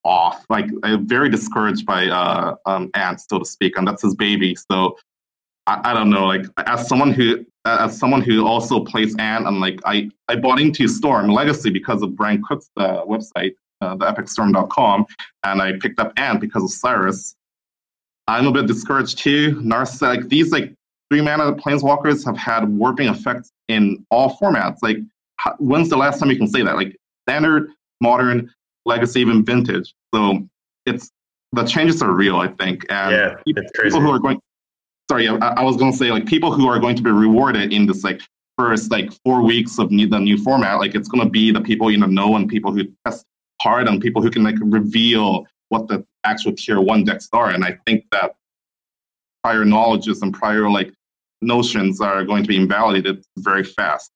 off, 0.03 0.45
like 0.49 0.65
uh, 0.83 0.97
very 1.01 1.29
discouraged 1.29 1.85
by 1.85 2.07
uh, 2.07 2.55
um, 2.65 2.89
Ant, 2.93 3.21
so 3.21 3.39
to 3.39 3.45
speak, 3.45 3.77
and 3.77 3.87
that's 3.87 4.01
his 4.01 4.15
baby. 4.15 4.55
So 4.55 4.97
I, 5.67 5.91
I 5.91 5.93
don't 5.93 6.09
know. 6.09 6.25
Like 6.25 6.45
as 6.65 6.87
someone 6.87 7.11
who 7.11 7.45
as 7.65 7.97
someone 7.97 8.21
who 8.21 8.45
also 8.47 8.83
plays 8.83 9.15
Ant, 9.17 9.45
and 9.45 9.59
like 9.59 9.79
I 9.85 10.09
I 10.27 10.35
bought 10.35 10.59
into 10.59 10.87
Storm 10.87 11.27
Legacy 11.27 11.69
because 11.69 12.01
of 12.01 12.15
Bryant 12.15 12.43
Cook's 12.45 12.69
uh, 12.77 13.03
website, 13.03 13.53
uh, 13.81 13.95
the 13.95 14.05
epicstorm.com, 14.05 15.05
and 15.43 15.61
I 15.61 15.73
picked 15.79 15.99
up 15.99 16.13
Ant 16.17 16.39
because 16.39 16.63
of 16.63 16.71
Cyrus. 16.71 17.35
I'm 18.27 18.47
a 18.47 18.51
bit 18.51 18.67
discouraged 18.67 19.17
too. 19.17 19.55
Narset, 19.57 20.01
like 20.01 20.29
these 20.29 20.51
like 20.51 20.73
three 21.11 21.19
mana 21.19 21.51
planeswalkers 21.53 22.23
have 22.23 22.37
had 22.37 22.63
warping 22.69 23.09
effects 23.09 23.51
in 23.67 24.05
all 24.11 24.37
formats. 24.37 24.77
Like 24.81 24.97
how, 25.35 25.53
when's 25.59 25.89
the 25.89 25.97
last 25.97 26.19
time 26.19 26.31
you 26.31 26.37
can 26.37 26.47
say 26.47 26.63
that? 26.63 26.77
Like 26.77 26.95
standard, 27.27 27.69
modern, 27.99 28.49
legacy, 28.85 29.19
even 29.19 29.43
vintage. 29.43 29.93
So 30.15 30.47
it's 30.85 31.11
the 31.51 31.65
changes 31.65 32.01
are 32.01 32.13
real, 32.13 32.37
I 32.37 32.47
think. 32.47 32.85
And 32.89 33.11
Yeah, 33.11 33.35
people, 33.45 33.61
it's 33.61 33.71
crazy. 33.73 33.89
people 33.89 33.99
who 33.99 34.15
are 34.15 34.19
going 34.19 34.39
sorry, 35.09 35.27
I, 35.27 35.35
I 35.35 35.63
was 35.63 35.75
going 35.75 35.91
to 35.91 35.97
say 35.97 36.11
like 36.11 36.25
people 36.25 36.53
who 36.53 36.69
are 36.69 36.79
going 36.79 36.95
to 36.95 37.03
be 37.03 37.11
rewarded 37.11 37.73
in 37.73 37.87
this 37.87 38.05
like 38.05 38.21
first 38.57 38.89
like 38.89 39.11
four 39.25 39.41
weeks 39.41 39.79
of 39.79 39.91
new, 39.91 40.07
the 40.07 40.17
new 40.17 40.37
format, 40.37 40.79
like 40.79 40.95
it's 40.95 41.09
going 41.09 41.25
to 41.25 41.29
be 41.29 41.51
the 41.51 41.59
people 41.59 41.91
you 41.91 41.97
know 41.97 42.07
know 42.07 42.37
and 42.37 42.47
people 42.47 42.71
who 42.71 42.85
test 43.05 43.25
hard 43.61 43.89
and 43.89 44.01
people 44.01 44.21
who 44.21 44.31
can 44.31 44.43
like 44.43 44.55
reveal 44.61 45.45
what 45.67 45.89
the 45.89 46.05
actual 46.23 46.53
tier 46.53 46.79
one 46.79 47.03
decks 47.03 47.27
are. 47.33 47.49
And 47.49 47.65
I 47.65 47.77
think 47.85 48.05
that 48.13 48.35
prior 49.43 49.65
knowledges 49.65 50.21
and 50.21 50.33
prior 50.33 50.69
like 50.69 50.93
notions 51.41 51.99
are 52.01 52.23
going 52.23 52.43
to 52.43 52.47
be 52.47 52.55
invalidated 52.55 53.23
very 53.37 53.63
fast. 53.63 54.11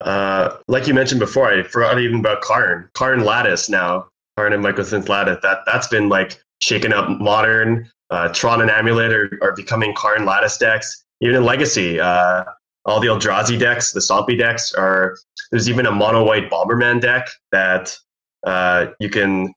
Uh, 0.00 0.58
like 0.68 0.86
you 0.86 0.94
mentioned 0.94 1.20
before, 1.20 1.48
I 1.48 1.62
forgot 1.62 2.00
even 2.00 2.20
about 2.20 2.42
Karn. 2.42 2.88
Karn 2.94 3.24
Lattice 3.24 3.68
now. 3.68 4.08
Karn 4.36 4.52
and 4.52 4.64
Mycosynth 4.64 5.08
Lattice. 5.08 5.38
That 5.42 5.58
that's 5.66 5.86
been 5.88 6.08
like 6.08 6.42
shaken 6.60 6.92
up 6.92 7.08
modern. 7.20 7.90
Uh, 8.10 8.28
Tron 8.28 8.60
and 8.60 8.70
Amulet 8.70 9.12
are, 9.12 9.38
are 9.42 9.54
becoming 9.54 9.94
Karn 9.94 10.24
Lattice 10.24 10.58
decks. 10.58 11.04
Even 11.20 11.36
in 11.36 11.44
Legacy, 11.44 12.00
uh, 12.00 12.44
all 12.84 12.98
the 12.98 13.06
Eldrazi 13.06 13.58
decks, 13.58 13.92
the 13.92 14.00
Stompy 14.00 14.36
decks 14.36 14.74
are. 14.74 15.16
There's 15.50 15.68
even 15.68 15.86
a 15.86 15.92
mono 15.92 16.24
white 16.24 16.50
Bomberman 16.50 17.00
deck 17.00 17.28
that 17.52 17.96
uh, 18.44 18.86
you 18.98 19.10
can. 19.10 19.52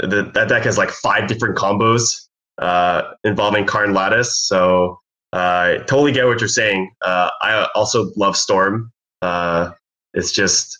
The, 0.00 0.30
that 0.34 0.48
deck 0.48 0.62
has 0.64 0.78
like 0.78 0.90
five 0.90 1.28
different 1.28 1.56
combos 1.56 2.28
uh, 2.58 3.02
involving 3.24 3.66
Karn 3.66 3.92
Lattice. 3.92 4.38
So 4.38 5.00
I 5.32 5.78
totally 5.86 6.12
get 6.12 6.26
what 6.26 6.40
you're 6.40 6.48
saying. 6.48 6.90
Uh, 7.00 7.30
I 7.40 7.66
also 7.74 8.10
love 8.16 8.36
Storm. 8.36 8.92
Uh, 9.22 9.70
it's 10.14 10.32
just 10.32 10.78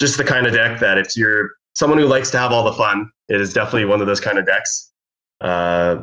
just 0.00 0.18
the 0.18 0.24
kind 0.24 0.46
of 0.46 0.52
deck 0.52 0.80
that 0.80 0.98
if 0.98 1.16
you're 1.16 1.50
someone 1.74 1.98
who 1.98 2.06
likes 2.06 2.30
to 2.30 2.38
have 2.38 2.52
all 2.52 2.64
the 2.64 2.72
fun, 2.72 3.10
it 3.28 3.40
is 3.40 3.52
definitely 3.52 3.84
one 3.84 4.00
of 4.00 4.06
those 4.06 4.20
kind 4.20 4.38
of 4.38 4.46
decks. 4.46 4.92
Uh, 5.40 6.02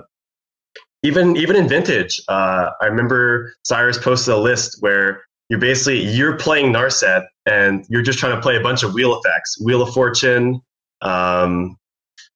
even 1.04 1.38
even 1.38 1.56
in 1.56 1.68
vintage, 1.68 2.22
uh, 2.28 2.72
I 2.82 2.86
remember 2.86 3.54
Cyrus 3.64 3.98
posted 3.98 4.34
a 4.34 4.38
list 4.38 4.78
where 4.82 5.24
you're 5.50 5.60
basically 5.60 6.00
you're 6.00 6.38
playing 6.38 6.74
Narset 6.74 7.26
and 7.46 7.86
you're 7.90 8.02
just 8.02 8.20
trying 8.20 8.36
to 8.36 8.42
play 8.42 8.56
a 8.56 8.62
bunch 8.62 8.84
of 8.84 8.94
wheel 8.94 9.20
effects, 9.20 9.62
Wheel 9.62 9.82
of 9.82 9.94
Fortune. 9.94 10.62
Um, 11.02 11.78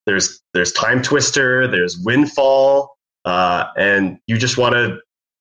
there's 0.05 0.41
there's 0.53 0.71
Time 0.73 1.01
Twister, 1.01 1.67
there's 1.67 1.97
Windfall, 1.97 2.95
uh, 3.25 3.65
and 3.77 4.17
you 4.27 4.37
just 4.37 4.57
want 4.57 4.75
to 4.75 4.99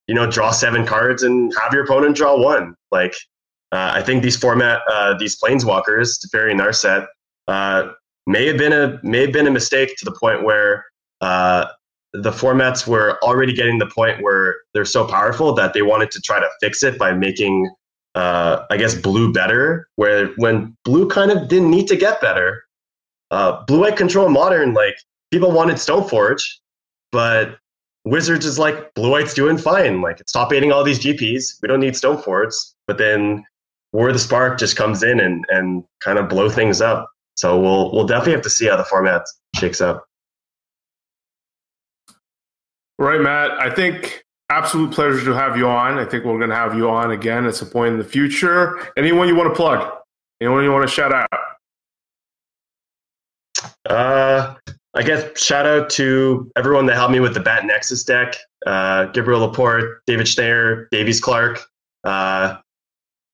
you 0.08 0.14
know 0.14 0.30
draw 0.30 0.50
seven 0.50 0.86
cards 0.86 1.22
and 1.22 1.54
have 1.60 1.72
your 1.72 1.84
opponent 1.84 2.16
draw 2.16 2.36
one. 2.36 2.74
Like 2.90 3.14
uh, 3.72 3.92
I 3.94 4.02
think 4.02 4.22
these 4.22 4.36
format, 4.36 4.82
uh, 4.90 5.16
these 5.18 5.38
planeswalkers, 5.40 6.18
and 6.34 6.60
Narset, 6.60 7.06
uh, 7.48 7.92
may 8.26 8.46
have 8.46 8.58
been 8.58 8.72
a 8.72 9.00
may 9.02 9.22
have 9.22 9.32
been 9.32 9.46
a 9.46 9.50
mistake 9.50 9.94
to 9.98 10.04
the 10.04 10.12
point 10.12 10.44
where 10.44 10.84
uh, 11.20 11.66
the 12.12 12.30
formats 12.30 12.86
were 12.86 13.18
already 13.22 13.54
getting 13.54 13.78
the 13.78 13.86
point 13.86 14.22
where 14.22 14.56
they're 14.74 14.84
so 14.84 15.06
powerful 15.06 15.54
that 15.54 15.72
they 15.72 15.82
wanted 15.82 16.10
to 16.10 16.20
try 16.20 16.38
to 16.38 16.48
fix 16.60 16.82
it 16.82 16.98
by 16.98 17.14
making, 17.14 17.70
uh, 18.14 18.64
I 18.70 18.76
guess, 18.76 18.94
blue 18.94 19.32
better. 19.32 19.88
Where 19.96 20.28
when 20.36 20.76
blue 20.84 21.08
kind 21.08 21.30
of 21.30 21.48
didn't 21.48 21.70
need 21.70 21.88
to 21.88 21.96
get 21.96 22.20
better, 22.20 22.62
uh, 23.30 23.64
blue 23.64 23.80
white 23.80 23.96
control 23.96 24.28
modern 24.28 24.74
like 24.74 24.96
people 25.30 25.50
wanted 25.50 25.76
Stoneforge, 25.76 26.42
but 27.10 27.56
Wizards 28.04 28.44
is 28.44 28.58
like 28.58 28.94
blue 28.94 29.10
white's 29.10 29.34
doing 29.34 29.58
fine. 29.58 30.00
Like 30.00 30.20
it's 30.20 30.32
stop 30.32 30.50
baiting 30.50 30.72
all 30.72 30.82
these 30.82 30.98
GPs. 30.98 31.60
We 31.62 31.68
don't 31.68 31.80
need 31.80 31.94
Stoneforges. 31.94 32.74
But 32.86 32.98
then 32.98 33.44
War 33.92 34.08
of 34.08 34.14
the 34.14 34.18
Spark 34.18 34.58
just 34.58 34.76
comes 34.76 35.02
in 35.02 35.20
and, 35.20 35.44
and 35.48 35.84
kind 36.00 36.18
of 36.18 36.28
blow 36.28 36.48
things 36.48 36.80
up. 36.80 37.08
So 37.36 37.58
we'll 37.60 37.92
we'll 37.92 38.06
definitely 38.06 38.32
have 38.32 38.42
to 38.42 38.50
see 38.50 38.66
how 38.66 38.76
the 38.76 38.84
format 38.84 39.22
shakes 39.56 39.80
up. 39.80 40.04
Right, 42.98 43.20
Matt. 43.20 43.52
I 43.52 43.70
think 43.70 44.24
absolute 44.50 44.92
pleasure 44.92 45.24
to 45.24 45.34
have 45.34 45.56
you 45.56 45.66
on. 45.66 45.98
I 45.98 46.04
think 46.04 46.24
we're 46.24 46.38
going 46.38 46.50
to 46.50 46.56
have 46.56 46.76
you 46.76 46.88
on 46.90 47.10
again 47.10 47.46
at 47.46 47.54
some 47.54 47.68
point 47.68 47.94
in 47.94 47.98
the 47.98 48.04
future. 48.04 48.92
Anyone 48.96 49.28
you 49.28 49.34
want 49.34 49.48
to 49.48 49.54
plug? 49.54 49.90
Anyone 50.40 50.62
you 50.62 50.72
want 50.72 50.88
to 50.88 50.94
shout 50.94 51.12
out? 51.12 51.28
Uh, 53.88 54.54
I 54.94 55.02
guess 55.02 55.40
shout 55.40 55.66
out 55.66 55.88
to 55.90 56.50
everyone 56.56 56.86
that 56.86 56.96
helped 56.96 57.12
me 57.12 57.20
with 57.20 57.34
the 57.34 57.40
Bant 57.40 57.66
Nexus 57.66 58.04
deck. 58.04 58.34
Uh, 58.66 59.06
Gabriel 59.06 59.40
Laporte, 59.40 60.00
David 60.06 60.28
Schneider, 60.28 60.88
Davies 60.92 61.20
Clark, 61.20 61.60
uh, 62.04 62.56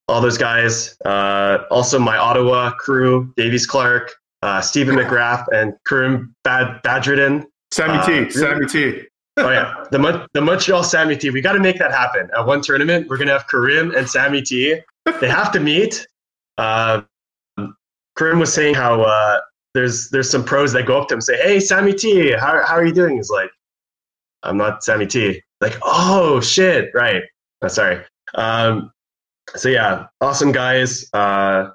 all 0.09 0.21
those 0.21 0.39
guys. 0.39 0.97
Uh, 1.05 1.65
also 1.71 1.99
my 1.99 2.17
Ottawa 2.17 2.71
crew, 2.73 3.33
Davies 3.37 3.67
Clark, 3.67 4.13
uh, 4.43 4.61
Stephen 4.61 4.95
McGrath, 4.97 5.45
and 5.53 5.75
Karim 5.87 6.35
Bad- 6.45 6.81
Badgerton. 6.83 7.45
Sammy 7.73 7.99
Uh, 7.99 8.07
T. 8.07 8.13
really? 8.13 8.31
Sammy 8.31 8.67
T. 8.67 9.03
Oh 9.41 9.51
yeah, 9.51 9.85
the 9.93 10.01
Mon- 10.01 10.27
the 10.35 10.41
Montreal 10.41 10.83
Sammy 10.83 11.17
T. 11.17 11.31
We 11.31 11.41
got 11.41 11.53
to 11.53 11.61
make 11.61 11.79
that 11.79 11.93
happen 11.93 12.29
at 12.37 12.45
one 12.45 12.61
tournament. 12.61 13.09
We're 13.09 13.19
gonna 13.19 13.31
have 13.31 13.47
Karim 13.49 13.93
and 13.95 14.11
Sammy 14.11 14.43
T. 14.43 14.81
They 15.21 15.29
have 15.29 15.53
to 15.53 15.61
meet. 15.61 16.05
Uh, 16.57 17.03
Karim 18.19 18.41
was 18.41 18.53
saying 18.53 18.75
how 18.75 19.03
uh, 19.03 19.39
there's 19.79 20.11
there's 20.11 20.29
some 20.29 20.45
pros 20.45 20.73
that 20.73 20.87
go 20.87 21.01
up 21.01 21.07
to 21.07 21.15
him 21.15 21.19
and 21.19 21.25
say, 21.25 21.37
"Hey, 21.37 21.61
Sammy 21.61 21.93
T, 21.95 22.33
how 22.33 22.65
how 22.65 22.75
are 22.75 22.85
you 22.85 22.93
doing?" 22.93 23.17
He's 23.17 23.31
like, 23.31 23.51
"I'm 24.43 24.57
not 24.57 24.83
Sammy 24.83 25.07
T." 25.07 25.41
Like, 25.61 25.79
oh 25.83 26.41
shit, 26.41 26.91
right? 26.95 27.23
Oh, 27.63 27.69
sorry. 27.69 28.03
Um, 28.35 28.91
so 29.55 29.69
yeah, 29.69 30.07
awesome 30.21 30.51
guys. 30.51 31.09
Uh, 31.13 31.71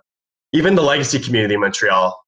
even 0.52 0.76
the 0.76 0.82
legacy 0.82 1.18
community 1.18 1.54
in 1.54 1.62
Montreal, 1.62 2.22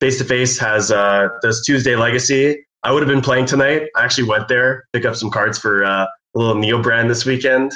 face 0.00 0.16
to 0.16 0.24
face 0.24 0.58
has 0.58 0.90
uh, 0.90 1.28
does 1.42 1.62
Tuesday 1.64 1.94
Legacy. 1.94 2.64
I 2.82 2.92
would 2.92 3.02
have 3.02 3.08
been 3.08 3.20
playing 3.20 3.44
tonight. 3.44 3.82
I 3.94 4.04
actually 4.04 4.28
went 4.28 4.48
there, 4.48 4.84
pick 4.94 5.04
up 5.04 5.14
some 5.14 5.30
cards 5.30 5.58
for 5.58 5.84
uh, 5.84 6.04
a 6.04 6.38
little 6.38 6.54
Neo 6.54 6.82
brand 6.82 7.10
this 7.10 7.26
weekend. 7.26 7.72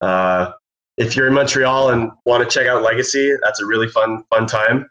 Uh, 0.00 0.52
if 0.96 1.14
you're 1.14 1.28
in 1.28 1.34
Montreal 1.34 1.90
and 1.90 2.10
want 2.24 2.42
to 2.42 2.48
check 2.48 2.66
out 2.66 2.82
Legacy, 2.82 3.34
that's 3.42 3.60
a 3.60 3.66
really 3.66 3.88
fun 3.88 4.24
fun 4.30 4.46
time. 4.46 4.88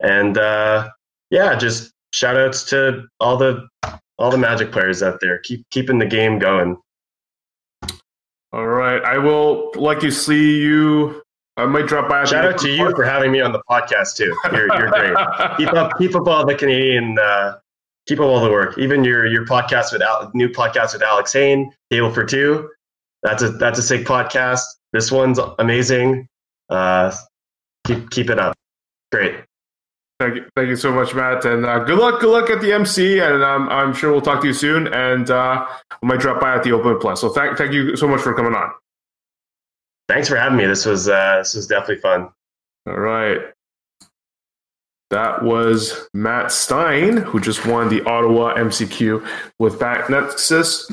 And 0.00 0.38
uh, 0.38 0.90
yeah, 1.30 1.56
just 1.56 1.92
shout 2.12 2.36
outs 2.36 2.64
to 2.70 3.04
all 3.20 3.36
the 3.36 3.66
all 4.18 4.30
the 4.30 4.38
Magic 4.38 4.72
players 4.72 5.02
out 5.02 5.20
there. 5.20 5.38
Keep 5.38 5.68
keeping 5.70 5.98
the 5.98 6.06
game 6.06 6.38
going. 6.38 6.76
All 8.52 8.66
right. 8.66 9.02
I 9.04 9.18
will 9.18 9.72
like 9.76 10.00
to 10.00 10.10
see 10.10 10.60
you. 10.60 11.22
I 11.56 11.66
might 11.66 11.86
drop 11.86 12.08
by. 12.08 12.24
Shout 12.24 12.44
out 12.44 12.58
to 12.58 12.70
you 12.70 12.90
for 12.94 13.04
having 13.04 13.32
me 13.32 13.40
on 13.40 13.52
the 13.52 13.60
podcast 13.68 14.14
too. 14.16 14.34
You're, 14.52 14.72
you're 14.78 14.88
great. 14.90 15.16
keep 15.58 15.72
up 15.72 15.98
keep 15.98 16.14
up 16.14 16.26
all 16.26 16.46
the 16.46 16.54
Canadian 16.54 17.18
uh, 17.18 17.58
keep 18.06 18.20
up 18.20 18.26
all 18.26 18.42
the 18.42 18.50
work. 18.50 18.78
Even 18.78 19.04
your 19.04 19.26
your 19.26 19.44
podcast 19.44 19.92
with 19.92 20.02
Al, 20.02 20.30
new 20.34 20.48
podcast 20.48 20.92
with 20.94 21.02
Alex 21.02 21.32
Hayne, 21.32 21.72
Table 21.90 22.12
for 22.12 22.24
Two. 22.24 22.70
That's 23.22 23.42
a 23.42 23.50
that's 23.50 23.78
a 23.78 23.82
sick 23.82 24.06
podcast. 24.06 24.62
This 24.92 25.10
one's 25.10 25.40
amazing. 25.58 26.28
Uh, 26.70 27.14
keep 27.84 28.08
keep 28.10 28.30
it 28.30 28.38
up. 28.38 28.54
Great. 29.10 29.34
Thank 30.20 30.34
you, 30.34 30.46
thank 30.56 30.68
you 30.68 30.74
so 30.74 30.92
much, 30.92 31.14
Matt, 31.14 31.44
and 31.44 31.64
uh, 31.64 31.78
good 31.84 31.96
luck. 31.96 32.20
Good 32.20 32.32
luck 32.32 32.50
at 32.50 32.60
the 32.60 32.72
MC, 32.72 33.20
and 33.20 33.40
um, 33.40 33.68
I'm 33.68 33.94
sure 33.94 34.10
we'll 34.10 34.20
talk 34.20 34.40
to 34.40 34.48
you 34.48 34.52
soon. 34.52 34.88
And 34.88 35.30
uh, 35.30 35.64
I 35.68 36.06
might 36.06 36.18
drop 36.18 36.40
by 36.40 36.56
at 36.56 36.64
the 36.64 36.72
Open 36.72 36.98
Plus. 36.98 37.20
So 37.20 37.28
thank 37.28 37.56
thank 37.56 37.72
you 37.72 37.94
so 37.94 38.08
much 38.08 38.20
for 38.20 38.34
coming 38.34 38.54
on. 38.54 38.72
Thanks 40.08 40.28
for 40.28 40.34
having 40.34 40.58
me. 40.58 40.66
This 40.66 40.86
was 40.86 41.08
uh, 41.08 41.36
this 41.38 41.54
was 41.54 41.68
definitely 41.68 41.98
fun. 41.98 42.30
All 42.88 42.98
right. 42.98 43.38
That 45.10 45.44
was 45.44 46.08
Matt 46.12 46.50
Stein, 46.50 47.18
who 47.18 47.38
just 47.38 47.64
won 47.64 47.88
the 47.88 48.02
Ottawa 48.02 48.54
MCQ 48.56 49.24
with 49.60 49.78
Bant 49.78 50.10
Nexus. 50.10 50.88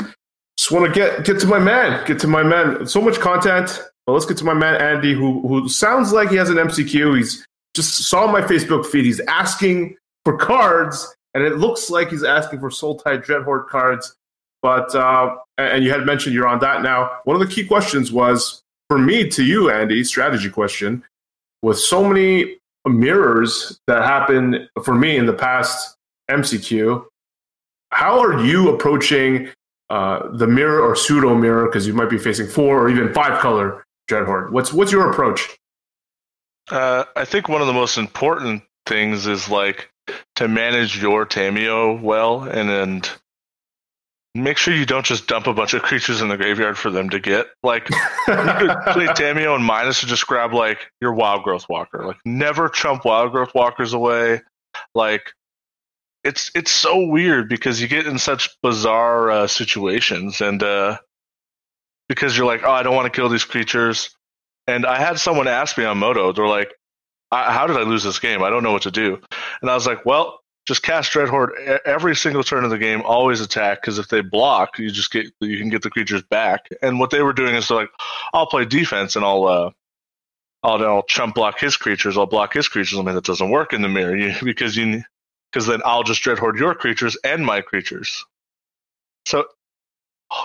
Just 0.58 0.72
want 0.72 0.86
to 0.86 0.92
get 0.92 1.26
get 1.26 1.40
to 1.40 1.48
my 1.48 1.60
man, 1.60 2.06
get 2.06 2.20
to 2.20 2.28
my 2.28 2.44
man. 2.44 2.86
So 2.86 3.02
much 3.02 3.20
content. 3.20 3.82
But 4.06 4.14
let's 4.14 4.28
get 4.28 4.38
to 4.38 4.46
my 4.46 4.54
man 4.54 4.80
Andy, 4.80 5.14
who 5.14 5.48
who 5.48 5.68
sounds 5.68 6.14
like 6.14 6.30
he 6.30 6.36
has 6.36 6.52
an 6.52 6.58
MCQ. 6.58 7.18
He's 7.18 7.44
just 7.76 7.96
saw 8.10 8.32
my 8.32 8.42
Facebook 8.42 8.86
feed. 8.86 9.06
He's 9.06 9.20
asking 9.22 9.98
for 10.24 10.38
cards, 10.38 11.16
and 11.34 11.44
it 11.44 11.58
looks 11.58 11.90
like 11.90 12.10
he's 12.10 12.24
asking 12.24 12.60
for 12.60 12.70
Sultai 12.70 13.24
Dreadhorde 13.24 13.68
cards. 13.68 14.16
But 14.62 14.96
uh, 14.96 15.36
and 15.58 15.84
you 15.84 15.92
had 15.92 16.06
mentioned 16.06 16.34
you're 16.34 16.48
on 16.48 16.60
that 16.60 16.82
now. 16.82 17.20
One 17.26 17.40
of 17.40 17.48
the 17.48 17.54
key 17.54 17.66
questions 17.66 18.12
was 18.12 18.64
for 18.90 18.98
me 18.98 19.30
to 19.30 19.44
you, 19.44 19.70
Andy, 19.70 20.04
strategy 20.04 20.50
question. 20.50 21.04
With 21.62 21.78
so 21.78 22.08
many 22.08 22.58
mirrors 22.88 23.80
that 23.88 24.04
happen 24.04 24.68
for 24.84 24.96
me 24.96 25.18
in 25.18 25.26
the 25.26 25.34
past 25.34 25.98
MCQ, 26.30 27.06
how 27.92 28.20
are 28.20 28.44
you 28.44 28.70
approaching 28.70 29.50
uh, 29.90 30.30
the 30.34 30.48
mirror 30.48 30.82
or 30.82 30.96
pseudo 30.96 31.36
mirror 31.36 31.66
because 31.66 31.86
you 31.86 31.94
might 31.94 32.10
be 32.10 32.18
facing 32.18 32.48
four 32.48 32.82
or 32.82 32.90
even 32.90 33.14
five 33.14 33.40
color 33.40 33.84
Dreadhorde? 34.10 34.52
What's 34.52 34.74
what's 34.74 34.92
your 34.92 35.12
approach? 35.12 35.58
Uh, 36.70 37.06
I 37.16 37.26
think 37.26 37.48
one 37.48 37.62
of 37.62 37.68
the 37.68 37.74
most 37.74 37.98
important 37.98 38.64
things 38.86 39.28
is 39.28 39.50
like 39.50 39.90
to 40.36 40.48
manage 40.48 41.02
your 41.02 41.26
Tamiyo 41.26 42.00
well 42.00 42.44
and 42.44 42.70
and 42.70 43.10
make 44.36 44.58
sure 44.58 44.74
you 44.74 44.86
don't 44.86 45.06
just 45.06 45.28
dump 45.28 45.48
a 45.48 45.54
bunch 45.54 45.74
of 45.74 45.82
creatures 45.82 46.22
in 46.22 46.28
the 46.28 46.38
graveyard 46.38 46.78
for 46.78 46.92
them 46.92 47.10
to 47.10 47.20
get. 47.20 47.48
Like 47.64 47.90
you 47.90 47.96
could 48.28 48.78
play 48.88 49.08
Tamiyo 49.08 49.56
and 49.56 49.64
minus 49.64 50.02
to 50.02 50.06
just 50.06 50.28
grab 50.28 50.54
like 50.54 50.92
your 51.02 51.14
wild 51.14 51.44
growth 51.44 51.68
walker. 51.70 52.06
Like 52.06 52.18
never 52.26 52.70
chump 52.70 53.06
wild 53.06 53.32
growth 53.32 53.56
walkers 53.56 53.94
away. 53.94 54.42
Like 54.94 55.32
it's 56.24 56.52
it's 56.54 56.72
so 56.72 57.06
weird 57.06 57.48
because 57.48 57.82
you 57.82 57.88
get 57.88 58.08
in 58.08 58.20
such 58.20 58.50
bizarre 58.62 59.32
uh, 59.32 59.48
situations 59.48 60.42
and 60.42 60.62
uh, 60.62 60.98
because 62.10 62.36
you're 62.36 62.48
like, 62.48 62.64
oh, 62.64 62.72
I 62.72 62.84
don't 62.84 62.96
want 62.96 63.12
to 63.12 63.16
kill 63.16 63.30
these 63.30 63.46
creatures. 63.46 64.16
And 64.68 64.86
I 64.86 65.00
had 65.00 65.20
someone 65.20 65.48
ask 65.48 65.78
me 65.78 65.86
on 65.86 65.98
Moto, 65.98 66.32
they're 66.34 66.48
like, 66.48 66.74
how 67.32 67.68
did 67.68 67.78
I 67.78 67.84
lose 67.84 68.04
this 68.04 68.20
game? 68.20 68.44
I 68.44 68.50
don't 68.50 68.64
know 68.64 68.72
what 68.72 68.84
to 68.84 68.92
do. 68.92 69.20
And 69.62 69.70
I 69.70 69.76
was 69.76 69.86
like, 69.86 70.06
well, 70.06 70.40
just 70.66 70.82
cast 70.82 71.12
Dreadhorde 71.12 71.80
every 71.86 72.16
single 72.16 72.44
turn 72.44 72.64
of 72.64 72.72
the 72.72 72.78
game. 72.78 73.02
Always 73.04 73.42
attack 73.42 73.82
because 73.82 74.00
if 74.00 74.08
they 74.08 74.22
block, 74.22 74.80
you 74.80 74.90
just 74.90 75.12
get 75.12 75.28
you 75.40 75.60
can 75.60 75.70
get 75.70 75.84
the 75.84 75.92
creatures 75.92 76.24
back. 76.24 76.68
And 76.82 77.00
what 77.00 77.12
they 77.12 77.22
were 77.22 77.34
doing 77.34 77.56
is 77.56 77.68
they're 77.68 77.78
like, 77.78 77.92
I'll 78.34 78.48
play 78.48 78.66
defense 78.66 79.16
and 79.16 79.24
I'll 79.24 79.46
uh, 79.46 79.72
I'll, 80.64 80.84
I'll 80.84 81.04
chump 81.04 81.36
block 81.36 81.60
his 81.60 81.78
creatures. 81.78 82.18
I'll 82.18 82.26
block 82.26 82.54
his 82.54 82.68
creatures. 82.68 82.98
I 82.98 83.04
mean 83.04 83.16
that 83.16 83.26
doesn't 83.26 83.52
work 83.52 83.74
in 83.74 83.84
the 83.84 83.90
mirror 83.90 84.16
you, 84.16 84.34
because 84.44 84.76
you 84.76 85.04
because 85.52 85.68
then 85.68 85.82
I'll 85.86 86.04
just 86.04 86.24
Dreadhorde 86.24 86.58
your 86.58 86.74
creatures 86.74 87.16
and 87.24 87.46
my 87.46 87.62
creatures. 87.62 88.26
So 89.28 89.46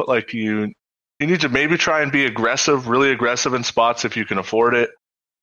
like 0.06 0.34
you 0.34 0.74
you 1.20 1.26
need 1.26 1.42
to 1.42 1.50
maybe 1.50 1.76
try 1.76 2.00
and 2.00 2.10
be 2.10 2.24
aggressive, 2.24 2.88
really 2.88 3.12
aggressive 3.12 3.52
in 3.52 3.62
spots 3.62 4.04
if 4.04 4.16
you 4.16 4.24
can 4.24 4.38
afford 4.38 4.74
it. 4.74 4.90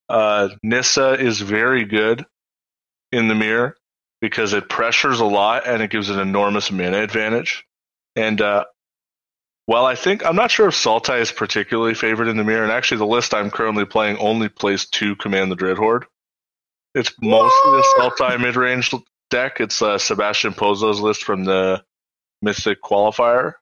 Uh, 0.08 0.48
Nissa 0.62 1.12
is 1.12 1.40
very 1.40 1.84
good 1.84 2.26
in 3.12 3.28
the 3.28 3.34
mirror 3.34 3.76
because 4.20 4.52
it 4.52 4.68
pressures 4.68 5.20
a 5.20 5.24
lot 5.24 5.66
and 5.66 5.80
it 5.80 5.90
gives 5.90 6.10
an 6.10 6.18
enormous 6.18 6.72
mana 6.72 6.98
advantage. 6.98 7.64
And 8.16 8.40
uh, 8.40 8.64
well, 9.68 9.84
I 9.84 9.94
think 9.94 10.26
I'm 10.26 10.34
not 10.34 10.50
sure 10.50 10.68
if 10.68 10.74
Sultai 10.74 11.20
is 11.20 11.30
particularly 11.30 11.94
favored 11.94 12.26
in 12.26 12.36
the 12.36 12.44
mirror, 12.44 12.64
and 12.64 12.72
actually 12.72 12.98
the 12.98 13.06
list 13.06 13.32
I'm 13.32 13.50
currently 13.50 13.84
playing 13.84 14.16
only 14.16 14.48
plays 14.48 14.86
two 14.86 15.14
Command 15.14 15.52
the 15.52 15.56
Dreadhorde. 15.56 16.04
It's 16.94 17.12
mostly 17.20 17.78
a 17.78 17.82
Sultai 18.00 18.40
mid 18.40 18.56
range 18.56 18.92
deck. 19.30 19.60
It's 19.60 19.80
uh, 19.80 19.98
Sebastian 19.98 20.54
Pozzo's 20.54 21.00
list 21.00 21.22
from 21.22 21.44
the 21.44 21.84
Mythic 22.42 22.82
Qualifier. 22.82 23.54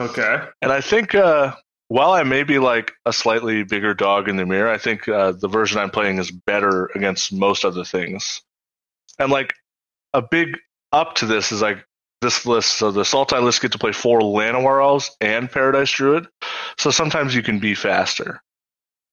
Okay. 0.00 0.46
And 0.60 0.72
I 0.72 0.80
think 0.80 1.14
uh, 1.14 1.54
while 1.88 2.12
I 2.12 2.22
may 2.22 2.42
be 2.42 2.58
like 2.58 2.92
a 3.06 3.12
slightly 3.12 3.62
bigger 3.62 3.94
dog 3.94 4.28
in 4.28 4.36
the 4.36 4.46
mirror, 4.46 4.70
I 4.70 4.78
think 4.78 5.08
uh, 5.08 5.32
the 5.32 5.48
version 5.48 5.78
I'm 5.78 5.90
playing 5.90 6.18
is 6.18 6.30
better 6.30 6.90
against 6.94 7.32
most 7.32 7.64
other 7.64 7.84
things. 7.84 8.42
And 9.18 9.32
like 9.32 9.54
a 10.12 10.22
big 10.22 10.58
up 10.92 11.14
to 11.16 11.26
this 11.26 11.52
is 11.52 11.62
like 11.62 11.84
this 12.20 12.44
list. 12.44 12.72
So 12.78 12.90
the 12.90 13.02
Sultai 13.02 13.42
list 13.42 13.62
get 13.62 13.72
to 13.72 13.78
play 13.78 13.92
four 13.92 14.20
Llanowar 14.20 14.82
elves 14.82 15.16
and 15.20 15.50
Paradise 15.50 15.90
Druid. 15.90 16.26
So 16.78 16.90
sometimes 16.90 17.34
you 17.34 17.42
can 17.42 17.58
be 17.58 17.74
faster. 17.74 18.42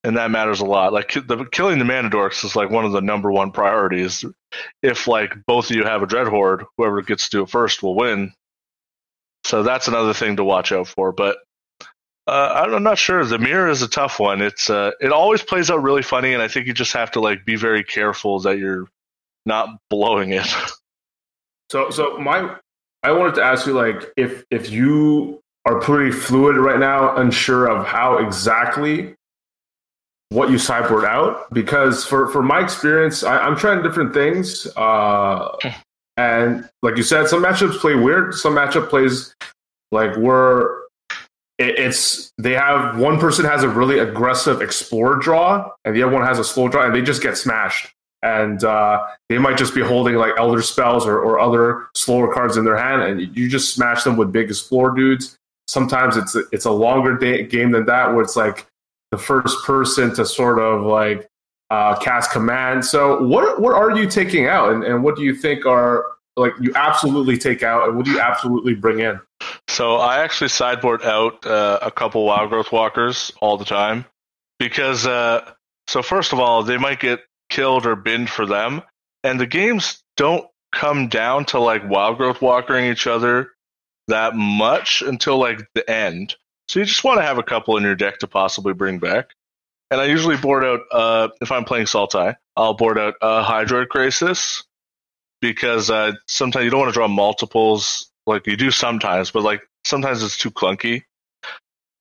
And 0.05 0.17
that 0.17 0.31
matters 0.31 0.59
a 0.59 0.65
lot. 0.65 0.91
Like 0.91 1.13
the, 1.13 1.45
killing 1.53 1.79
the 1.79 1.85
mana 1.85 2.09
dorks 2.09 2.43
is 2.43 2.57
like 2.57 2.69
one 2.69 2.83
of 2.83 2.91
the 2.91 2.99
number 3.01 3.31
one 3.31 3.51
priorities. 3.51 4.25
If 4.81 5.07
like 5.07 5.33
both 5.47 5.69
of 5.69 5.77
you 5.77 5.85
have 5.85 6.01
a 6.03 6.07
Dreadhorde, 6.07 6.65
whoever 6.77 7.01
gets 7.01 7.29
to 7.29 7.37
do 7.37 7.43
it 7.43 7.49
first 7.49 7.81
will 7.81 7.95
win. 7.95 8.33
So 9.45 9.63
that's 9.63 9.87
another 9.87 10.13
thing 10.13 10.37
to 10.37 10.43
watch 10.43 10.71
out 10.71 10.87
for. 10.87 11.11
But 11.11 11.37
uh, 12.27 12.67
I'm 12.73 12.83
not 12.83 12.97
sure. 12.97 13.23
The 13.25 13.39
mirror 13.39 13.69
is 13.69 13.81
a 13.81 13.89
tough 13.89 14.19
one. 14.19 14.41
It's 14.41 14.69
uh, 14.69 14.91
it 15.01 15.11
always 15.11 15.41
plays 15.41 15.69
out 15.69 15.83
really 15.83 16.03
funny, 16.03 16.33
and 16.33 16.41
I 16.41 16.47
think 16.47 16.67
you 16.67 16.73
just 16.73 16.93
have 16.93 17.11
to 17.11 17.19
like 17.19 17.45
be 17.45 17.55
very 17.55 17.83
careful 17.83 18.39
that 18.41 18.57
you're 18.57 18.87
not 19.45 19.69
blowing 19.89 20.31
it. 20.31 20.47
So, 21.69 21.89
so 21.89 22.17
my, 22.19 22.55
I 23.01 23.11
wanted 23.13 23.33
to 23.35 23.43
ask 23.43 23.65
you 23.65 23.73
like 23.73 24.03
if 24.15 24.43
if 24.51 24.69
you 24.69 25.41
are 25.65 25.79
pretty 25.79 26.11
fluid 26.11 26.55
right 26.57 26.77
now, 26.77 27.15
unsure 27.15 27.67
of 27.67 27.87
how 27.87 28.19
exactly 28.19 29.15
what 30.29 30.51
you 30.51 30.59
sideboard 30.59 31.05
out, 31.05 31.51
because 31.51 32.05
for 32.05 32.27
for 32.27 32.43
my 32.43 32.59
experience, 32.59 33.23
I, 33.23 33.47
am 33.47 33.55
trying 33.55 33.81
different 33.81 34.13
things. 34.13 34.67
Uh, 34.75 35.57
and 36.17 36.69
like 36.81 36.97
you 36.97 37.03
said, 37.03 37.27
some 37.27 37.43
matchups 37.43 37.79
play 37.79 37.95
weird. 37.95 38.33
Some 38.35 38.55
matchup 38.55 38.89
plays 38.89 39.33
like 39.91 40.15
we're 40.17 40.83
it's 41.59 42.31
they 42.37 42.53
have 42.53 42.97
one 42.97 43.19
person 43.19 43.45
has 43.45 43.63
a 43.63 43.69
really 43.69 43.99
aggressive 43.99 44.61
explore 44.61 45.15
draw 45.15 45.69
and 45.85 45.95
the 45.95 46.01
other 46.01 46.13
one 46.13 46.25
has 46.25 46.39
a 46.39 46.43
slow 46.43 46.67
draw 46.67 46.85
and 46.85 46.95
they 46.95 47.01
just 47.01 47.21
get 47.21 47.37
smashed 47.37 47.87
and 48.23 48.63
uh, 48.63 49.05
they 49.29 49.37
might 49.37 49.57
just 49.57 49.75
be 49.75 49.81
holding 49.81 50.15
like 50.15 50.33
elder 50.37 50.61
spells 50.61 51.05
or, 51.05 51.19
or 51.19 51.39
other 51.39 51.87
slower 51.95 52.33
cards 52.33 52.57
in 52.57 52.65
their 52.65 52.77
hand 52.77 53.03
and 53.03 53.37
you 53.37 53.47
just 53.47 53.73
smash 53.73 54.03
them 54.03 54.17
with 54.17 54.31
big 54.31 54.49
explore 54.49 54.91
dudes 54.91 55.37
sometimes 55.67 56.17
it's 56.17 56.35
it's 56.51 56.65
a 56.65 56.71
longer 56.71 57.17
day, 57.17 57.43
game 57.43 57.71
than 57.71 57.85
that 57.85 58.11
where 58.11 58.23
it's 58.23 58.35
like 58.35 58.65
the 59.11 59.17
first 59.17 59.63
person 59.63 60.13
to 60.15 60.25
sort 60.25 60.57
of 60.59 60.83
like 60.83 61.27
uh, 61.73 61.97
cast 61.99 62.31
command 62.31 62.85
so 62.85 63.23
what 63.23 63.59
what 63.61 63.73
are 63.73 63.95
you 63.97 64.07
taking 64.07 64.47
out 64.47 64.71
and, 64.71 64.83
and 64.83 65.03
what 65.03 65.15
do 65.15 65.23
you 65.23 65.35
think 65.35 65.65
are 65.65 66.05
like 66.35 66.53
you 66.61 66.71
absolutely 66.75 67.37
take 67.37 67.63
out 67.63 67.87
and 67.87 67.97
what 67.97 68.05
do 68.05 68.11
you 68.11 68.19
absolutely 68.19 68.73
bring 68.73 68.99
in 68.99 69.19
so 69.67 69.95
I 69.95 70.23
actually 70.23 70.49
sideboard 70.49 71.03
out 71.03 71.45
uh, 71.45 71.79
a 71.81 71.91
couple 71.91 72.25
wild 72.25 72.49
growth 72.49 72.71
walkers 72.71 73.31
all 73.41 73.57
the 73.57 73.65
time 73.65 74.05
because 74.59 75.07
uh, 75.07 75.51
so 75.87 76.01
first 76.01 76.33
of 76.33 76.39
all 76.39 76.63
they 76.63 76.77
might 76.77 76.99
get 76.99 77.21
killed 77.49 77.85
or 77.85 77.95
binned 77.95 78.29
for 78.29 78.45
them, 78.45 78.81
and 79.23 79.39
the 79.39 79.47
games 79.47 80.03
don't 80.17 80.45
come 80.71 81.07
down 81.07 81.45
to 81.45 81.59
like 81.59 81.87
wild 81.89 82.17
growth 82.17 82.39
walkering 82.39 82.91
each 82.91 83.07
other 83.07 83.51
that 84.07 84.35
much 84.35 85.01
until 85.01 85.37
like 85.37 85.59
the 85.75 85.89
end. 85.89 86.35
So 86.67 86.79
you 86.79 86.85
just 86.85 87.03
want 87.03 87.19
to 87.19 87.25
have 87.25 87.37
a 87.37 87.43
couple 87.43 87.77
in 87.77 87.83
your 87.83 87.95
deck 87.95 88.19
to 88.19 88.27
possibly 88.27 88.73
bring 88.73 88.99
back. 88.99 89.29
And 89.91 90.01
I 90.01 90.05
usually 90.05 90.37
board 90.37 90.63
out 90.63 90.81
uh, 90.91 91.27
if 91.41 91.51
I'm 91.51 91.65
playing 91.65 91.85
Sultai, 91.85 92.35
I'll 92.55 92.73
board 92.73 92.97
out 92.97 93.15
uh, 93.21 93.45
Hydroid 93.45 93.87
Krasis 93.87 94.63
because 95.41 95.89
uh, 95.89 96.13
sometimes 96.27 96.65
you 96.65 96.71
don't 96.71 96.79
want 96.79 96.89
to 96.89 96.97
draw 96.97 97.07
multiples 97.07 98.09
like 98.25 98.47
you 98.47 98.55
do 98.55 98.71
sometimes, 98.71 99.31
but 99.31 99.43
like 99.43 99.61
sometimes 99.85 100.23
it's 100.23 100.37
too 100.37 100.51
clunky. 100.51 101.03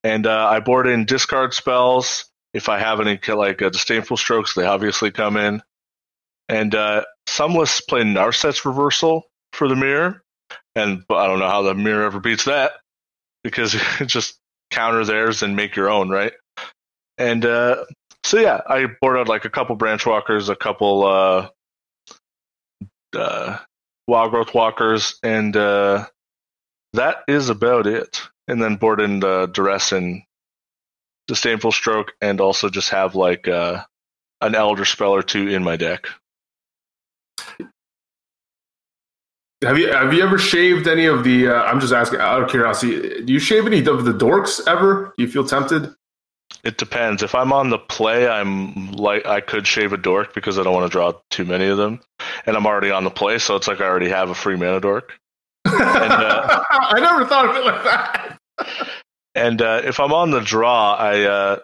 And 0.03 0.25
uh, 0.27 0.47
I 0.49 0.59
board 0.59 0.87
in 0.87 1.05
discard 1.05 1.53
spells. 1.53 2.25
If 2.53 2.69
I 2.69 2.79
have 2.79 2.99
any 2.99 3.19
like 3.27 3.61
uh, 3.61 3.69
disdainful 3.69 4.17
strokes, 4.17 4.53
they 4.53 4.65
obviously 4.65 5.11
come 5.11 5.37
in. 5.37 5.61
And 6.49 6.75
uh, 6.75 7.03
some 7.27 7.55
lists 7.55 7.81
play 7.81 8.01
Narset's 8.01 8.65
reversal 8.65 9.23
for 9.53 9.67
the 9.67 9.75
mirror, 9.75 10.23
and 10.75 11.03
I 11.09 11.27
don't 11.27 11.39
know 11.39 11.49
how 11.49 11.61
the 11.63 11.73
mirror 11.73 12.05
ever 12.05 12.19
beats 12.19 12.45
that 12.45 12.73
because 13.43 13.75
it 13.99 14.05
just 14.05 14.37
counter 14.71 15.05
theirs 15.05 15.43
and 15.43 15.55
make 15.55 15.75
your 15.75 15.89
own, 15.89 16.09
right? 16.09 16.33
And 17.17 17.45
uh, 17.45 17.85
so 18.23 18.39
yeah, 18.39 18.61
I 18.67 18.87
board 19.01 19.17
out 19.17 19.27
like 19.27 19.45
a 19.45 19.49
couple 19.49 19.75
branch 19.75 20.05
walkers, 20.05 20.49
a 20.49 20.55
couple 20.55 21.05
uh, 21.05 21.49
uh, 23.15 23.57
wild 24.07 24.31
growth 24.31 24.53
walkers, 24.53 25.19
and 25.23 25.55
uh, 25.55 26.05
that 26.93 27.17
is 27.27 27.49
about 27.49 27.87
it. 27.87 28.21
And 28.47 28.61
then 28.61 28.75
board 28.75 28.99
in 28.99 29.19
the 29.21 29.47
duress 29.47 29.93
and 29.93 30.23
disdainful 31.27 31.71
stroke, 31.71 32.13
and 32.19 32.41
also 32.41 32.69
just 32.69 32.89
have 32.89 33.15
like 33.15 33.47
uh, 33.47 33.83
an 34.41 34.55
elder 34.55 34.85
spell 34.85 35.11
or 35.11 35.23
two 35.23 35.47
in 35.47 35.63
my 35.63 35.77
deck. 35.77 36.07
Have 39.63 39.77
you 39.77 39.93
have 39.93 40.13
you 40.13 40.21
ever 40.23 40.37
shaved 40.37 40.87
any 40.87 41.05
of 41.05 41.23
the? 41.23 41.47
Uh, 41.47 41.63
I'm 41.63 41.79
just 41.79 41.93
asking 41.93 42.19
out 42.19 42.43
of 42.43 42.49
curiosity. 42.49 43.23
Do 43.23 43.31
you 43.31 43.39
shave 43.39 43.65
any 43.65 43.79
of 43.85 44.03
the 44.03 44.11
dorks 44.11 44.59
ever? 44.67 45.13
Do 45.17 45.23
you 45.23 45.29
feel 45.29 45.45
tempted? 45.45 45.93
It 46.63 46.77
depends. 46.77 47.23
If 47.23 47.35
I'm 47.35 47.51
on 47.51 47.69
the 47.69 47.77
play, 47.77 48.27
I'm 48.27 48.93
like 48.93 49.25
I 49.25 49.41
could 49.41 49.67
shave 49.67 49.91
a 49.91 49.97
dork 49.97 50.33
because 50.33 50.57
I 50.57 50.63
don't 50.63 50.73
want 50.73 50.85
to 50.85 50.91
draw 50.91 51.13
too 51.29 51.43
many 51.43 51.67
of 51.67 51.77
them, 51.77 51.99
and 52.45 52.55
I'm 52.55 52.65
already 52.65 52.91
on 52.91 53.03
the 53.03 53.11
play, 53.11 53.37
so 53.37 53.55
it's 53.55 53.67
like 53.67 53.81
I 53.81 53.85
already 53.85 54.09
have 54.09 54.29
a 54.29 54.35
free 54.35 54.55
mana 54.55 54.79
dork. 54.79 55.11
And, 55.65 55.75
uh, 55.75 56.63
I 56.71 56.99
never 56.99 57.25
thought 57.25 57.49
of 57.49 57.55
it 57.55 57.65
like 57.65 57.83
that. 57.83 58.39
and 59.35 59.61
uh, 59.61 59.81
if 59.83 59.99
I'm 59.99 60.13
on 60.13 60.31
the 60.31 60.39
draw, 60.39 60.95
I 60.95 61.23
uh, 61.23 61.59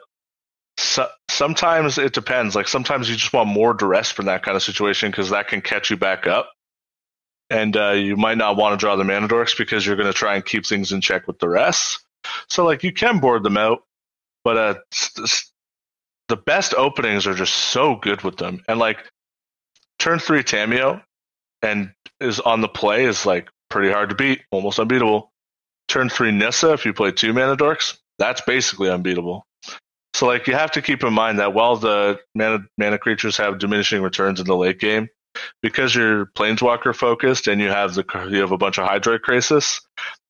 so, 0.80 1.08
sometimes 1.30 1.98
it 1.98 2.14
depends. 2.14 2.56
Like 2.56 2.68
sometimes 2.68 3.10
you 3.10 3.16
just 3.16 3.34
want 3.34 3.50
more 3.50 3.74
duress 3.74 4.12
from 4.12 4.26
that 4.26 4.44
kind 4.44 4.56
of 4.56 4.64
situation 4.64 5.12
because 5.12 5.30
that 5.30 5.48
can 5.48 5.62
catch 5.62 5.90
you 5.90 5.98
back 5.98 6.26
up. 6.26 6.52
And 7.50 7.76
uh, 7.76 7.92
you 7.92 8.16
might 8.16 8.38
not 8.38 8.58
want 8.58 8.80
to 8.80 8.84
draw 8.84 8.96
the 8.96 9.04
mana 9.04 9.28
dorks 9.28 9.58
because 9.58 9.86
you're 9.86 9.96
going 9.96 10.12
to 10.12 10.18
try 10.18 10.36
and 10.36 10.46
keep 10.46 10.66
things 10.66 10.92
in 10.92 11.02
check 11.02 11.28
with 11.28 11.40
the 11.40 11.50
rest. 11.50 12.00
So 12.48 12.64
like 12.64 12.84
you 12.84 12.94
can 12.94 13.20
board 13.20 13.44
them 13.44 13.58
out, 13.58 13.84
but 14.44 14.58
uh, 14.58 14.76
the 16.28 16.38
best 16.38 16.74
openings 16.74 17.28
are 17.28 17.34
just 17.34 17.54
so 17.54 17.96
good 17.96 18.22
with 18.22 18.38
them. 18.38 18.64
And 18.68 18.80
like 18.80 19.00
turn 19.98 20.20
three 20.20 20.44
Tamiyo 20.44 21.02
and 21.62 21.92
is 22.20 22.40
on 22.40 22.62
the 22.62 22.68
play 22.68 23.06
is 23.06 23.26
like 23.26 23.50
pretty 23.70 23.92
hard 23.92 24.10
to 24.10 24.16
beat, 24.16 24.42
almost 24.52 24.80
unbeatable. 24.80 25.32
Turn 25.88 26.10
three 26.10 26.32
Nissa, 26.32 26.74
if 26.74 26.86
you 26.86 26.94
play 26.94 27.12
two 27.12 27.34
mana 27.34 27.58
dorks, 27.58 27.98
that's 28.18 28.42
basically 28.42 28.90
unbeatable. 28.90 29.46
So 30.14 30.28
like 30.28 30.48
you 30.48 30.54
have 30.54 30.72
to 30.72 30.82
keep 30.82 31.04
in 31.04 31.14
mind 31.14 31.40
that 31.40 31.54
while 31.54 31.76
the 31.76 32.20
mana 32.36 32.60
mana 32.78 32.98
creatures 32.98 33.38
have 33.38 33.60
diminishing 33.60 34.02
returns 34.02 34.40
in 34.40 34.46
the 34.46 34.56
late 34.56 34.80
game, 34.80 35.10
because 35.62 35.96
you're 35.96 36.28
planeswalker 36.28 36.96
focused 36.96 37.48
and 37.48 37.62
you 37.62 37.70
have 37.70 37.94
the 37.94 38.04
you 38.30 38.42
have 38.42 38.52
a 38.52 38.58
bunch 38.58 38.78
of 38.78 38.88
Hydroid 38.88 39.20
Krasis, 39.22 39.82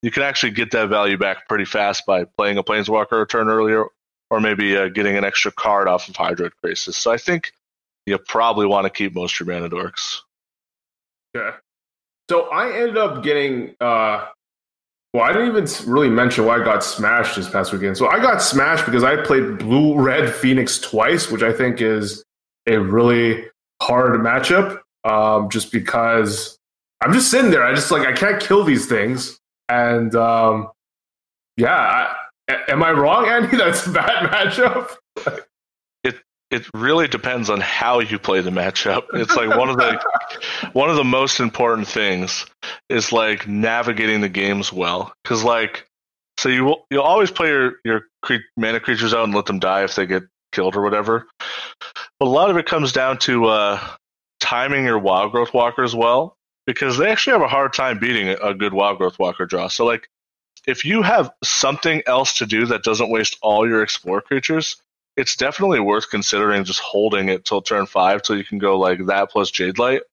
you 0.01 0.11
can 0.11 0.23
actually 0.23 0.51
get 0.51 0.71
that 0.71 0.89
value 0.89 1.17
back 1.17 1.47
pretty 1.47 1.65
fast 1.65 2.05
by 2.05 2.25
playing 2.37 2.57
a 2.57 2.63
planeswalker 2.63 3.19
return 3.19 3.49
earlier, 3.49 3.85
or 4.29 4.39
maybe 4.39 4.77
uh, 4.77 4.89
getting 4.89 5.17
an 5.17 5.23
extra 5.23 5.51
card 5.51 5.87
off 5.87 6.07
of 6.07 6.15
Hydroid 6.15 6.51
Krasis. 6.63 6.93
So 6.93 7.11
I 7.11 7.17
think 7.17 7.51
you 8.05 8.17
probably 8.17 8.65
want 8.65 8.85
to 8.85 8.89
keep 8.89 9.13
most 9.13 9.39
of 9.39 9.47
your 9.47 9.55
mana 9.55 9.69
dorks. 9.69 10.17
Yeah. 11.33 11.53
So 12.29 12.49
I 12.49 12.71
ended 12.71 12.97
up 12.97 13.23
getting 13.23 13.75
uh 13.79 14.27
well, 15.13 15.23
I 15.23 15.33
didn't 15.33 15.47
even 15.57 15.91
really 15.91 16.09
mention 16.09 16.45
why 16.45 16.61
I 16.61 16.63
got 16.63 16.83
smashed 16.83 17.35
this 17.35 17.49
past 17.49 17.73
weekend. 17.73 17.97
So 17.97 18.07
I 18.07 18.19
got 18.19 18.43
smashed 18.43 18.85
because 18.85 19.03
I 19.03 19.15
played 19.23 19.57
blue 19.57 19.99
red 19.99 20.31
Phoenix 20.31 20.77
twice, 20.79 21.31
which 21.31 21.41
I 21.41 21.51
think 21.51 21.81
is 21.81 22.23
a 22.67 22.77
really 22.77 23.45
hard 23.81 24.19
matchup. 24.21 24.81
Um, 25.03 25.49
just 25.49 25.71
because 25.71 26.59
I'm 27.01 27.11
just 27.11 27.31
sitting 27.31 27.49
there, 27.49 27.63
I 27.63 27.73
just 27.73 27.89
like 27.89 28.07
I 28.07 28.13
can't 28.13 28.39
kill 28.39 28.63
these 28.63 28.85
things, 28.85 29.39
and 29.67 30.13
um, 30.13 30.69
yeah, 31.57 31.75
I, 31.75 32.15
am 32.67 32.83
I 32.83 32.91
wrong, 32.91 33.25
Andy? 33.27 33.57
That's 33.57 33.85
a 33.87 33.91
bad 33.91 34.29
matchup 34.29 34.95
it 36.51 36.67
really 36.73 37.07
depends 37.07 37.49
on 37.49 37.61
how 37.61 37.99
you 37.99 38.17
play 38.17 38.41
the 38.41 38.49
matchup. 38.49 39.03
It's 39.13 39.35
like 39.35 39.55
one 39.55 39.69
of 39.69 39.77
the 39.77 40.01
one 40.73 40.89
of 40.89 40.95
the 40.95 41.03
most 41.03 41.39
important 41.39 41.87
things 41.87 42.45
is 42.89 43.11
like 43.11 43.47
navigating 43.47 44.21
the 44.21 44.29
games 44.29 44.73
well 44.73 45.13
because 45.23 45.43
like 45.43 45.87
so 46.37 46.49
you 46.49 46.65
will 46.65 46.85
you'll 46.89 47.03
always 47.03 47.29
play 47.29 47.49
your 47.49 47.73
your 47.85 48.01
cre- 48.21 48.45
mana 48.57 48.79
creatures 48.79 49.13
out 49.13 49.25
and 49.25 49.35
let 49.35 49.45
them 49.45 49.59
die 49.59 49.83
if 49.83 49.95
they 49.95 50.07
get 50.07 50.23
killed 50.51 50.75
or 50.75 50.81
whatever. 50.81 51.27
But 52.19 52.25
a 52.25 52.29
lot 52.29 52.49
of 52.49 52.57
it 52.57 52.65
comes 52.65 52.91
down 52.91 53.19
to 53.19 53.45
uh, 53.45 53.87
timing 54.39 54.85
your 54.85 54.99
wild 54.99 55.31
growth 55.31 55.53
walkers 55.53 55.95
well 55.95 56.35
because 56.65 56.97
they 56.97 57.11
actually 57.11 57.33
have 57.33 57.41
a 57.43 57.47
hard 57.47 57.73
time 57.73 57.99
beating 57.99 58.29
a 58.29 58.53
good 58.55 58.73
wild 58.73 58.97
growth 58.97 59.19
walker 59.19 59.45
draw. 59.45 59.67
So 59.67 59.85
like 59.85 60.09
if 60.69 60.85
you 60.85 61.01
have 61.01 61.31
something 61.43 62.03
else 62.05 62.33
to 62.35 62.45
do 62.45 62.67
that 62.67 62.83
doesn't 62.83 63.09
waste 63.09 63.37
all 63.41 63.67
your 63.67 63.81
explore 63.81 64.21
creatures, 64.21 64.75
it's 65.17 65.35
definitely 65.35 65.79
worth 65.79 66.11
considering 66.11 66.63
just 66.63 66.79
holding 66.79 67.27
it 67.27 67.43
till 67.43 67.63
turn 67.63 67.87
five 67.87 68.21
till 68.21 68.37
you 68.37 68.43
can 68.43 68.59
go 68.59 68.77
like 68.77 69.07
that 69.07 69.31
plus 69.31 69.49
Jade 69.49 69.79
Light. 69.79 70.03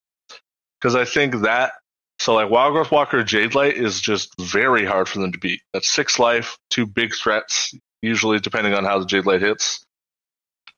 Because 0.81 0.97
I 0.97 1.05
think 1.05 1.43
that 1.43 1.73
so 2.19 2.35
like 2.35 2.49
Wild 2.49 2.73
Growth 2.73 2.91
Walker 2.91 3.23
Jade 3.23 3.55
Light 3.55 3.77
is 3.77 4.01
just 4.01 4.33
very 4.41 4.87
hard 4.87 5.11
for 5.11 5.19
them 5.19 5.31
to 5.33 5.39
beat. 5.39 5.61
That's 5.75 5.91
six 5.91 6.19
life, 6.19 6.57
two 6.71 6.87
big 6.87 7.15
threats, 7.15 7.75
usually 8.01 8.39
depending 8.39 8.73
on 8.73 8.85
how 8.85 8.99
the 8.99 9.05
Jade 9.05 9.27
Light 9.27 9.43
hits. 9.43 9.85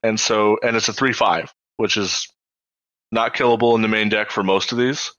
And 0.03 0.19
so 0.19 0.57
and 0.61 0.75
it's 0.75 0.89
a 0.89 0.93
three 0.93 1.13
five, 1.13 1.53
which 1.77 1.95
is 1.95 2.27
not 3.13 3.33
killable 3.33 3.75
in 3.75 3.81
the 3.81 3.87
main 3.87 4.09
deck 4.09 4.29
for 4.29 4.43
most 4.43 4.73
of 4.73 4.77
these, 4.77 5.13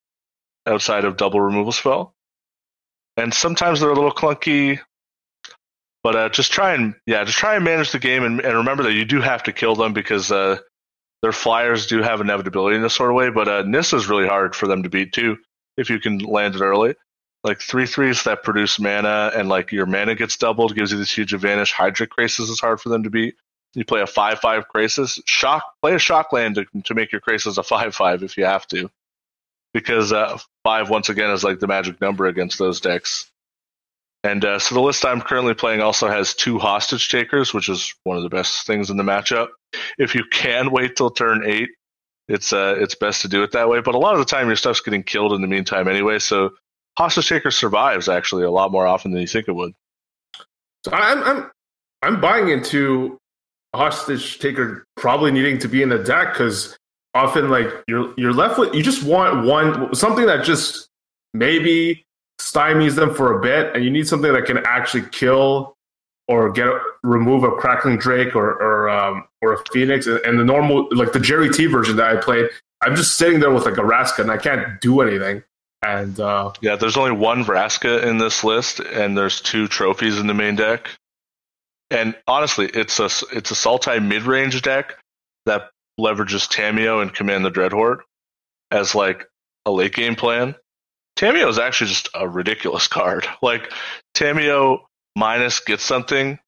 outside 0.67 1.07
of 1.07 1.17
double 1.17 1.41
removal 1.41 1.73
spell. 1.73 2.15
And 3.17 3.35
sometimes 3.35 3.81
they're 3.81 3.91
a 3.91 3.95
little 3.95 4.13
clunky 4.13 4.81
but 6.03 6.17
uh, 6.17 6.29
just 6.31 6.53
try 6.53 6.75
and 6.75 6.95
yeah, 7.07 7.25
just 7.25 7.39
try 7.39 7.57
and 7.57 7.65
manage 7.65 7.93
the 7.93 7.99
game 7.99 8.25
and, 8.25 8.41
and 8.41 8.57
remember 8.57 8.83
that 8.85 8.95
you 8.95 9.05
do 9.05 9.21
have 9.21 9.43
to 9.45 9.53
kill 9.53 9.77
them 9.77 9.93
because 9.93 10.33
uh, 10.33 10.59
their 11.23 11.33
flyers 11.33 11.87
do 11.87 12.03
have 12.03 12.21
inevitability 12.21 12.77
in 12.77 12.83
this 12.83 12.95
sort 12.95 13.11
of 13.11 13.17
way. 13.17 13.31
But 13.31 13.49
uh, 13.49 13.79
is 13.79 14.09
really 14.09 14.27
hard 14.27 14.55
for 14.55 14.67
them 14.67 14.83
to 14.83 14.89
beat 14.89 15.13
too 15.13 15.37
if 15.77 15.91
you 15.91 16.01
can 16.01 16.19
land 16.19 16.55
it 16.55 16.63
early. 16.63 16.95
Like 17.45 17.61
three 17.61 17.87
threes 17.87 18.25
that 18.25 18.43
produce 18.43 18.79
mana 18.79 19.33
and 19.35 19.49
like 19.49 19.73
your 19.73 19.87
mana 19.87 20.15
gets 20.15 20.37
doubled 20.37 20.75
gives 20.75 20.93
you 20.93 20.99
this 20.99 21.17
huge 21.17 21.33
advantage. 21.35 21.73
Hydroid 21.73 22.09
Krasis 22.09 22.51
is 22.51 22.61
hard 22.61 22.81
for 22.81 22.89
them 22.89 23.03
to 23.03 23.11
beat. 23.11 23.35
You 23.75 23.85
play 23.85 24.01
a 24.01 24.07
five 24.07 24.41
five 24.41 24.65
Krasis, 24.75 25.21
shock 25.27 25.63
play 25.83 25.95
a 25.95 25.99
shock 25.99 26.33
land 26.33 26.57
to, 26.57 26.67
to 26.85 26.95
make 26.95 27.13
your 27.13 27.21
Krasis 27.21 27.57
a 27.57 27.63
five 27.63 27.95
five 27.95 28.23
if 28.23 28.37
you 28.37 28.45
have 28.45 28.67
to, 28.69 28.91
because 29.73 30.13
uh, 30.13 30.39
five 30.65 30.91
once 30.91 31.09
again 31.09 31.31
is 31.31 31.45
like 31.45 31.61
the 31.61 31.67
magic 31.67 32.01
number 32.01 32.27
against 32.27 32.59
those 32.59 32.81
decks. 32.81 33.31
And 34.23 34.45
uh, 34.45 34.59
so 34.59 34.75
the 34.75 34.83
list 34.83 35.05
I'm 35.07 35.23
currently 35.23 35.55
playing 35.55 35.81
also 35.81 36.09
has 36.09 36.35
two 36.35 36.59
hostage 36.59 37.09
takers, 37.09 37.55
which 37.55 37.69
is 37.69 37.95
one 38.05 38.17
of 38.17 38.23
the 38.23 38.29
best 38.29 38.67
things 38.67 38.91
in 38.91 38.99
the 38.99 39.03
matchup. 39.03 39.49
If 39.99 40.15
you 40.15 40.25
can 40.31 40.71
wait 40.71 40.97
till 40.97 41.11
turn 41.11 41.43
eight, 41.47 41.71
it's 42.29 42.53
uh, 42.53 42.77
it's 42.79 42.95
best 42.95 43.23
to 43.23 43.29
do 43.29 43.43
it 43.43 43.53
that 43.53 43.69
way. 43.69 43.81
But 43.81 43.95
a 43.95 43.99
lot 43.99 44.13
of 44.13 44.19
the 44.19 44.27
time, 44.27 44.47
your 44.47 44.57
stuff's 44.57 44.81
getting 44.81 45.03
killed 45.03 45.33
in 45.33 45.41
the 45.41 45.49
meantime 45.49 45.89
anyway. 45.89 46.19
So 46.19 46.51
hostage 46.99 47.29
taker 47.29 47.51
survives 47.51 48.09
actually 48.09 48.45
a 48.45 48.51
lot 48.51 48.71
more 48.71 48.87
often 48.87 49.11
than 49.11 49.21
you 49.23 49.27
think 49.27 49.49
it 49.49 49.53
would. 49.53 49.73
So 50.85 50.93
I'm 50.93 51.23
I'm 51.23 51.51
I'm 52.03 52.21
buying 52.21 52.49
into 52.51 53.19
hostage 53.75 54.39
taker 54.39 54.85
probably 54.97 55.31
needing 55.31 55.59
to 55.61 55.69
be 55.69 55.83
in 55.83 55.89
the 55.89 55.99
deck 55.99 56.33
because 56.33 56.77
often 57.15 57.51
like 57.51 57.69
you're 57.89 58.15
you're 58.17 58.33
left 58.33 58.59
with 58.59 58.75
you 58.75 58.83
just 58.83 59.03
want 59.03 59.47
one 59.47 59.95
something 59.95 60.27
that 60.27 60.45
just 60.45 60.89
maybe 61.35 62.05
stymies 62.41 62.95
them 62.95 63.15
for 63.15 63.39
a 63.39 63.41
bit, 63.41 63.75
and 63.75 63.85
you 63.85 63.91
need 63.91 64.09
something 64.09 64.33
that 64.33 64.47
can 64.47 64.59
actually 64.67 65.05
kill 65.13 65.77
or 66.29 66.51
get 66.51 66.69
remove 67.03 67.45
a 67.45 67.51
crackling 67.53 67.99
drake 67.99 68.35
or 68.35 68.51
or 68.51 68.89
um, 68.89 69.25
or 69.43 69.55
a 69.55 69.59
phoenix. 69.73 70.07
And 70.07 70.39
the 70.39 70.45
normal 70.45 70.89
like 70.91 71.13
the 71.13 71.21
Jerry 71.21 71.51
T 71.51 71.67
version 71.67 71.97
that 71.97 72.17
I 72.17 72.21
played, 72.21 72.49
I'm 72.81 72.97
just 72.97 73.17
sitting 73.17 73.41
there 73.41 73.51
with 73.51 73.65
like 73.65 73.77
a 73.77 73.83
Vraska 73.83 74.21
and 74.21 74.31
I 74.31 74.39
can't 74.39 74.81
do 74.81 75.01
anything. 75.01 75.43
And 75.83 76.19
uh, 76.21 76.53
yeah, 76.61 76.77
there's 76.77 76.97
only 76.97 77.13
one 77.13 77.45
Vraska 77.45 78.03
in 78.03 78.19
this 78.19 78.45
list, 78.45 78.81
and 78.81 79.17
there's 79.17 79.41
two 79.41 79.67
trophies 79.67 80.19
in 80.19 80.27
the 80.27 80.35
main 80.35 80.57
deck. 80.57 80.91
And 81.91 82.15
honestly, 82.27 82.67
it's 82.67 82.99
a 83.01 83.07
it's 83.07 83.51
a 83.51 83.55
Sultai 83.55 84.05
mid 84.05 84.23
range 84.23 84.61
deck 84.63 84.97
that 85.47 85.71
leverages 86.01 86.49
Tamiyo 86.49 87.03
and 87.03 87.15
Command 87.15 87.45
the 87.45 87.51
Dreadhorde 87.51 88.01
as 88.71 88.95
like 88.95 89.27
a 89.67 89.71
late 89.71 89.95
game 89.95 90.17
plan. 90.17 90.55
Tamiyo 91.17 91.49
is 91.49 91.59
actually 91.59 91.89
just 91.89 92.09
a 92.15 92.29
ridiculous 92.29 92.89
card. 92.89 93.27
Like 93.43 93.73
Tamiyo 94.15 94.81
minus 95.17 95.61
get 95.61 95.81
something 95.81 96.39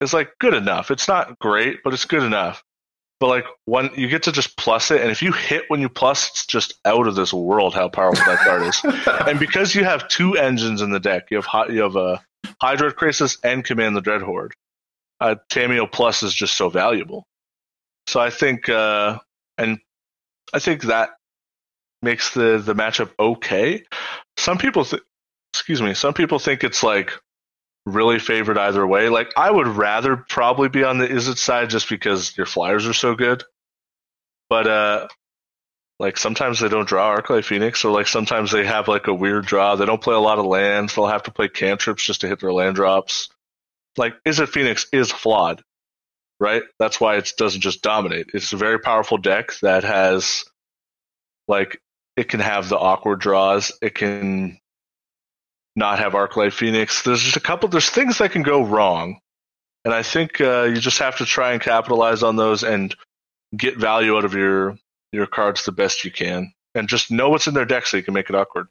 is 0.00 0.12
like 0.12 0.32
good 0.40 0.54
enough. 0.54 0.90
It's 0.90 1.08
not 1.08 1.38
great, 1.38 1.82
but 1.84 1.92
it's 1.92 2.04
good 2.04 2.22
enough. 2.22 2.62
But 3.20 3.28
like 3.28 3.44
when 3.66 3.90
you 3.94 4.08
get 4.08 4.22
to 4.24 4.32
just 4.32 4.56
plus 4.56 4.90
it, 4.90 5.02
and 5.02 5.10
if 5.10 5.22
you 5.22 5.32
hit 5.32 5.64
when 5.68 5.80
you 5.80 5.90
plus, 5.90 6.30
it's 6.30 6.46
just 6.46 6.74
out 6.86 7.06
of 7.06 7.14
this 7.14 7.32
world 7.32 7.74
how 7.74 7.88
powerful 7.88 8.24
that 8.24 8.38
card 8.38 8.62
is. 8.62 8.80
and 9.28 9.38
because 9.38 9.74
you 9.74 9.84
have 9.84 10.08
two 10.08 10.36
engines 10.36 10.80
in 10.80 10.90
the 10.90 11.00
deck, 11.00 11.30
you 11.30 11.40
have 11.42 11.70
you 11.70 11.82
have 11.82 11.96
a 11.96 11.98
uh, 11.98 12.18
Hydroid 12.62 12.94
Krasis 12.94 13.38
and 13.44 13.64
Command 13.64 13.94
the 13.94 14.02
Dreadhorde. 14.02 14.52
Uh, 15.20 15.34
Tamiyo 15.50 15.90
Plus 15.90 16.22
is 16.22 16.34
just 16.34 16.56
so 16.56 16.70
valuable. 16.70 17.26
So 18.10 18.18
I 18.18 18.30
think, 18.30 18.68
uh, 18.68 19.20
and 19.56 19.78
I 20.52 20.58
think 20.58 20.82
that 20.82 21.10
makes 22.02 22.34
the 22.34 22.58
the 22.58 22.74
matchup 22.74 23.12
okay. 23.20 23.84
Some 24.36 24.58
people, 24.58 24.84
th- 24.84 25.04
excuse 25.52 25.80
me, 25.80 25.94
some 25.94 26.12
people 26.12 26.40
think 26.40 26.64
it's 26.64 26.82
like 26.82 27.12
really 27.86 28.18
favored 28.18 28.58
either 28.58 28.84
way. 28.84 29.10
Like 29.10 29.32
I 29.36 29.48
would 29.48 29.68
rather 29.68 30.16
probably 30.16 30.68
be 30.68 30.82
on 30.82 30.98
the 30.98 31.06
Izzet 31.06 31.38
side 31.38 31.70
just 31.70 31.88
because 31.88 32.36
your 32.36 32.46
flyers 32.46 32.84
are 32.88 32.94
so 32.94 33.14
good. 33.14 33.44
But 34.48 34.66
uh 34.66 35.06
like 36.00 36.16
sometimes 36.16 36.58
they 36.58 36.68
don't 36.68 36.88
draw 36.88 37.16
Arclight 37.16 37.44
Phoenix, 37.44 37.84
or 37.84 37.92
like 37.92 38.08
sometimes 38.08 38.50
they 38.50 38.66
have 38.66 38.88
like 38.88 39.06
a 39.06 39.14
weird 39.14 39.46
draw. 39.46 39.76
They 39.76 39.86
don't 39.86 40.02
play 40.02 40.16
a 40.16 40.18
lot 40.18 40.40
of 40.40 40.46
lands. 40.46 40.96
They'll 40.96 41.06
have 41.06 41.22
to 41.24 41.30
play 41.30 41.46
cantrips 41.46 42.04
just 42.04 42.22
to 42.22 42.28
hit 42.28 42.40
their 42.40 42.52
land 42.52 42.74
drops. 42.74 43.28
Like 43.96 44.14
Izzet 44.24 44.48
Phoenix 44.48 44.88
is 44.92 45.12
flawed, 45.12 45.62
right? 46.40 46.62
That's 46.78 47.00
why 47.00 47.16
it 47.16 47.32
doesn't 47.36 47.60
just 47.60 47.82
dominate. 47.82 48.30
It's 48.34 48.52
a 48.52 48.56
very 48.56 48.80
powerful 48.80 49.18
deck 49.18 49.52
that 49.60 49.84
has 49.84 50.44
like 51.46 51.80
it 52.16 52.28
can 52.28 52.40
have 52.40 52.68
the 52.68 52.78
awkward 52.78 53.20
draws. 53.20 53.72
It 53.82 53.94
can 53.94 54.58
not 55.76 55.98
have 56.00 56.14
Arclight 56.14 56.52
Phoenix. 56.52 57.02
There's 57.02 57.22
just 57.22 57.36
a 57.36 57.40
couple. 57.40 57.68
There's 57.68 57.90
things 57.90 58.18
that 58.18 58.32
can 58.32 58.42
go 58.42 58.64
wrong, 58.64 59.20
and 59.84 59.94
I 59.94 60.02
think 60.02 60.40
uh, 60.40 60.62
you 60.62 60.80
just 60.80 60.98
have 60.98 61.18
to 61.18 61.24
try 61.26 61.52
and 61.52 61.62
capitalize 61.62 62.22
on 62.22 62.36
those 62.36 62.64
and 62.64 62.94
get 63.56 63.76
value 63.76 64.16
out 64.16 64.24
of 64.24 64.34
your 64.34 64.76
your 65.12 65.26
cards 65.26 65.64
the 65.64 65.72
best 65.72 66.04
you 66.04 66.10
can, 66.10 66.52
and 66.74 66.88
just 66.88 67.10
know 67.10 67.30
what's 67.30 67.46
in 67.46 67.54
their 67.54 67.64
deck 67.66 67.86
so 67.86 67.96
you 67.96 68.02
can 68.02 68.14
make 68.14 68.30
it 68.30 68.34
awkward. 68.34 68.66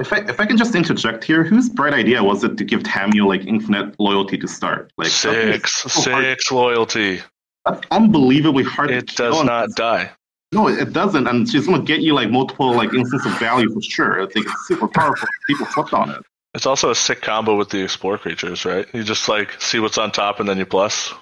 If 0.00 0.12
I, 0.14 0.16
if 0.20 0.40
I 0.40 0.46
can 0.46 0.56
just 0.56 0.74
interject 0.74 1.24
here, 1.24 1.44
whose 1.44 1.68
bright 1.68 1.92
idea 1.92 2.24
was 2.24 2.42
it 2.42 2.56
to 2.56 2.64
give 2.64 2.82
Tamiyo 2.82 3.26
like 3.26 3.44
infinite 3.46 4.00
loyalty 4.00 4.38
to 4.38 4.48
start? 4.48 4.92
Like 4.96 5.08
six, 5.08 5.82
so 5.82 5.88
six 5.88 6.50
loyalty. 6.50 7.20
That's 7.66 7.82
unbelievably 7.90 8.64
hard. 8.64 8.90
It 8.90 9.08
does 9.08 9.44
not 9.44 9.68
die. 9.76 10.10
No, 10.52 10.68
it 10.68 10.94
doesn't, 10.94 11.26
and 11.26 11.48
she's 11.48 11.66
gonna 11.66 11.82
get 11.82 12.00
you 12.00 12.14
like 12.14 12.30
multiple 12.30 12.74
like 12.74 12.94
instances 12.94 13.30
of 13.30 13.38
value 13.38 13.70
for 13.72 13.82
sure. 13.82 14.22
I 14.22 14.26
think 14.26 14.46
it's 14.46 14.66
super 14.66 14.88
powerful. 14.88 15.28
People 15.46 15.66
flipped 15.66 15.92
on 15.92 16.10
it. 16.10 16.22
It's 16.54 16.66
also 16.66 16.90
a 16.90 16.94
sick 16.94 17.20
combo 17.20 17.56
with 17.56 17.68
the 17.68 17.82
explore 17.82 18.16
creatures, 18.16 18.64
right? 18.64 18.86
You 18.94 19.04
just 19.04 19.28
like 19.28 19.60
see 19.60 19.78
what's 19.80 19.98
on 19.98 20.10
top 20.10 20.40
and 20.40 20.48
then 20.48 20.56
you 20.56 20.66
plus. 20.66 21.12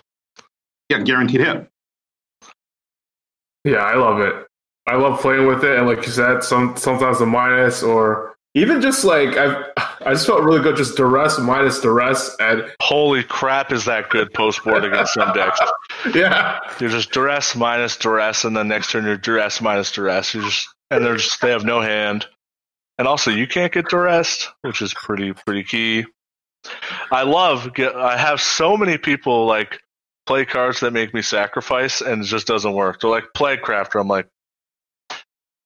Yeah, 0.88 1.00
guaranteed 1.00 1.40
hit. 1.40 1.68
Yeah, 3.64 3.78
I 3.78 3.96
love 3.96 4.20
it. 4.20 4.46
I 4.86 4.94
love 4.94 5.20
playing 5.20 5.46
with 5.46 5.64
it, 5.64 5.78
and 5.78 5.86
like 5.86 6.06
you 6.06 6.12
said, 6.12 6.42
some 6.42 6.76
sometimes 6.76 7.20
a 7.20 7.26
minus 7.26 7.82
or 7.82 8.27
even 8.54 8.80
just 8.80 9.04
like 9.04 9.36
I, 9.36 9.64
I 10.00 10.12
just 10.12 10.26
felt 10.26 10.42
really 10.42 10.62
good. 10.62 10.76
Just 10.76 10.96
duress 10.96 11.38
minus 11.38 11.80
duress, 11.80 12.34
and 12.40 12.64
holy 12.80 13.22
crap, 13.22 13.72
is 13.72 13.84
that 13.84 14.10
good 14.10 14.32
post 14.32 14.64
board 14.64 14.84
against 14.84 15.14
some 15.14 15.32
decks? 15.32 15.60
yeah, 16.14 16.60
you're 16.80 16.90
just 16.90 17.10
duress 17.10 17.54
minus 17.54 17.96
duress, 17.96 18.44
and 18.44 18.56
then 18.56 18.68
next 18.68 18.90
turn 18.90 19.04
you're 19.04 19.16
duress 19.16 19.60
minus 19.60 19.92
duress. 19.92 20.34
You 20.34 20.42
just 20.42 20.68
and 20.90 21.04
they're 21.04 21.16
just 21.16 21.40
they 21.40 21.50
have 21.50 21.64
no 21.64 21.80
hand, 21.80 22.26
and 22.98 23.06
also 23.06 23.30
you 23.30 23.46
can't 23.46 23.72
get 23.72 23.88
duressed, 23.88 24.48
which 24.62 24.80
is 24.82 24.94
pretty 24.94 25.32
pretty 25.32 25.64
key. 25.64 26.06
I 27.10 27.22
love 27.22 27.74
get. 27.74 27.94
I 27.94 28.16
have 28.16 28.40
so 28.40 28.76
many 28.76 28.98
people 28.98 29.46
like 29.46 29.80
play 30.26 30.44
cards 30.44 30.80
that 30.80 30.92
make 30.92 31.12
me 31.12 31.22
sacrifice, 31.22 32.00
and 32.00 32.22
it 32.22 32.26
just 32.26 32.46
doesn't 32.46 32.72
work. 32.72 33.00
They're 33.00 33.10
like 33.10 33.26
Plaguecrafter. 33.36 34.00
I'm 34.00 34.08
like, 34.08 34.28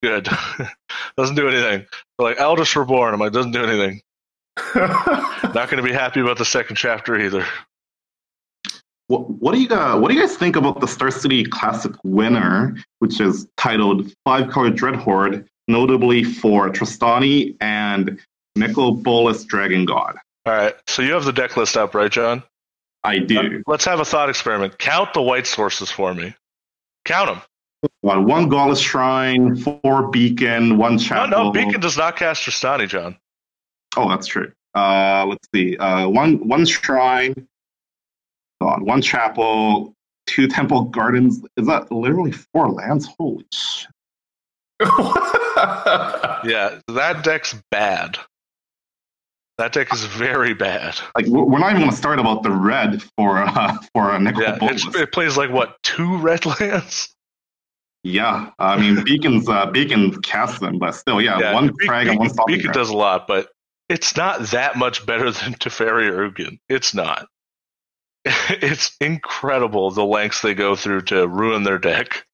good. 0.03 0.29
doesn't 1.17 1.37
do 1.37 1.49
anything. 1.49 1.87
They're 2.19 2.29
like 2.29 2.41
Eldest 2.41 2.77
Reborn. 2.77 3.15
I'm 3.15 3.21
like, 3.21 3.33
doesn't 3.33 3.53
do 3.53 3.65
anything. 3.65 4.01
Not 4.75 5.53
going 5.53 5.77
to 5.77 5.83
be 5.83 5.93
happy 5.93 6.21
about 6.21 6.39
the 6.39 6.45
second 6.45 6.77
chapter 6.77 7.19
either. 7.19 7.47
What, 9.07 9.29
what 9.31 9.55
do 9.55 9.61
you 9.61 9.69
guys 9.69 10.01
What 10.01 10.09
do 10.09 10.15
you 10.15 10.21
guys 10.21 10.37
think 10.37 10.57
about 10.57 10.81
the 10.81 10.89
Star 10.89 11.11
City 11.11 11.45
Classic 11.45 11.93
winner, 12.05 12.77
which 13.01 13.21
is 13.21 13.47
titled 13.57 14.13
Five 14.25 14.51
Color 14.51 14.71
Dread 14.71 14.97
Horde, 14.97 15.47
notably 15.69 16.25
for 16.25 16.71
Trostani 16.71 17.57
and 17.61 18.19
Nicol 18.57 18.93
Bolas 18.93 19.45
Dragon 19.45 19.85
God? 19.85 20.17
All 20.47 20.53
right, 20.53 20.75
so 20.87 21.03
you 21.03 21.13
have 21.13 21.25
the 21.25 21.33
deck 21.33 21.57
list 21.57 21.77
up, 21.77 21.95
right, 21.95 22.11
John? 22.11 22.43
I 23.05 23.19
do. 23.19 23.63
Let's 23.67 23.85
have 23.85 24.01
a 24.01 24.05
thought 24.05 24.29
experiment. 24.29 24.79
Count 24.79 25.13
the 25.15 25.23
white 25.23 25.47
sources 25.47 25.91
for 25.91 26.15
me. 26.15 26.35
Count 27.05 27.29
them. 27.29 27.43
One 28.01 28.49
Godless 28.49 28.81
Shrine, 28.81 29.57
four 29.57 30.09
Beacon, 30.11 30.79
one 30.79 30.99
Chapel. 30.99 31.31
No, 31.31 31.43
no, 31.45 31.51
Beacon 31.51 31.81
does 31.81 31.97
not 31.97 32.17
cast 32.17 32.43
Trostani, 32.43 32.89
John. 32.89 33.17
Oh, 33.97 34.09
that's 34.09 34.27
true. 34.27 34.53
Uh, 34.75 35.27
let's 35.29 35.47
see. 35.55 35.77
Uh, 35.77 36.09
one 36.09 36.47
one 36.47 36.65
Shrine, 36.65 37.35
God, 38.61 38.83
one 38.83 39.03
Chapel, 39.03 39.95
two 40.27 40.49
Temple 40.49 40.85
Gardens. 40.85 41.43
Is 41.57 41.67
that 41.67 41.91
literally 41.91 42.33
four 42.33 42.71
lands? 42.71 43.09
Holy 43.19 43.45
shit. 43.53 43.91
yeah, 44.81 46.79
that 46.89 47.21
deck's 47.23 47.55
bad. 47.71 48.19
That 49.59 49.73
deck 49.73 49.93
is 49.93 50.05
very 50.05 50.55
bad. 50.55 50.99
Like 51.15 51.27
we're 51.27 51.59
not 51.59 51.71
even 51.71 51.83
going 51.83 51.91
to 51.91 51.97
start 51.97 52.19
about 52.19 52.43
the 52.43 52.51
red 52.51 53.03
for 53.17 53.39
uh, 53.39 53.77
for 53.93 54.13
a 54.15 54.19
Nicol. 54.19 54.43
yeah, 54.43 54.59
it 54.61 55.13
plays 55.13 55.37
like 55.37 55.51
what 55.51 55.77
two 55.83 56.19
red 56.19 56.47
lands? 56.61 57.15
Yeah, 58.05 58.51
I 58.59 58.77
mean 58.81 59.05
Beacon's 59.05 59.49
uh, 59.49 59.67
Beacon 59.67 60.21
casts 60.23 60.59
them, 60.59 60.79
but 60.79 60.93
still, 60.93 61.21
yeah, 61.21 61.39
yeah 61.39 61.55
one 61.55 61.69
Be- 61.69 61.87
frag 61.87 62.09
and 62.09 62.19
one. 62.19 62.31
Beacon 62.47 62.73
does 62.73 62.91
a 62.91 62.97
lot, 62.97 63.29
but 63.29 63.49
it's 63.89 64.17
not 64.17 64.41
that 64.51 64.77
much 64.77 65.07
better 65.07 65.31
than 65.31 65.55
Teferi 65.55 66.09
or 66.09 66.31
Ugin. 66.31 66.59
It's 66.69 66.95
not. 66.95 67.29
it's 68.25 68.97
incredible 69.01 69.91
the 69.91 70.05
lengths 70.05 70.43
they 70.43 70.55
go 70.55 70.77
through 70.77 71.03
to 71.03 71.27
ruin 71.27 71.63
their 71.63 71.79
deck. 71.79 72.25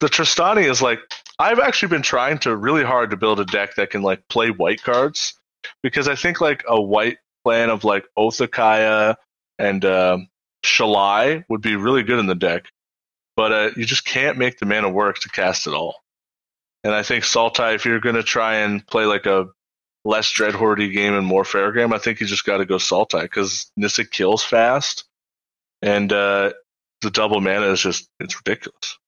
The 0.00 0.08
Trostani 0.08 0.68
is 0.68 0.80
like 0.80 1.00
I've 1.38 1.58
actually 1.58 1.88
been 1.88 2.02
trying 2.02 2.38
to 2.40 2.56
really 2.56 2.84
hard 2.84 3.10
to 3.10 3.16
build 3.16 3.40
a 3.40 3.44
deck 3.44 3.74
that 3.76 3.90
can 3.90 4.02
like 4.02 4.26
play 4.28 4.50
white 4.50 4.82
cards 4.82 5.34
because 5.82 6.08
I 6.08 6.14
think 6.14 6.40
like 6.40 6.64
a 6.66 6.80
white 6.80 7.18
plan 7.44 7.70
of 7.70 7.84
like 7.84 8.06
Othakaya 8.16 9.16
and 9.58 9.84
uh, 9.84 10.18
Shalai 10.64 11.44
would 11.48 11.60
be 11.60 11.76
really 11.76 12.02
good 12.02 12.18
in 12.18 12.26
the 12.26 12.34
deck 12.34 12.66
but 13.36 13.52
uh, 13.52 13.70
you 13.76 13.84
just 13.84 14.04
can't 14.04 14.38
make 14.38 14.58
the 14.58 14.66
mana 14.66 14.88
work 14.88 15.18
to 15.20 15.28
cast 15.28 15.66
it 15.66 15.74
all. 15.74 15.96
And 16.82 16.94
I 16.94 17.02
think 17.02 17.24
Sultai, 17.24 17.74
if 17.74 17.84
you're 17.84 18.00
going 18.00 18.14
to 18.14 18.22
try 18.22 18.56
and 18.56 18.86
play 18.86 19.06
like 19.06 19.26
a 19.26 19.46
less 20.04 20.30
Dreadhorde 20.30 20.92
game 20.92 21.14
and 21.14 21.26
more 21.26 21.44
fair 21.44 21.72
game, 21.72 21.92
I 21.92 21.98
think 21.98 22.20
you 22.20 22.26
just 22.26 22.44
got 22.44 22.58
to 22.58 22.66
go 22.66 22.76
Sultai 22.76 23.22
because 23.22 23.70
Nissa 23.76 24.04
kills 24.04 24.44
fast, 24.44 25.04
and 25.80 26.12
uh, 26.12 26.52
the 27.00 27.10
double 27.10 27.40
mana 27.40 27.66
is 27.66 27.80
just 27.80 28.08
it's 28.20 28.36
ridiculous. 28.36 28.98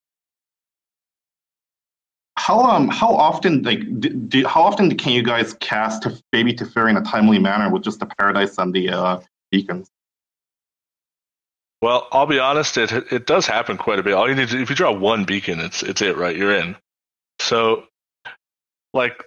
How 2.39 2.61
um 2.61 2.89
how 2.89 3.15
often 3.15 3.63
like 3.63 3.81
do, 4.01 4.11
do, 4.11 4.47
how 4.47 4.63
often 4.63 4.95
can 4.97 5.13
you 5.13 5.23
guys 5.23 5.55
cast 5.55 6.07
Baby 6.33 6.53
Teferi 6.55 6.91
in 6.91 6.97
a 6.97 7.03
timely 7.03 7.39
manner 7.39 7.71
with 7.71 7.83
just 7.83 7.99
the 7.99 8.07
Paradise 8.07 8.59
and 8.59 8.73
the 8.73 8.91
uh, 8.91 9.21
beacons? 9.51 9.91
Well, 11.83 12.09
I'll 12.11 12.27
be 12.27 12.39
honest, 12.39 12.79
it 12.79 12.91
it 13.13 13.27
does 13.27 13.47
happen 13.47 13.77
quite 13.77 13.99
a 13.99 14.03
bit. 14.03 14.15
All 14.15 14.29
you 14.29 14.35
need 14.35 14.49
to, 14.49 14.61
if 14.61 14.71
you 14.71 14.77
draw 14.77 14.93
one 14.93 15.25
beacon, 15.25 15.61
it's 15.61 15.83
it's 15.83 16.01
it, 16.03 16.17
right? 16.17 16.37
You're 16.37 16.57
in. 16.57 16.77
So, 17.39 17.85
like, 18.95 19.23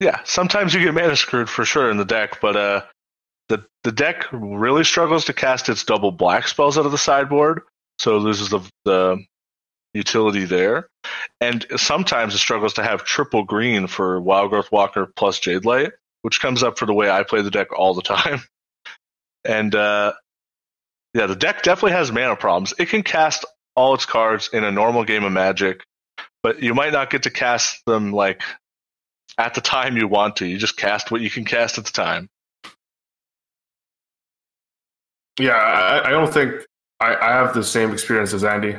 yeah, 0.00 0.20
sometimes 0.24 0.72
you 0.72 0.82
get 0.82 0.94
mana 0.94 1.16
screwed 1.16 1.50
for 1.50 1.64
sure 1.64 1.90
in 1.90 1.98
the 1.98 2.04
deck, 2.04 2.40
but 2.40 2.56
uh, 2.56 2.82
the 3.48 3.64
the 3.84 3.92
deck 3.92 4.26
really 4.32 4.84
struggles 4.84 5.26
to 5.26 5.34
cast 5.34 5.68
its 5.68 5.84
double 5.84 6.12
black 6.12 6.48
spells 6.48 6.78
out 6.78 6.86
of 6.86 6.92
the 6.92 6.98
sideboard, 6.98 7.62
so 7.98 8.16
it 8.16 8.20
loses 8.20 8.48
the 8.48 8.60
the 8.84 9.24
utility 9.92 10.44
there, 10.46 10.88
and 11.42 11.66
sometimes 11.76 12.34
it 12.34 12.38
struggles 12.38 12.72
to 12.74 12.82
have 12.82 13.04
triple 13.04 13.44
green 13.44 13.86
for 13.86 14.18
Wild 14.20 14.48
Growth 14.50 14.72
Walker 14.72 15.06
plus 15.14 15.38
Jade 15.38 15.66
Light, 15.66 15.92
which 16.22 16.40
comes 16.40 16.62
up 16.62 16.78
for 16.78 16.86
the 16.86 16.94
way 16.94 17.10
I 17.10 17.22
play 17.22 17.42
the 17.42 17.50
deck 17.50 17.68
all 17.78 17.92
the 17.92 18.02
time, 18.16 18.40
and 19.44 19.74
uh, 19.74 20.14
yeah, 21.14 21.26
the 21.26 21.36
deck 21.36 21.62
definitely 21.62 21.92
has 21.92 22.10
mana 22.10 22.36
problems. 22.36 22.72
It 22.78 22.88
can 22.88 23.02
cast 23.02 23.44
all 23.74 23.94
its 23.94 24.06
cards 24.06 24.50
in 24.52 24.64
a 24.64 24.72
normal 24.72 25.04
game 25.04 25.24
of 25.24 25.32
Magic, 25.32 25.82
but 26.42 26.62
you 26.62 26.74
might 26.74 26.92
not 26.92 27.10
get 27.10 27.24
to 27.24 27.30
cast 27.30 27.84
them 27.86 28.12
like 28.12 28.42
at 29.38 29.54
the 29.54 29.60
time 29.60 29.96
you 29.96 30.08
want 30.08 30.36
to. 30.36 30.46
You 30.46 30.58
just 30.58 30.76
cast 30.76 31.10
what 31.10 31.20
you 31.20 31.30
can 31.30 31.44
cast 31.44 31.78
at 31.78 31.84
the 31.84 31.92
time. 31.92 32.28
Yeah, 35.38 35.52
I, 35.52 36.08
I 36.08 36.10
don't 36.10 36.32
think 36.32 36.66
I, 37.00 37.14
I, 37.16 37.32
have 37.32 37.54
the 37.54 37.64
same 37.64 37.90
experience 37.90 38.34
as 38.34 38.44
Andy. 38.44 38.76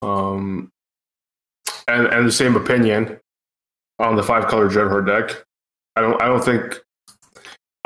Um, 0.00 0.70
and 1.86 2.06
and 2.06 2.26
the 2.26 2.32
same 2.32 2.56
opinion 2.56 3.20
on 3.98 4.16
the 4.16 4.22
five 4.22 4.46
color 4.48 4.68
Dreadhorde 4.68 5.06
deck. 5.06 5.44
I 5.94 6.00
don't 6.00 6.20
I 6.20 6.26
don't 6.26 6.44
think 6.44 6.80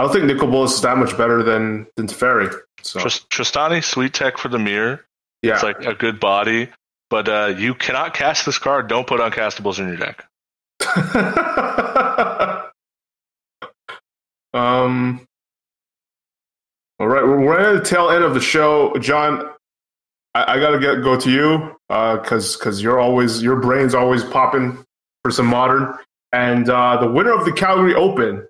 I 0.01 0.05
don't 0.05 0.13
think 0.15 0.25
Nicol 0.25 0.49
Bolas 0.49 0.73
is 0.73 0.81
that 0.81 0.97
much 0.97 1.15
better 1.19 1.43
than 1.43 1.87
than 1.95 2.07
Teferi. 2.07 2.51
So. 2.81 3.01
Trostani, 3.01 3.85
sweet 3.85 4.15
tech 4.15 4.39
for 4.39 4.49
the 4.49 4.59
mirror. 4.59 5.05
Yeah, 5.43 5.53
it's 5.53 5.63
like 5.63 5.85
a 5.85 5.93
good 5.93 6.19
body, 6.19 6.71
but 7.11 7.29
uh, 7.29 7.55
you 7.59 7.75
cannot 7.75 8.15
cast 8.15 8.47
this 8.47 8.57
card. 8.57 8.89
Don't 8.89 9.07
put 9.07 9.21
uncastables 9.21 9.79
in 9.79 9.89
your 9.89 9.99
deck. 9.99 10.25
um. 14.55 15.27
All 16.99 17.07
right, 17.07 17.23
we're 17.23 17.59
at 17.59 17.83
the 17.83 17.87
tail 17.87 18.09
end 18.09 18.25
of 18.25 18.33
the 18.33 18.41
show, 18.41 18.97
John. 19.01 19.51
I, 20.35 20.55
I 20.55 20.61
gotta 20.61 20.79
get 20.79 21.03
go 21.03 21.21
to 21.21 21.31
you 21.31 21.77
because 21.89 22.57
uh, 22.57 22.59
because 22.59 22.83
you're 22.83 22.99
always 22.99 23.43
your 23.43 23.57
brain's 23.57 23.95
always 23.95 24.25
popping 24.25 24.83
for 25.23 25.31
some 25.31 25.45
modern. 25.45 25.95
And 26.33 26.71
uh, 26.71 26.97
the 26.99 27.11
winner 27.11 27.33
of 27.33 27.45
the 27.45 27.53
Calgary 27.53 27.95
Open 27.95 28.47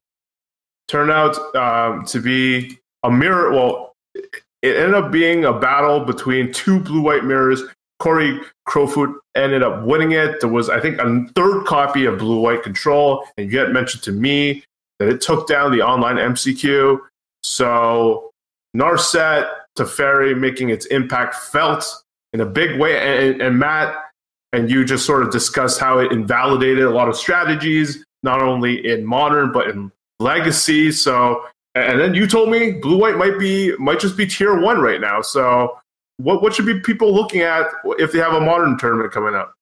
turned 0.90 1.10
out 1.10 1.38
um, 1.54 2.04
to 2.06 2.20
be 2.20 2.78
a 3.04 3.10
mirror. 3.10 3.52
Well, 3.52 3.94
it 4.14 4.76
ended 4.76 4.94
up 4.94 5.10
being 5.10 5.44
a 5.44 5.52
battle 5.52 6.00
between 6.00 6.52
two 6.52 6.80
blue 6.80 7.00
white 7.00 7.24
mirrors. 7.24 7.62
Corey 8.00 8.40
Crowfoot 8.66 9.14
ended 9.34 9.62
up 9.62 9.84
winning 9.84 10.12
it. 10.12 10.40
There 10.40 10.50
was, 10.50 10.68
I 10.68 10.80
think, 10.80 10.98
a 10.98 11.26
third 11.34 11.64
copy 11.66 12.06
of 12.06 12.18
Blue 12.18 12.40
White 12.40 12.62
Control, 12.62 13.24
and 13.36 13.52
you 13.52 13.58
had 13.58 13.72
mentioned 13.72 14.02
to 14.04 14.12
me 14.12 14.64
that 14.98 15.08
it 15.08 15.20
took 15.20 15.46
down 15.46 15.70
the 15.70 15.82
online 15.82 16.16
MCQ. 16.16 16.98
So 17.42 18.30
Narset 18.76 19.48
Teferi 19.78 20.36
making 20.36 20.70
its 20.70 20.86
impact 20.86 21.34
felt 21.34 21.86
in 22.32 22.40
a 22.40 22.46
big 22.46 22.80
way. 22.80 22.98
And, 22.98 23.40
and 23.40 23.58
Matt 23.58 23.96
and 24.52 24.70
you 24.70 24.84
just 24.84 25.06
sort 25.06 25.22
of 25.22 25.30
discussed 25.30 25.78
how 25.78 25.98
it 25.98 26.10
invalidated 26.10 26.84
a 26.84 26.90
lot 26.90 27.08
of 27.08 27.16
strategies, 27.16 28.04
not 28.22 28.42
only 28.42 28.86
in 28.86 29.04
modern 29.04 29.52
but 29.52 29.68
in 29.68 29.92
legacy. 30.20 30.92
So, 30.92 31.44
and 31.74 32.00
then 32.00 32.14
you 32.14 32.26
told 32.26 32.50
me 32.50 32.72
blue 32.72 32.98
white 32.98 33.16
might 33.16 33.38
be 33.38 33.74
might 33.78 33.98
just 33.98 34.16
be 34.16 34.26
tier 34.26 34.60
one 34.60 34.78
right 34.80 35.00
now. 35.00 35.20
So, 35.22 35.78
what 36.18 36.42
what 36.42 36.54
should 36.54 36.66
be 36.66 36.78
people 36.80 37.12
looking 37.12 37.40
at 37.40 37.66
if 37.98 38.12
they 38.12 38.18
have 38.18 38.34
a 38.34 38.40
modern 38.40 38.78
tournament 38.78 39.12
coming 39.12 39.34
up? 39.34 39.52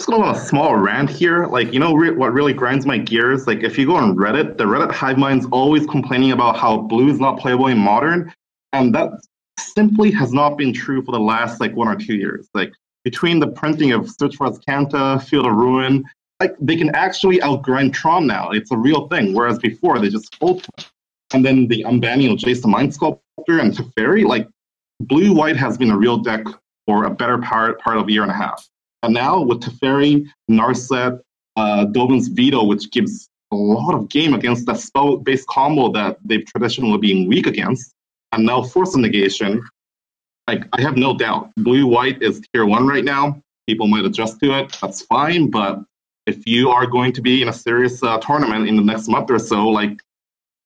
just 0.00 0.08
going 0.08 0.22
on 0.22 0.34
a 0.34 0.38
small 0.38 0.76
rant 0.76 1.10
here. 1.10 1.44
Like, 1.46 1.74
you 1.74 1.78
know 1.78 1.92
re- 1.92 2.10
what 2.10 2.32
really 2.32 2.54
grinds 2.54 2.86
my 2.86 2.96
gears? 2.96 3.46
Like, 3.46 3.62
if 3.62 3.76
you 3.76 3.84
go 3.84 3.96
on 3.96 4.16
Reddit, 4.16 4.56
the 4.56 4.64
Reddit 4.64 4.90
hive 4.92 5.18
mind's 5.18 5.44
always 5.52 5.86
complaining 5.86 6.32
about 6.32 6.56
how 6.56 6.78
blue 6.78 7.10
is 7.10 7.20
not 7.20 7.38
playable 7.38 7.66
in 7.66 7.76
modern, 7.76 8.32
and 8.72 8.94
that 8.94 9.10
simply 9.58 10.10
has 10.12 10.32
not 10.32 10.56
been 10.56 10.72
true 10.72 11.02
for 11.02 11.12
the 11.12 11.20
last 11.20 11.60
like 11.60 11.76
one 11.76 11.86
or 11.86 11.96
two 11.96 12.14
years. 12.14 12.48
Like, 12.54 12.72
between 13.04 13.40
the 13.40 13.48
printing 13.48 13.92
of 13.92 14.08
Search 14.08 14.36
for 14.36 14.48
Azcanta, 14.48 15.22
Field 15.22 15.44
of 15.44 15.54
Ruin, 15.54 16.02
like 16.40 16.56
they 16.60 16.76
can 16.76 16.94
actually 16.94 17.38
outgrind 17.38 17.92
Tron 17.92 18.26
now. 18.26 18.50
It's 18.50 18.70
a 18.70 18.76
real 18.76 19.06
thing. 19.08 19.34
Whereas 19.34 19.58
before 19.58 19.98
they 19.98 20.08
just 20.08 20.36
ult. 20.40 20.66
And 21.32 21.44
then 21.44 21.68
the 21.68 21.84
unbanning 21.84 22.32
of 22.32 22.38
Jace 22.38 22.62
the 22.62 22.68
Mind 22.68 22.92
Sculptor 22.92 23.60
and 23.60 23.72
Teferi, 23.72 24.24
like 24.24 24.48
blue 25.00 25.32
white 25.32 25.56
has 25.56 25.78
been 25.78 25.90
a 25.90 25.96
real 25.96 26.16
deck 26.16 26.44
for 26.86 27.04
a 27.04 27.10
better 27.10 27.38
part 27.38 27.80
part 27.80 27.98
of 27.98 28.08
a 28.08 28.12
year 28.12 28.22
and 28.22 28.32
a 28.32 28.34
half. 28.34 28.68
And 29.02 29.14
now 29.14 29.40
with 29.40 29.60
Teferi, 29.60 30.26
Narset, 30.50 31.20
uh, 31.56 31.86
Dovin's 31.86 32.28
Veto, 32.28 32.64
which 32.64 32.90
gives 32.90 33.28
a 33.52 33.56
lot 33.56 33.94
of 33.94 34.08
game 34.08 34.34
against 34.34 34.66
that 34.66 34.78
spell-based 34.78 35.46
combo 35.48 35.90
that 35.92 36.18
they've 36.24 36.44
traditionally 36.46 36.98
been 36.98 37.28
weak 37.28 37.46
against, 37.46 37.94
and 38.32 38.44
now 38.44 38.62
Force 38.62 38.94
of 38.94 39.00
Negation, 39.00 39.62
like 40.46 40.64
I 40.72 40.80
have 40.82 40.96
no 40.96 41.16
doubt, 41.16 41.50
blue 41.56 41.86
white 41.86 42.22
is 42.22 42.40
tier 42.52 42.66
one 42.66 42.86
right 42.86 43.04
now. 43.04 43.40
People 43.66 43.86
might 43.86 44.04
adjust 44.04 44.40
to 44.40 44.58
it. 44.58 44.76
That's 44.80 45.02
fine, 45.02 45.50
but 45.50 45.82
if 46.26 46.46
you 46.46 46.70
are 46.70 46.86
going 46.86 47.12
to 47.12 47.20
be 47.20 47.42
in 47.42 47.48
a 47.48 47.52
serious 47.52 48.02
uh, 48.02 48.18
tournament 48.18 48.68
in 48.68 48.76
the 48.76 48.82
next 48.82 49.08
month 49.08 49.30
or 49.30 49.38
so, 49.38 49.68
like 49.68 50.00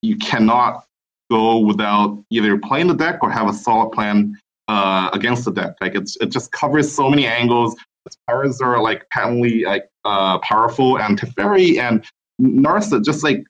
you 0.02 0.16
cannot 0.16 0.84
go 1.30 1.58
without 1.58 2.22
either 2.30 2.58
playing 2.58 2.86
the 2.86 2.94
deck 2.94 3.18
or 3.22 3.30
have 3.30 3.48
a 3.48 3.52
solid 3.52 3.90
plan 3.90 4.38
uh, 4.68 5.10
against 5.12 5.44
the 5.44 5.52
deck. 5.52 5.74
Like 5.80 5.94
it's 5.94 6.16
it 6.20 6.30
just 6.30 6.52
covers 6.52 6.92
so 6.92 7.08
many 7.08 7.26
angles. 7.26 7.76
Its 8.06 8.16
powers 8.28 8.60
are 8.60 8.80
like 8.80 9.08
patently 9.10 9.64
like 9.64 9.88
uh, 10.04 10.38
powerful, 10.40 10.98
and 10.98 11.18
Teferi 11.18 11.78
and 11.78 12.04
Narset 12.40 13.04
just 13.04 13.24
like 13.24 13.44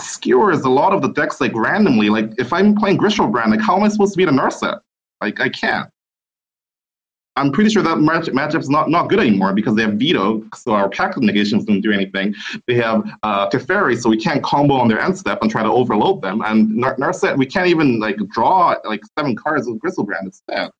skewers 0.00 0.60
a 0.60 0.70
lot 0.70 0.92
of 0.92 1.02
the 1.02 1.12
decks 1.12 1.40
like 1.40 1.52
randomly. 1.54 2.08
Like 2.08 2.32
if 2.38 2.52
I'm 2.52 2.74
playing 2.74 2.98
Griselbrand, 2.98 3.50
like 3.50 3.60
how 3.60 3.76
am 3.76 3.84
I 3.84 3.88
supposed 3.88 4.14
to 4.14 4.18
beat 4.18 4.28
a 4.28 4.32
Narset? 4.32 4.80
Like 5.20 5.40
I 5.40 5.48
can't. 5.48 5.88
I'm 7.38 7.52
pretty 7.52 7.70
sure 7.70 7.82
that 7.82 8.00
match, 8.00 8.26
matchup's 8.26 8.68
not, 8.68 8.90
not 8.90 9.08
good 9.08 9.20
anymore 9.20 9.52
because 9.52 9.76
they 9.76 9.82
have 9.82 9.94
veto, 9.94 10.44
so 10.54 10.72
our 10.72 10.88
pact 10.88 11.16
negations 11.18 11.64
don't 11.64 11.80
do 11.80 11.92
anything. 11.92 12.34
They 12.66 12.74
have 12.74 13.08
uh, 13.22 13.48
Teferi, 13.48 14.00
so 14.00 14.10
we 14.10 14.16
can't 14.16 14.42
combo 14.42 14.74
on 14.74 14.88
their 14.88 15.00
end 15.00 15.16
step 15.16 15.38
and 15.40 15.50
try 15.50 15.62
to 15.62 15.70
overload 15.70 16.20
them. 16.20 16.42
And 16.42 16.70
Narset, 16.82 17.38
we 17.38 17.46
can't 17.46 17.68
even 17.68 18.00
like 18.00 18.16
draw 18.28 18.74
like 18.84 19.02
seven 19.16 19.36
cards 19.36 19.68
with 19.68 19.80
Griselbrand 19.80 20.24
instead. 20.24 20.70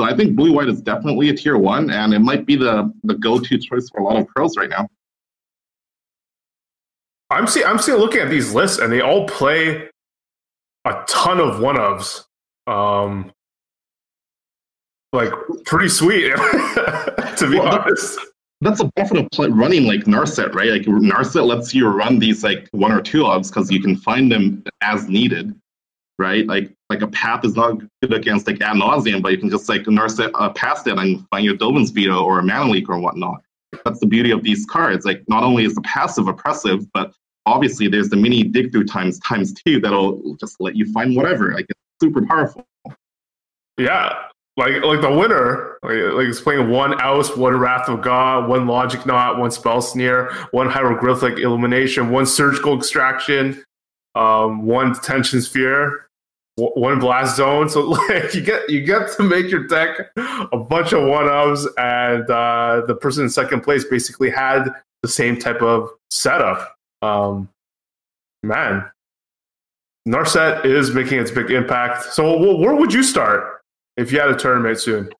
So 0.00 0.06
I 0.06 0.16
think 0.16 0.34
blue 0.34 0.52
white 0.52 0.68
is 0.68 0.80
definitely 0.80 1.28
a 1.28 1.34
tier 1.34 1.58
one, 1.58 1.90
and 1.90 2.12
it 2.14 2.20
might 2.20 2.46
be 2.46 2.56
the 2.56 2.92
the 3.04 3.14
go 3.14 3.38
to 3.38 3.58
choice 3.58 3.88
for 3.90 4.00
a 4.00 4.04
lot 4.04 4.16
of 4.16 4.26
pros 4.28 4.56
right 4.56 4.70
now. 4.70 4.88
I'm 7.30 7.46
see 7.46 7.62
I'm 7.62 7.78
still 7.78 7.98
looking 7.98 8.20
at 8.20 8.30
these 8.30 8.54
lists, 8.54 8.78
and 8.78 8.92
they 8.92 9.00
all 9.00 9.28
play 9.28 9.88
a 10.86 11.04
ton 11.06 11.38
of 11.38 11.60
one 11.60 11.76
ofs. 11.76 12.24
Um, 12.66 13.30
like 15.12 15.32
pretty 15.64 15.88
sweet, 15.88 16.30
to 16.36 17.48
be 17.50 17.58
well, 17.58 17.80
honest. 17.80 18.18
That's 18.60 18.80
a 18.80 18.90
benefit 18.94 19.18
of 19.18 19.30
play, 19.30 19.48
running 19.48 19.86
like 19.86 20.04
Narset, 20.04 20.54
right? 20.54 20.70
Like 20.70 20.82
Narset 20.82 21.46
lets 21.46 21.74
you 21.74 21.88
run 21.88 22.18
these 22.18 22.44
like 22.44 22.68
one 22.72 22.92
or 22.92 23.00
two 23.00 23.22
ofs 23.22 23.48
because 23.48 23.70
you 23.70 23.80
can 23.80 23.96
find 23.96 24.30
them 24.30 24.62
as 24.82 25.08
needed, 25.08 25.54
right? 26.18 26.46
Like 26.46 26.72
like 26.90 27.02
a 27.02 27.08
path 27.08 27.44
is 27.44 27.56
not 27.56 27.80
good 28.02 28.12
against 28.12 28.46
like 28.46 28.60
Ad 28.60 28.76
Nauseam, 28.76 29.22
but 29.22 29.32
you 29.32 29.38
can 29.38 29.50
just 29.50 29.68
like 29.68 29.82
Narset 29.82 30.30
uh, 30.34 30.50
past 30.50 30.86
it 30.86 30.98
and 30.98 31.26
find 31.30 31.44
your 31.44 31.56
Dovin's 31.56 31.90
Veto 31.90 32.22
or 32.22 32.38
a 32.38 32.42
Mana 32.42 32.70
Leak 32.70 32.88
or 32.88 32.98
whatnot. 32.98 33.42
That's 33.84 34.00
the 34.00 34.06
beauty 34.06 34.30
of 34.30 34.42
these 34.42 34.66
cards. 34.66 35.06
Like 35.06 35.22
not 35.28 35.42
only 35.42 35.64
is 35.64 35.74
the 35.74 35.82
passive 35.82 36.28
oppressive, 36.28 36.86
but 36.92 37.12
obviously 37.46 37.88
there's 37.88 38.10
the 38.10 38.16
mini 38.16 38.42
dig 38.42 38.72
through 38.72 38.84
times 38.84 39.18
times 39.20 39.54
two 39.54 39.80
that'll 39.80 40.36
just 40.36 40.56
let 40.60 40.76
you 40.76 40.90
find 40.92 41.16
whatever. 41.16 41.54
Like 41.54 41.66
it's 41.68 41.80
super 42.02 42.26
powerful. 42.26 42.66
Yeah, 43.78 44.24
like 44.60 44.82
like 44.82 45.00
the 45.00 45.10
winner, 45.10 45.78
like, 45.82 46.12
like 46.12 46.26
it's 46.26 46.40
playing 46.40 46.68
one 46.68 47.00
Oust, 47.00 47.38
one 47.38 47.56
Wrath 47.56 47.88
of 47.88 48.02
God, 48.02 48.46
one 48.46 48.66
Logic 48.66 49.04
Knot, 49.06 49.38
one 49.38 49.50
Spell 49.50 49.80
Snare, 49.80 50.30
one 50.50 50.68
Hieroglyphic 50.68 51.38
Illumination, 51.38 52.10
one 52.10 52.26
Surgical 52.26 52.76
Extraction, 52.76 53.64
um, 54.14 54.66
one 54.66 54.92
Detention 54.92 55.40
Sphere, 55.40 56.06
one 56.56 56.98
Blast 56.98 57.36
Zone. 57.36 57.70
So 57.70 57.80
like 58.08 58.34
you 58.34 58.42
get 58.42 58.68
you 58.68 58.84
get 58.84 59.10
to 59.16 59.22
make 59.22 59.50
your 59.50 59.66
deck 59.66 60.10
a 60.18 60.58
bunch 60.58 60.92
of 60.92 61.08
one 61.08 61.24
ofs, 61.24 61.66
and 61.78 62.28
uh, 62.30 62.84
the 62.86 62.94
person 62.94 63.24
in 63.24 63.30
second 63.30 63.62
place 63.62 63.84
basically 63.84 64.28
had 64.28 64.68
the 65.02 65.08
same 65.08 65.38
type 65.38 65.62
of 65.62 65.88
setup. 66.10 66.76
Um, 67.00 67.48
man, 68.42 68.84
Narset 70.06 70.66
is 70.66 70.94
making 70.94 71.18
its 71.18 71.30
big 71.30 71.50
impact. 71.50 72.12
So 72.12 72.58
where 72.58 72.74
would 72.74 72.92
you 72.92 73.02
start? 73.02 73.59
If 74.00 74.10
you 74.10 74.18
had 74.18 74.30
a 74.30 74.36
tournament 74.36 74.78
soon? 74.80 75.10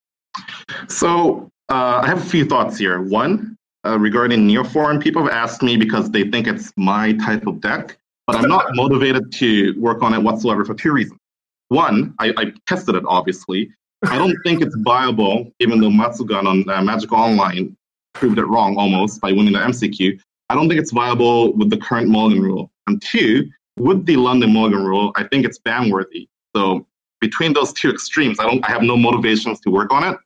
So 0.88 1.50
uh, 1.68 2.00
I 2.02 2.06
have 2.06 2.18
a 2.18 2.28
few 2.28 2.44
thoughts 2.44 2.78
here. 2.78 3.02
One, 3.02 3.56
uh, 3.86 3.98
regarding 3.98 4.48
Neoform, 4.48 5.02
people 5.02 5.22
have 5.22 5.32
asked 5.32 5.62
me 5.62 5.76
because 5.76 6.10
they 6.10 6.24
think 6.30 6.46
it's 6.46 6.72
my 6.76 7.12
type 7.14 7.46
of 7.46 7.60
deck, 7.60 7.98
but 8.26 8.36
I'm 8.36 8.48
not 8.48 8.66
motivated 8.74 9.32
to 9.32 9.78
work 9.78 10.02
on 10.02 10.14
it 10.14 10.22
whatsoever 10.22 10.64
for 10.64 10.74
two 10.74 10.92
reasons. 10.92 11.20
One, 11.68 12.14
I, 12.18 12.32
I 12.36 12.52
tested 12.66 12.96
it, 12.96 13.04
obviously. 13.06 13.70
I 14.04 14.16
don't 14.16 14.36
think 14.44 14.62
it's 14.62 14.74
viable, 14.76 15.52
even 15.60 15.80
though 15.80 15.90
Matsugan 15.90 16.46
on 16.46 16.68
uh, 16.68 16.82
Magic 16.82 17.12
Online 17.12 17.76
proved 18.14 18.38
it 18.38 18.46
wrong 18.46 18.76
almost 18.76 19.20
by 19.20 19.30
winning 19.30 19.52
the 19.52 19.58
MCQ. 19.58 20.18
I 20.48 20.54
don't 20.54 20.68
think 20.68 20.80
it's 20.80 20.90
viable 20.90 21.52
with 21.52 21.70
the 21.70 21.76
current 21.76 22.08
Mulligan 22.08 22.42
rule. 22.42 22.72
And 22.86 23.00
two, 23.00 23.48
with 23.76 24.06
the 24.06 24.16
London 24.16 24.52
Mulligan 24.52 24.82
rule, 24.82 25.12
I 25.16 25.24
think 25.24 25.44
it's 25.44 25.58
ban 25.58 25.90
worthy. 25.90 26.28
So 26.56 26.86
between 27.20 27.52
those 27.52 27.72
two 27.72 27.90
extremes, 27.90 28.38
I 28.40 28.44
don't, 28.44 28.64
I 28.64 28.72
have 28.72 28.82
no 28.82 28.96
motivations 28.96 29.60
to 29.60 29.70
work 29.70 29.92
on 29.92 30.14
it. 30.14 30.18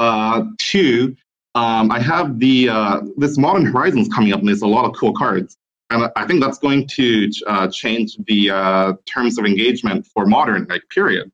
Uh, 0.00 0.44
two, 0.58 1.16
um, 1.54 1.92
I 1.92 2.00
have 2.00 2.38
the 2.40 2.68
uh, 2.68 3.00
this 3.16 3.38
Modern 3.38 3.64
Horizons 3.64 4.08
coming 4.12 4.32
up, 4.32 4.40
and 4.40 4.48
there's 4.48 4.62
a 4.62 4.66
lot 4.66 4.84
of 4.84 4.96
cool 4.96 5.12
cards, 5.12 5.56
and 5.90 6.10
I 6.16 6.26
think 6.26 6.42
that's 6.42 6.58
going 6.58 6.88
to 6.88 7.30
uh, 7.46 7.68
change 7.68 8.16
the 8.26 8.50
uh, 8.50 8.92
terms 9.06 9.38
of 9.38 9.44
engagement 9.44 10.06
for 10.06 10.26
Modern, 10.26 10.66
like 10.68 10.82
period. 10.90 11.30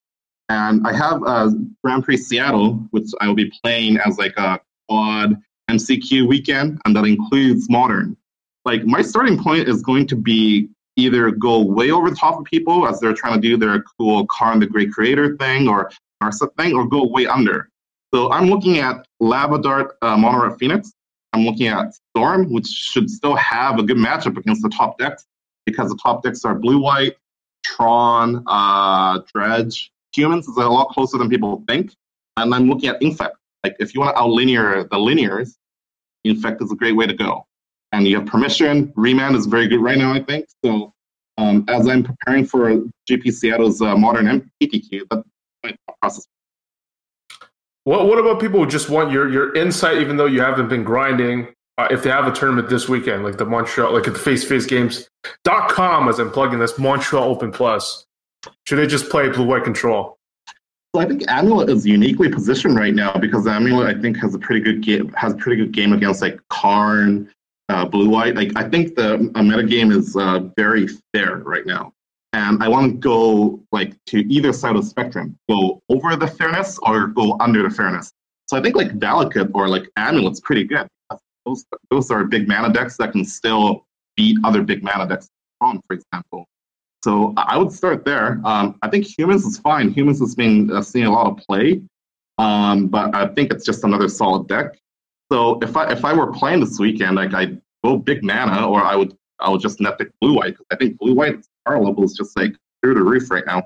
And 0.51 0.86
I 0.86 0.93
have 0.93 1.22
uh, 1.24 1.51
Grand 1.82 2.05
Prix 2.05 2.18
Seattle, 2.18 2.74
which 2.91 3.07
I 3.20 3.28
will 3.28 3.34
be 3.34 3.51
playing 3.62 3.99
as 3.99 4.18
like 4.18 4.34
a 4.36 4.61
quad 4.88 5.36
MCQ 5.70 6.28
weekend, 6.28 6.80
and 6.84 6.95
that 6.97 7.05
includes 7.05 7.70
Modern. 7.70 8.16
Like 8.66 8.84
my 8.84 9.01
starting 9.01 9.43
point 9.43 9.68
is 9.68 9.80
going 9.80 10.07
to 10.09 10.16
be 10.16 10.68
either 11.01 11.30
go 11.30 11.62
way 11.62 11.90
over 11.90 12.11
the 12.11 12.16
top 12.16 12.38
of 12.38 12.44
people 12.44 12.86
as 12.86 13.01
they're 13.01 13.14
trying 13.14 13.40
to 13.40 13.40
do 13.40 13.57
their 13.57 13.82
cool 13.98 14.26
Karn 14.26 14.61
the 14.61 14.66
Great 14.66 14.92
Creator 14.92 15.36
thing 15.36 15.68
or 15.68 15.90
Narsa 16.22 16.55
thing, 16.57 16.74
or 16.74 16.86
go 16.86 17.07
way 17.07 17.26
under. 17.26 17.68
So 18.12 18.30
I'm 18.30 18.48
looking 18.48 18.78
at 18.78 19.07
Lava 19.20 19.61
Dart 19.61 19.96
uh, 20.03 20.16
Mono 20.16 20.55
Phoenix. 20.57 20.92
I'm 21.32 21.44
looking 21.44 21.68
at 21.68 21.94
Storm, 21.94 22.53
which 22.53 22.66
should 22.66 23.09
still 23.09 23.36
have 23.36 23.78
a 23.78 23.82
good 23.82 23.96
matchup 23.96 24.36
against 24.36 24.62
the 24.62 24.68
top 24.68 24.98
decks 24.98 25.24
because 25.64 25.90
the 25.90 25.98
top 26.03 26.22
decks 26.22 26.44
are 26.44 26.55
Blue 26.55 26.80
White, 26.80 27.16
Tron, 27.64 28.42
uh, 28.46 29.20
Dredge. 29.32 29.92
Humans 30.14 30.48
is 30.48 30.57
a 30.57 30.68
lot 30.68 30.88
closer 30.88 31.18
than 31.18 31.28
people 31.28 31.62
think. 31.68 31.94
And 32.36 32.53
I'm 32.55 32.68
looking 32.68 32.88
at 32.88 33.01
Infect. 33.01 33.36
Like 33.62 33.76
if 33.78 33.94
you 33.94 34.01
want 34.01 34.16
to 34.16 34.20
outlinear 34.20 34.84
the 34.84 34.96
linears, 34.96 35.55
Infect 36.24 36.62
is 36.62 36.72
a 36.72 36.76
great 36.76 36.96
way 36.96 37.07
to 37.07 37.14
go 37.14 37.46
and 37.93 38.07
you 38.07 38.18
have 38.18 38.26
permission. 38.26 38.93
Remand 38.97 39.36
is 39.36 39.47
very 39.47 39.68
good 39.68 39.80
right 39.80 39.99
now, 39.99 40.12
I 40.12 40.22
think. 40.22 40.47
So 40.64 40.93
um, 41.38 41.64
as 41.68 41.88
I'm 41.88 42.03
preparing 42.03 42.47
for 42.47 42.82
GP 43.09 43.32
Seattle's 43.32 43.80
uh, 43.80 43.97
modern 43.97 44.26
MPTQ, 44.62 45.03
that's 45.11 45.22
my 45.64 45.76
process. 46.01 46.26
What 47.84 48.07
What 48.07 48.18
about 48.18 48.41
people 48.41 48.61
who 48.61 48.66
just 48.66 48.91
want 48.91 49.11
your 49.11 49.30
your 49.30 49.55
insight, 49.55 49.99
even 49.99 50.16
though 50.16 50.26
you 50.26 50.41
haven't 50.41 50.68
been 50.68 50.84
grinding? 50.84 51.49
Uh, 51.78 51.88
if 51.91 52.03
they 52.03 52.11
have 52.11 52.26
a 52.26 52.32
tournament 52.32 52.68
this 52.68 52.91
weekend, 52.91 53.24
like 53.24 53.38
the 53.38 53.45
Montreal, 53.45 53.95
like 53.95 54.07
at 54.07 54.12
the 54.12 54.18
Face 54.18 54.45
Face 54.45 54.66
Games.com, 54.66 56.09
as 56.09 56.18
I'm 56.18 56.30
plugging 56.30 56.59
this 56.59 56.78
Montreal 56.78 57.24
Open 57.24 57.51
Plus, 57.51 58.05
should 58.66 58.76
they 58.76 58.86
just 58.86 59.09
play 59.09 59.30
Blue 59.30 59.47
White 59.47 59.64
Control? 59.64 60.18
So 60.95 61.01
I 61.01 61.07
think 61.07 61.24
Amulet 61.28 61.70
is 61.70 61.86
uniquely 61.86 62.28
positioned 62.28 62.76
right 62.76 62.95
now 62.95 63.14
because 63.14 63.47
Amulet, 63.47 63.97
I 63.97 63.99
think, 63.99 64.18
has 64.18 64.34
a 64.34 64.38
pretty 64.38 64.61
good 64.61 64.82
game, 64.82 65.11
has 65.16 65.32
a 65.32 65.36
pretty 65.36 65.62
good 65.62 65.72
game 65.72 65.93
against 65.95 66.20
like 66.20 66.38
Karn, 66.51 67.32
uh, 67.70 67.84
blue 67.86 68.08
white. 68.08 68.34
Like 68.34 68.52
I 68.56 68.68
think 68.68 68.96
the 68.96 69.30
uh, 69.34 69.42
meta 69.42 69.62
game 69.62 69.92
is 69.92 70.16
uh, 70.16 70.40
very 70.56 70.88
fair 71.12 71.38
right 71.38 71.64
now, 71.64 71.92
and 72.32 72.62
I 72.62 72.68
want 72.68 72.92
to 72.92 72.98
go 72.98 73.62
like 73.72 73.94
to 74.06 74.18
either 74.32 74.52
side 74.52 74.76
of 74.76 74.82
the 74.82 74.88
spectrum, 74.88 75.36
go 75.48 75.80
over 75.88 76.16
the 76.16 76.26
fairness 76.26 76.78
or 76.82 77.06
go 77.06 77.36
under 77.40 77.62
the 77.62 77.70
fairness. 77.70 78.12
So 78.48 78.56
I 78.56 78.62
think 78.62 78.74
like 78.74 78.98
Valakut 78.98 79.52
or 79.54 79.68
like 79.68 79.84
Amulet's 79.96 80.40
pretty 80.40 80.64
good. 80.64 80.86
Those 81.46 81.64
those 81.90 82.10
are 82.10 82.24
big 82.24 82.48
mana 82.48 82.72
decks 82.72 82.96
that 82.98 83.12
can 83.12 83.24
still 83.24 83.86
beat 84.16 84.36
other 84.44 84.62
big 84.62 84.82
mana 84.82 85.06
decks, 85.06 85.28
for 85.60 85.78
example. 85.90 86.44
So 87.02 87.32
I 87.36 87.56
would 87.56 87.72
start 87.72 88.04
there. 88.04 88.40
Um, 88.44 88.76
I 88.82 88.88
think 88.88 89.06
humans 89.06 89.46
is 89.46 89.58
fine. 89.58 89.90
Humans 89.90 90.20
has 90.20 90.34
been 90.34 90.70
uh, 90.70 90.82
seeing 90.82 91.06
a 91.06 91.12
lot 91.12 91.26
of 91.28 91.38
play, 91.46 91.80
um, 92.36 92.88
but 92.88 93.14
I 93.14 93.28
think 93.28 93.52
it's 93.52 93.64
just 93.64 93.84
another 93.84 94.08
solid 94.08 94.48
deck. 94.48 94.76
So 95.31 95.59
if 95.61 95.76
I 95.76 95.91
if 95.91 96.05
I 96.05 96.12
were 96.12 96.33
playing 96.33 96.61
this 96.61 96.78
weekend, 96.78 97.16
like 97.16 97.35
I 97.35 97.57
go 97.85 97.97
big 97.97 98.22
mana, 98.24 98.66
or 98.66 98.83
I 98.83 98.97
would 98.97 99.16
I 99.39 99.51
would 99.51 99.61
just 99.61 99.81
net 99.81 99.99
the 99.99 100.11
blue 100.20 100.35
white. 100.35 100.57
I 100.70 100.76
think 100.76 100.99
blue 100.99 101.14
white 101.14 101.45
power 101.66 101.81
level 101.83 102.05
is 102.05 102.14
just 102.14 102.37
like 102.37 102.55
through 102.83 102.95
the 102.95 103.03
roof 103.03 103.31
right 103.31 103.47
now, 103.47 103.62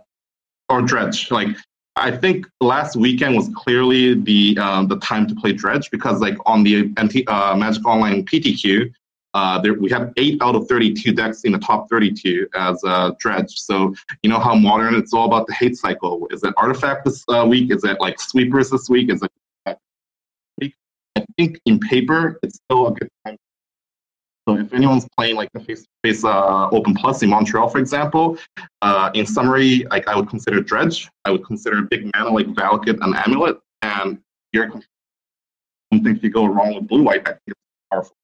or 0.68 0.82
dredge. 0.82 1.30
Like 1.30 1.56
I 1.96 2.10
think 2.10 2.46
last 2.60 2.96
weekend 2.96 3.36
was 3.36 3.48
clearly 3.54 4.20
the 4.20 4.58
um, 4.58 4.88
the 4.88 4.98
time 4.98 5.26
to 5.28 5.34
play 5.34 5.52
dredge 5.52 5.90
because 5.90 6.20
like 6.20 6.36
on 6.44 6.64
the 6.64 6.92
uh, 7.28 7.54
Magic 7.56 7.86
Online 7.86 8.24
PTQ, 8.24 8.92
uh, 9.32 9.60
there, 9.60 9.74
we 9.74 9.88
have 9.90 10.12
eight 10.16 10.42
out 10.42 10.56
of 10.56 10.68
32 10.68 11.12
decks 11.12 11.42
in 11.44 11.52
the 11.52 11.58
top 11.58 11.88
32 11.88 12.46
as 12.54 12.82
uh, 12.84 13.12
dredge. 13.18 13.52
So 13.58 13.94
you 14.22 14.28
know 14.28 14.38
how 14.38 14.54
modern 14.54 14.94
it's 14.96 15.14
all 15.14 15.24
about 15.24 15.46
the 15.46 15.54
hate 15.54 15.78
cycle. 15.78 16.26
Is 16.30 16.42
it 16.42 16.52
artifact 16.58 17.06
this 17.06 17.24
uh, 17.28 17.46
week? 17.48 17.72
Is 17.72 17.84
it 17.84 18.00
like 18.00 18.20
sweepers 18.20 18.68
this 18.68 18.90
week? 18.90 19.10
Is 19.10 19.22
it 19.22 19.30
think 21.36 21.60
in 21.66 21.78
paper 21.80 22.38
it's 22.42 22.56
still 22.56 22.88
a 22.88 22.92
good 22.92 23.08
time. 23.24 23.36
So 24.46 24.58
if 24.58 24.74
anyone's 24.74 25.06
playing 25.16 25.36
like 25.36 25.48
the 25.54 25.60
face-to-face 25.60 26.22
uh, 26.22 26.68
Open 26.70 26.94
Plus 26.94 27.22
in 27.22 27.30
Montreal, 27.30 27.68
for 27.68 27.78
example, 27.78 28.36
uh, 28.82 29.10
in 29.14 29.24
summary, 29.24 29.86
like 29.90 30.06
I 30.06 30.14
would 30.16 30.28
consider 30.28 30.60
Dredge. 30.60 31.08
I 31.24 31.30
would 31.30 31.44
consider 31.44 31.78
a 31.78 31.82
big 31.82 32.10
mana 32.14 32.30
like 32.30 32.46
Valakut 32.48 32.98
and 33.00 33.14
Amulet, 33.14 33.58
and 33.80 34.18
you're. 34.52 34.66
I 34.66 34.80
don't 35.90 36.04
think 36.04 36.22
you 36.22 36.30
go 36.30 36.44
wrong 36.46 36.74
with 36.74 36.88
blue 36.88 37.02
white. 37.02 37.26
I 37.26 37.32
think 37.32 37.40
it's 37.48 37.60
powerful. 37.90 38.16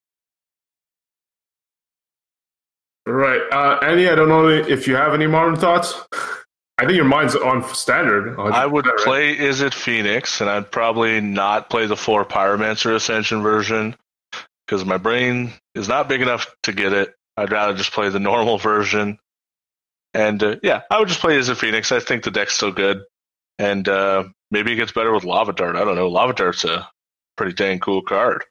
Right. 3.07 3.41
Uh, 3.51 3.79
Andy, 3.83 4.09
I 4.09 4.15
don't 4.15 4.29
know 4.29 4.49
if 4.49 4.87
you 4.87 4.97
have 4.97 5.15
any 5.15 5.27
modern 5.27 5.57
thoughts. 5.57 5.95
I 6.81 6.87
think 6.87 6.97
your 6.97 7.05
mind's 7.05 7.37
on 7.37 7.63
standard. 7.75 8.39
I 8.39 8.65
would 8.65 8.87
right? 8.87 8.97
play 8.97 9.33
It 9.33 9.75
Phoenix, 9.75 10.41
and 10.41 10.49
I'd 10.49 10.71
probably 10.71 11.21
not 11.21 11.69
play 11.69 11.85
the 11.85 11.97
four 11.97 12.25
Pyromancer 12.25 12.95
Ascension 12.95 13.43
version 13.43 13.95
because 14.67 14.87
my 14.87 14.97
brain 14.97 15.53
is 15.75 15.89
not 15.89 16.09
big 16.09 16.23
enough 16.23 16.47
to 16.63 16.73
get 16.73 16.95
it. 16.95 17.15
I'd 17.37 17.53
rather 17.53 17.75
just 17.75 17.93
play 17.93 18.09
the 18.09 18.19
normal 18.19 18.57
version. 18.57 19.19
And 20.15 20.43
uh, 20.43 20.57
yeah, 20.63 20.81
I 20.91 20.99
would 20.99 21.09
just 21.09 21.21
play 21.21 21.39
Izzet 21.39 21.57
Phoenix. 21.57 21.93
I 21.93 22.01
think 22.01 22.25
the 22.25 22.31
deck's 22.31 22.55
still 22.55 22.73
good. 22.73 23.03
And 23.59 23.87
uh, 23.87 24.25
maybe 24.51 24.73
it 24.73 24.77
gets 24.77 24.93
better 24.93 25.13
with 25.13 25.25
Lava 25.25 25.53
Dart. 25.53 25.77
I 25.77 25.85
don't 25.85 25.97
know. 25.97 26.09
Lava 26.09 26.33
Dart's 26.33 26.65
a 26.65 26.89
pretty 27.37 27.53
dang 27.53 27.79
cool 27.79 28.01
card. 28.01 28.43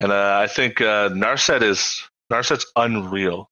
And 0.00 0.10
uh, 0.10 0.40
I 0.42 0.48
think 0.48 0.80
uh, 0.80 1.10
Narset 1.10 1.62
is 1.62 2.02
Narset's 2.32 2.66
unreal. 2.74 3.48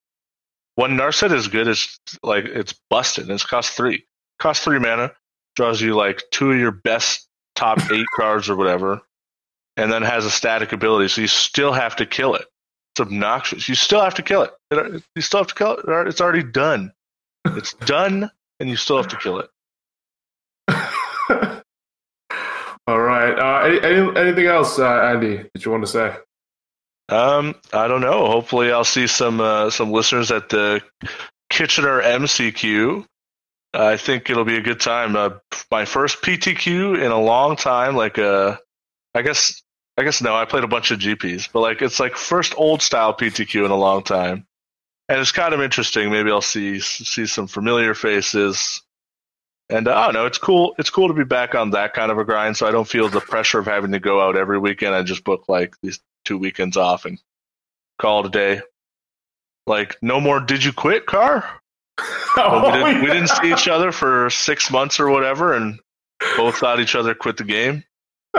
One 0.77 0.97
Narset 0.97 1.33
is 1.33 1.49
good. 1.49 1.69
It's 1.69 1.99
like 2.23 2.45
it's 2.45 2.75
busted. 2.89 3.29
It's 3.31 3.45
cost 3.45 3.73
three. 3.73 4.07
Cost 4.39 4.63
three 4.63 4.79
mana. 4.79 5.13
Draws 5.57 5.81
you 5.81 5.95
like 5.95 6.23
two 6.31 6.53
of 6.53 6.59
your 6.59 6.71
best 6.73 7.29
top 7.55 7.79
eight 7.93 8.07
cards 8.17 8.49
or 8.49 8.57
whatever, 8.57 9.03
and 9.77 9.93
then 9.93 10.03
has 10.03 10.25
a 10.25 10.31
static 10.31 10.73
ability. 10.73 11.09
So 11.09 11.21
you 11.21 11.27
still 11.27 11.73
have 11.73 11.97
to 11.97 12.07
kill 12.07 12.35
it. 12.35 12.47
It's 12.95 13.01
obnoxious. 13.01 13.69
You 13.69 13.75
still 13.75 14.01
have 14.01 14.15
to 14.15 14.23
kill 14.23 14.43
it. 14.43 14.53
You 15.15 15.23
still 15.23 15.41
have 15.41 15.47
to 15.49 15.55
kill 15.55 15.73
it. 15.77 15.85
It's 16.09 16.21
already 16.21 16.43
done. 16.43 16.93
It's 17.47 17.75
done, 17.87 18.31
and 18.59 18.69
you 18.69 18.77
still 18.77 18.97
have 18.97 19.09
to 19.09 19.17
kill 19.17 19.41
it. 19.41 19.49
All 22.87 22.99
right. 23.01 23.39
Uh, 23.39 23.67
any, 23.67 23.81
any, 23.83 24.19
anything 24.19 24.47
else, 24.47 24.79
uh, 24.79 25.01
Andy, 25.03 25.45
that 25.53 25.65
you 25.65 25.71
want 25.71 25.85
to 25.85 25.91
say? 25.91 26.17
Um, 27.11 27.57
I 27.73 27.89
don't 27.89 28.01
know. 28.01 28.27
Hopefully, 28.27 28.71
I'll 28.71 28.85
see 28.85 29.09
some 29.09 29.41
uh, 29.41 29.71
some 29.71 29.91
listeners 29.91 30.31
at 30.31 30.49
the 30.49 30.81
Kitchener 31.51 32.01
MCQ. 32.01 33.05
I 33.75 33.97
think 33.97 34.31
it'll 34.31 34.45
be 34.45 34.57
a 34.57 34.63
good 34.63 34.81
time. 34.81 35.17
Uh, 35.17 35.31
my 35.71 35.85
first 35.85 36.23
PTQ 36.23 37.03
in 37.05 37.11
a 37.11 37.21
long 37.21 37.57
time. 37.57 37.97
Like, 37.97 38.19
uh, 38.19 38.57
I 39.15 39.23
guess, 39.23 39.61
I 39.97 40.05
guess 40.05 40.23
no. 40.23 40.37
I 40.37 40.45
played 40.45 40.65
a 40.65 40.69
bunch 40.69 40.93
of 40.93 41.01
GPs, 41.01 41.49
but 41.53 41.61
like, 41.61 41.83
it's 41.83 41.99
like 41.99 42.17
first 42.17 42.55
old 42.57 42.81
style 42.81 43.13
PTQ 43.13 43.65
in 43.65 43.73
a 43.73 43.77
long 43.77 44.05
time, 44.05 44.47
and 45.09 45.19
it's 45.19 45.33
kind 45.33 45.53
of 45.53 45.61
interesting. 45.61 46.11
Maybe 46.11 46.31
I'll 46.31 46.41
see 46.41 46.79
see 46.79 47.27
some 47.27 47.49
familiar 47.49 47.95
faces, 47.95 48.83
and 49.69 49.89
uh, 49.89 49.97
I 49.97 50.05
don't 50.07 50.15
know. 50.15 50.27
It's 50.27 50.39
cool. 50.39 50.77
It's 50.79 50.91
cool 50.91 51.09
to 51.09 51.15
be 51.15 51.25
back 51.25 51.57
on 51.57 51.71
that 51.71 51.93
kind 51.93 52.13
of 52.13 52.19
a 52.19 52.25
grind, 52.25 52.57
so 52.57 52.69
I 52.69 52.71
don't 52.71 52.89
feel 52.89 53.09
the 53.09 53.21
pressure 53.21 53.59
of 53.59 53.67
having 53.67 53.91
to 53.93 53.99
go 53.99 54.21
out 54.21 54.37
every 54.37 54.61
weekend. 54.61 54.95
I 54.95 55.03
just 55.03 55.25
book 55.25 55.45
like 55.49 55.75
these 55.83 55.99
two 56.31 56.39
weekends 56.39 56.77
off 56.77 57.07
and 57.07 57.19
call 58.01 58.21
it 58.21 58.27
a 58.27 58.31
day. 58.31 58.63
Like, 59.67 59.97
no 60.01 60.21
more 60.21 60.39
did 60.39 60.65
you 60.65 60.73
quit 60.73 61.07
car? 61.07 61.45
oh, 62.37 62.63
we, 62.67 62.71
didn't, 62.73 62.95
yeah. 62.95 63.01
we 63.01 63.07
didn't 63.09 63.31
see 63.31 63.53
each 63.53 63.67
other 63.67 63.91
for 63.91 64.31
six 64.31 64.71
months 64.71 65.01
or 65.01 65.11
whatever, 65.11 65.55
and 65.55 65.81
both 66.37 66.59
thought 66.59 66.79
each 66.79 66.95
other 66.95 67.17
quit 67.17 67.37
the 67.37 67.43
game. 67.43 67.83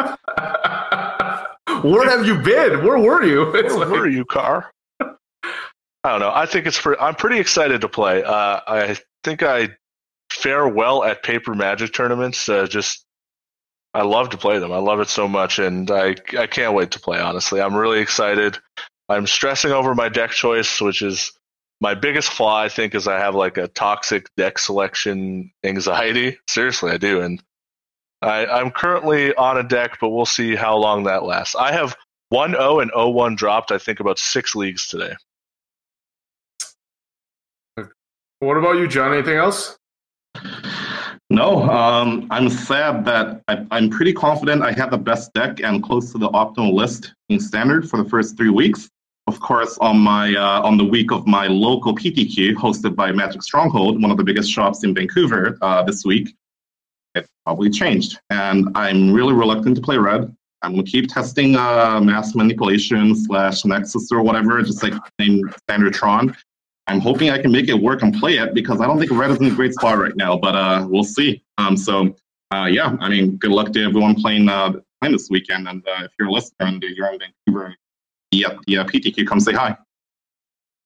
Where 1.84 2.10
have 2.10 2.26
you 2.26 2.38
been? 2.38 2.86
Where 2.86 2.98
were 2.98 3.24
you? 3.24 3.54
It's 3.56 3.76
Where 3.76 3.86
like... 3.86 4.00
were 4.00 4.08
you, 4.08 4.24
car? 4.24 4.72
I 5.02 5.08
don't 6.04 6.22
know. 6.22 6.32
I 6.34 6.46
think 6.46 6.66
it's. 6.66 6.78
For, 6.78 7.00
I'm 7.00 7.16
pretty 7.16 7.40
excited 7.40 7.82
to 7.82 7.90
play. 7.90 8.24
Uh, 8.24 8.62
I 8.66 8.98
think 9.24 9.44
I 9.44 9.70
fare 10.32 10.68
well 10.68 11.04
at 11.04 11.24
paper 11.24 11.54
magic 11.54 11.94
tournaments. 11.94 12.48
Uh, 12.48 12.68
just 12.68 13.06
I 13.94 14.04
love 14.04 14.30
to 14.30 14.38
play 14.38 14.60
them. 14.60 14.72
I 14.72 14.78
love 14.78 15.00
it 15.02 15.10
so 15.10 15.28
much, 15.28 15.60
and 15.60 15.90
I 15.92 16.16
I 16.38 16.48
can't 16.48 16.74
wait 16.74 16.92
to 16.92 17.00
play. 17.00 17.20
Honestly, 17.20 17.62
I'm 17.62 17.76
really 17.76 18.00
excited. 18.00 18.58
I'm 19.10 19.28
stressing 19.28 19.72
over 19.72 19.94
my 19.94 20.08
deck 20.08 20.32
choice, 20.32 20.80
which 20.80 21.02
is 21.02 21.34
my 21.82 21.94
biggest 21.94 22.30
flaw. 22.30 22.62
I 22.62 22.70
think 22.70 22.96
is 22.96 23.08
I 23.08 23.20
have 23.20 23.36
like 23.36 23.58
a 23.58 23.68
toxic 23.68 24.28
deck 24.38 24.60
selection 24.60 25.52
anxiety. 25.64 26.38
Seriously, 26.48 26.92
I 26.92 26.98
do, 26.98 27.22
and 27.22 27.44
I, 28.22 28.46
I'm 28.46 28.72
currently 28.72 29.34
on 29.36 29.58
a 29.58 29.64
deck, 29.64 29.98
but 30.00 30.10
we'll 30.10 30.26
see 30.26 30.56
how 30.56 30.78
long 30.78 31.04
that 31.04 31.24
lasts. 31.24 31.56
I 31.56 31.74
have 31.74 31.98
one 32.30 32.56
O 32.56 32.80
and 32.80 32.92
O 32.96 33.10
one 33.10 33.36
dropped. 33.36 33.72
I 33.72 33.78
think 33.78 34.00
about 34.00 34.20
six 34.20 34.56
leagues 34.56 34.88
today. 34.88 35.16
What 38.40 38.58
about 38.58 38.78
you, 38.78 38.88
John? 38.88 39.14
Anything 39.14 39.38
else? 39.38 39.78
No, 41.32 41.64
um, 41.70 42.28
I'm 42.30 42.50
sad 42.50 43.06
that 43.06 43.42
I, 43.48 43.66
am 43.72 43.90
pretty 43.90 44.12
confident 44.12 44.64
I 44.64 44.74
have 44.74 44.92
the 44.92 44.98
best 44.98 45.32
deck 45.32 45.62
and 45.62 45.82
close 45.82 46.12
to 46.12 46.18
the 46.18 46.28
optimal 46.32 46.74
list 46.74 47.14
in 47.30 47.40
standard 47.40 47.90
for 47.90 48.04
the 48.04 48.10
first 48.10 48.36
three 48.36 48.50
weeks. 48.50 48.90
Of 49.28 49.40
course, 49.40 49.78
on 49.78 49.98
my 49.98 50.36
uh, 50.36 50.62
on 50.62 50.76
the 50.76 50.84
week 50.84 51.14
of 51.14 51.26
my 51.26 51.48
local 51.48 51.96
PTQ 51.96 52.56
hosted 52.56 52.98
by 52.98 53.14
Magic 53.14 53.44
Stronghold, 53.44 54.02
one 54.02 54.12
of 54.12 54.18
the 54.18 54.26
biggest 54.26 54.52
shops 54.52 54.84
in 54.84 54.94
Vancouver 54.94 55.58
uh, 55.62 55.82
this 55.84 56.04
week, 56.04 56.36
it 57.16 57.26
probably 57.46 57.70
changed, 57.70 58.20
and 58.30 58.68
I'm 58.76 59.14
really 59.14 59.34
reluctant 59.34 59.78
to 59.78 59.82
play 59.82 59.98
red. 59.98 60.36
I'm 60.64 60.72
gonna 60.74 60.84
keep 60.84 61.08
testing 61.08 61.56
uh, 61.56 62.02
mass 62.02 62.36
manipulation 62.36 63.16
slash 63.16 63.64
Nexus 63.64 64.12
or 64.12 64.22
whatever, 64.22 64.62
just 64.64 64.84
like 64.84 64.96
in 65.20 65.42
standard 65.64 65.94
Tron. 65.94 66.36
I'm 66.88 67.00
hoping 67.00 67.30
I 67.30 67.42
can 67.42 67.52
make 67.52 67.70
it 67.70 67.76
work 67.76 68.02
and 68.02 68.14
play 68.14 68.38
it 68.38 68.54
because 68.54 68.82
I 68.82 68.88
don't 68.88 69.00
think 69.00 69.12
Red 69.12 69.32
is 69.32 69.38
in 69.38 69.46
a 69.46 69.56
great 69.56 69.74
spot 69.74 69.98
right 69.98 70.16
now, 70.16 70.38
but 70.38 70.56
uh, 70.56 70.86
we'll 70.90 71.04
see. 71.04 71.44
Um, 71.58 71.78
so 71.78 72.16
uh, 72.54 72.66
yeah, 72.66 72.96
I 73.00 73.10
mean, 73.10 73.38
good 73.38 73.52
luck 73.52 73.72
to 73.74 73.84
everyone 73.84 74.16
playing 74.16 74.50
uh, 74.50 74.74
playing 75.00 75.14
this 75.14 75.30
weekend. 75.30 75.68
And 75.68 75.88
uh, 75.88 76.04
if 76.04 76.12
you're 76.20 76.28
a 76.28 76.32
listener 76.32 76.68
and 76.68 76.84
you're 76.84 77.12
in 77.14 77.20
Vancouver, 77.20 77.76
the 78.32 78.46
uh, 78.46 78.84
PTQ, 78.84 79.26
come 79.26 79.40
say 79.40 79.54
hi. 79.54 79.78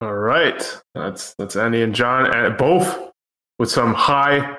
All 0.00 0.14
right, 0.14 0.80
that's 0.94 1.34
that's 1.34 1.56
Andy 1.56 1.82
and 1.82 1.94
John, 1.94 2.32
and 2.32 2.56
both 2.56 3.12
with 3.58 3.70
some 3.70 3.94
high 3.94 4.58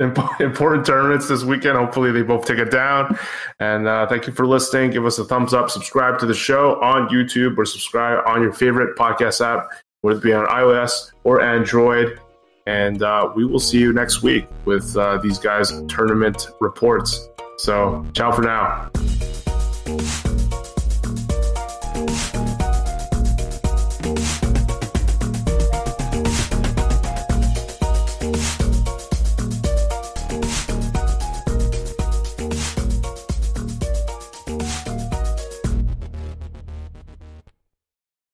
important 0.40 0.84
tournaments 0.84 1.28
this 1.28 1.44
weekend. 1.44 1.78
Hopefully, 1.78 2.10
they 2.10 2.22
both 2.22 2.44
take 2.44 2.58
it 2.58 2.70
down. 2.70 3.16
And 3.60 3.86
uh, 3.86 4.06
thank 4.08 4.26
you 4.26 4.32
for 4.32 4.46
listening. 4.46 4.90
Give 4.90 5.06
us 5.06 5.18
a 5.18 5.24
thumbs 5.24 5.54
up. 5.54 5.70
Subscribe 5.70 6.18
to 6.18 6.26
the 6.26 6.34
show 6.34 6.80
on 6.82 7.08
YouTube 7.08 7.56
or 7.56 7.64
subscribe 7.64 8.26
on 8.26 8.42
your 8.42 8.52
favorite 8.52 8.96
podcast 8.98 9.40
app 9.40 9.68
whether 10.04 10.18
it 10.18 10.22
be 10.22 10.34
on 10.34 10.44
iOS 10.48 11.12
or 11.24 11.40
Android. 11.40 12.20
And 12.66 13.02
uh, 13.02 13.32
we 13.34 13.46
will 13.46 13.58
see 13.58 13.78
you 13.78 13.94
next 13.94 14.22
week 14.22 14.46
with 14.66 14.94
uh, 14.98 15.16
these 15.16 15.38
guys' 15.38 15.72
tournament 15.88 16.48
reports. 16.60 17.26
So, 17.56 18.04
ciao 18.12 18.30
for 18.30 18.42
now. 18.42 18.90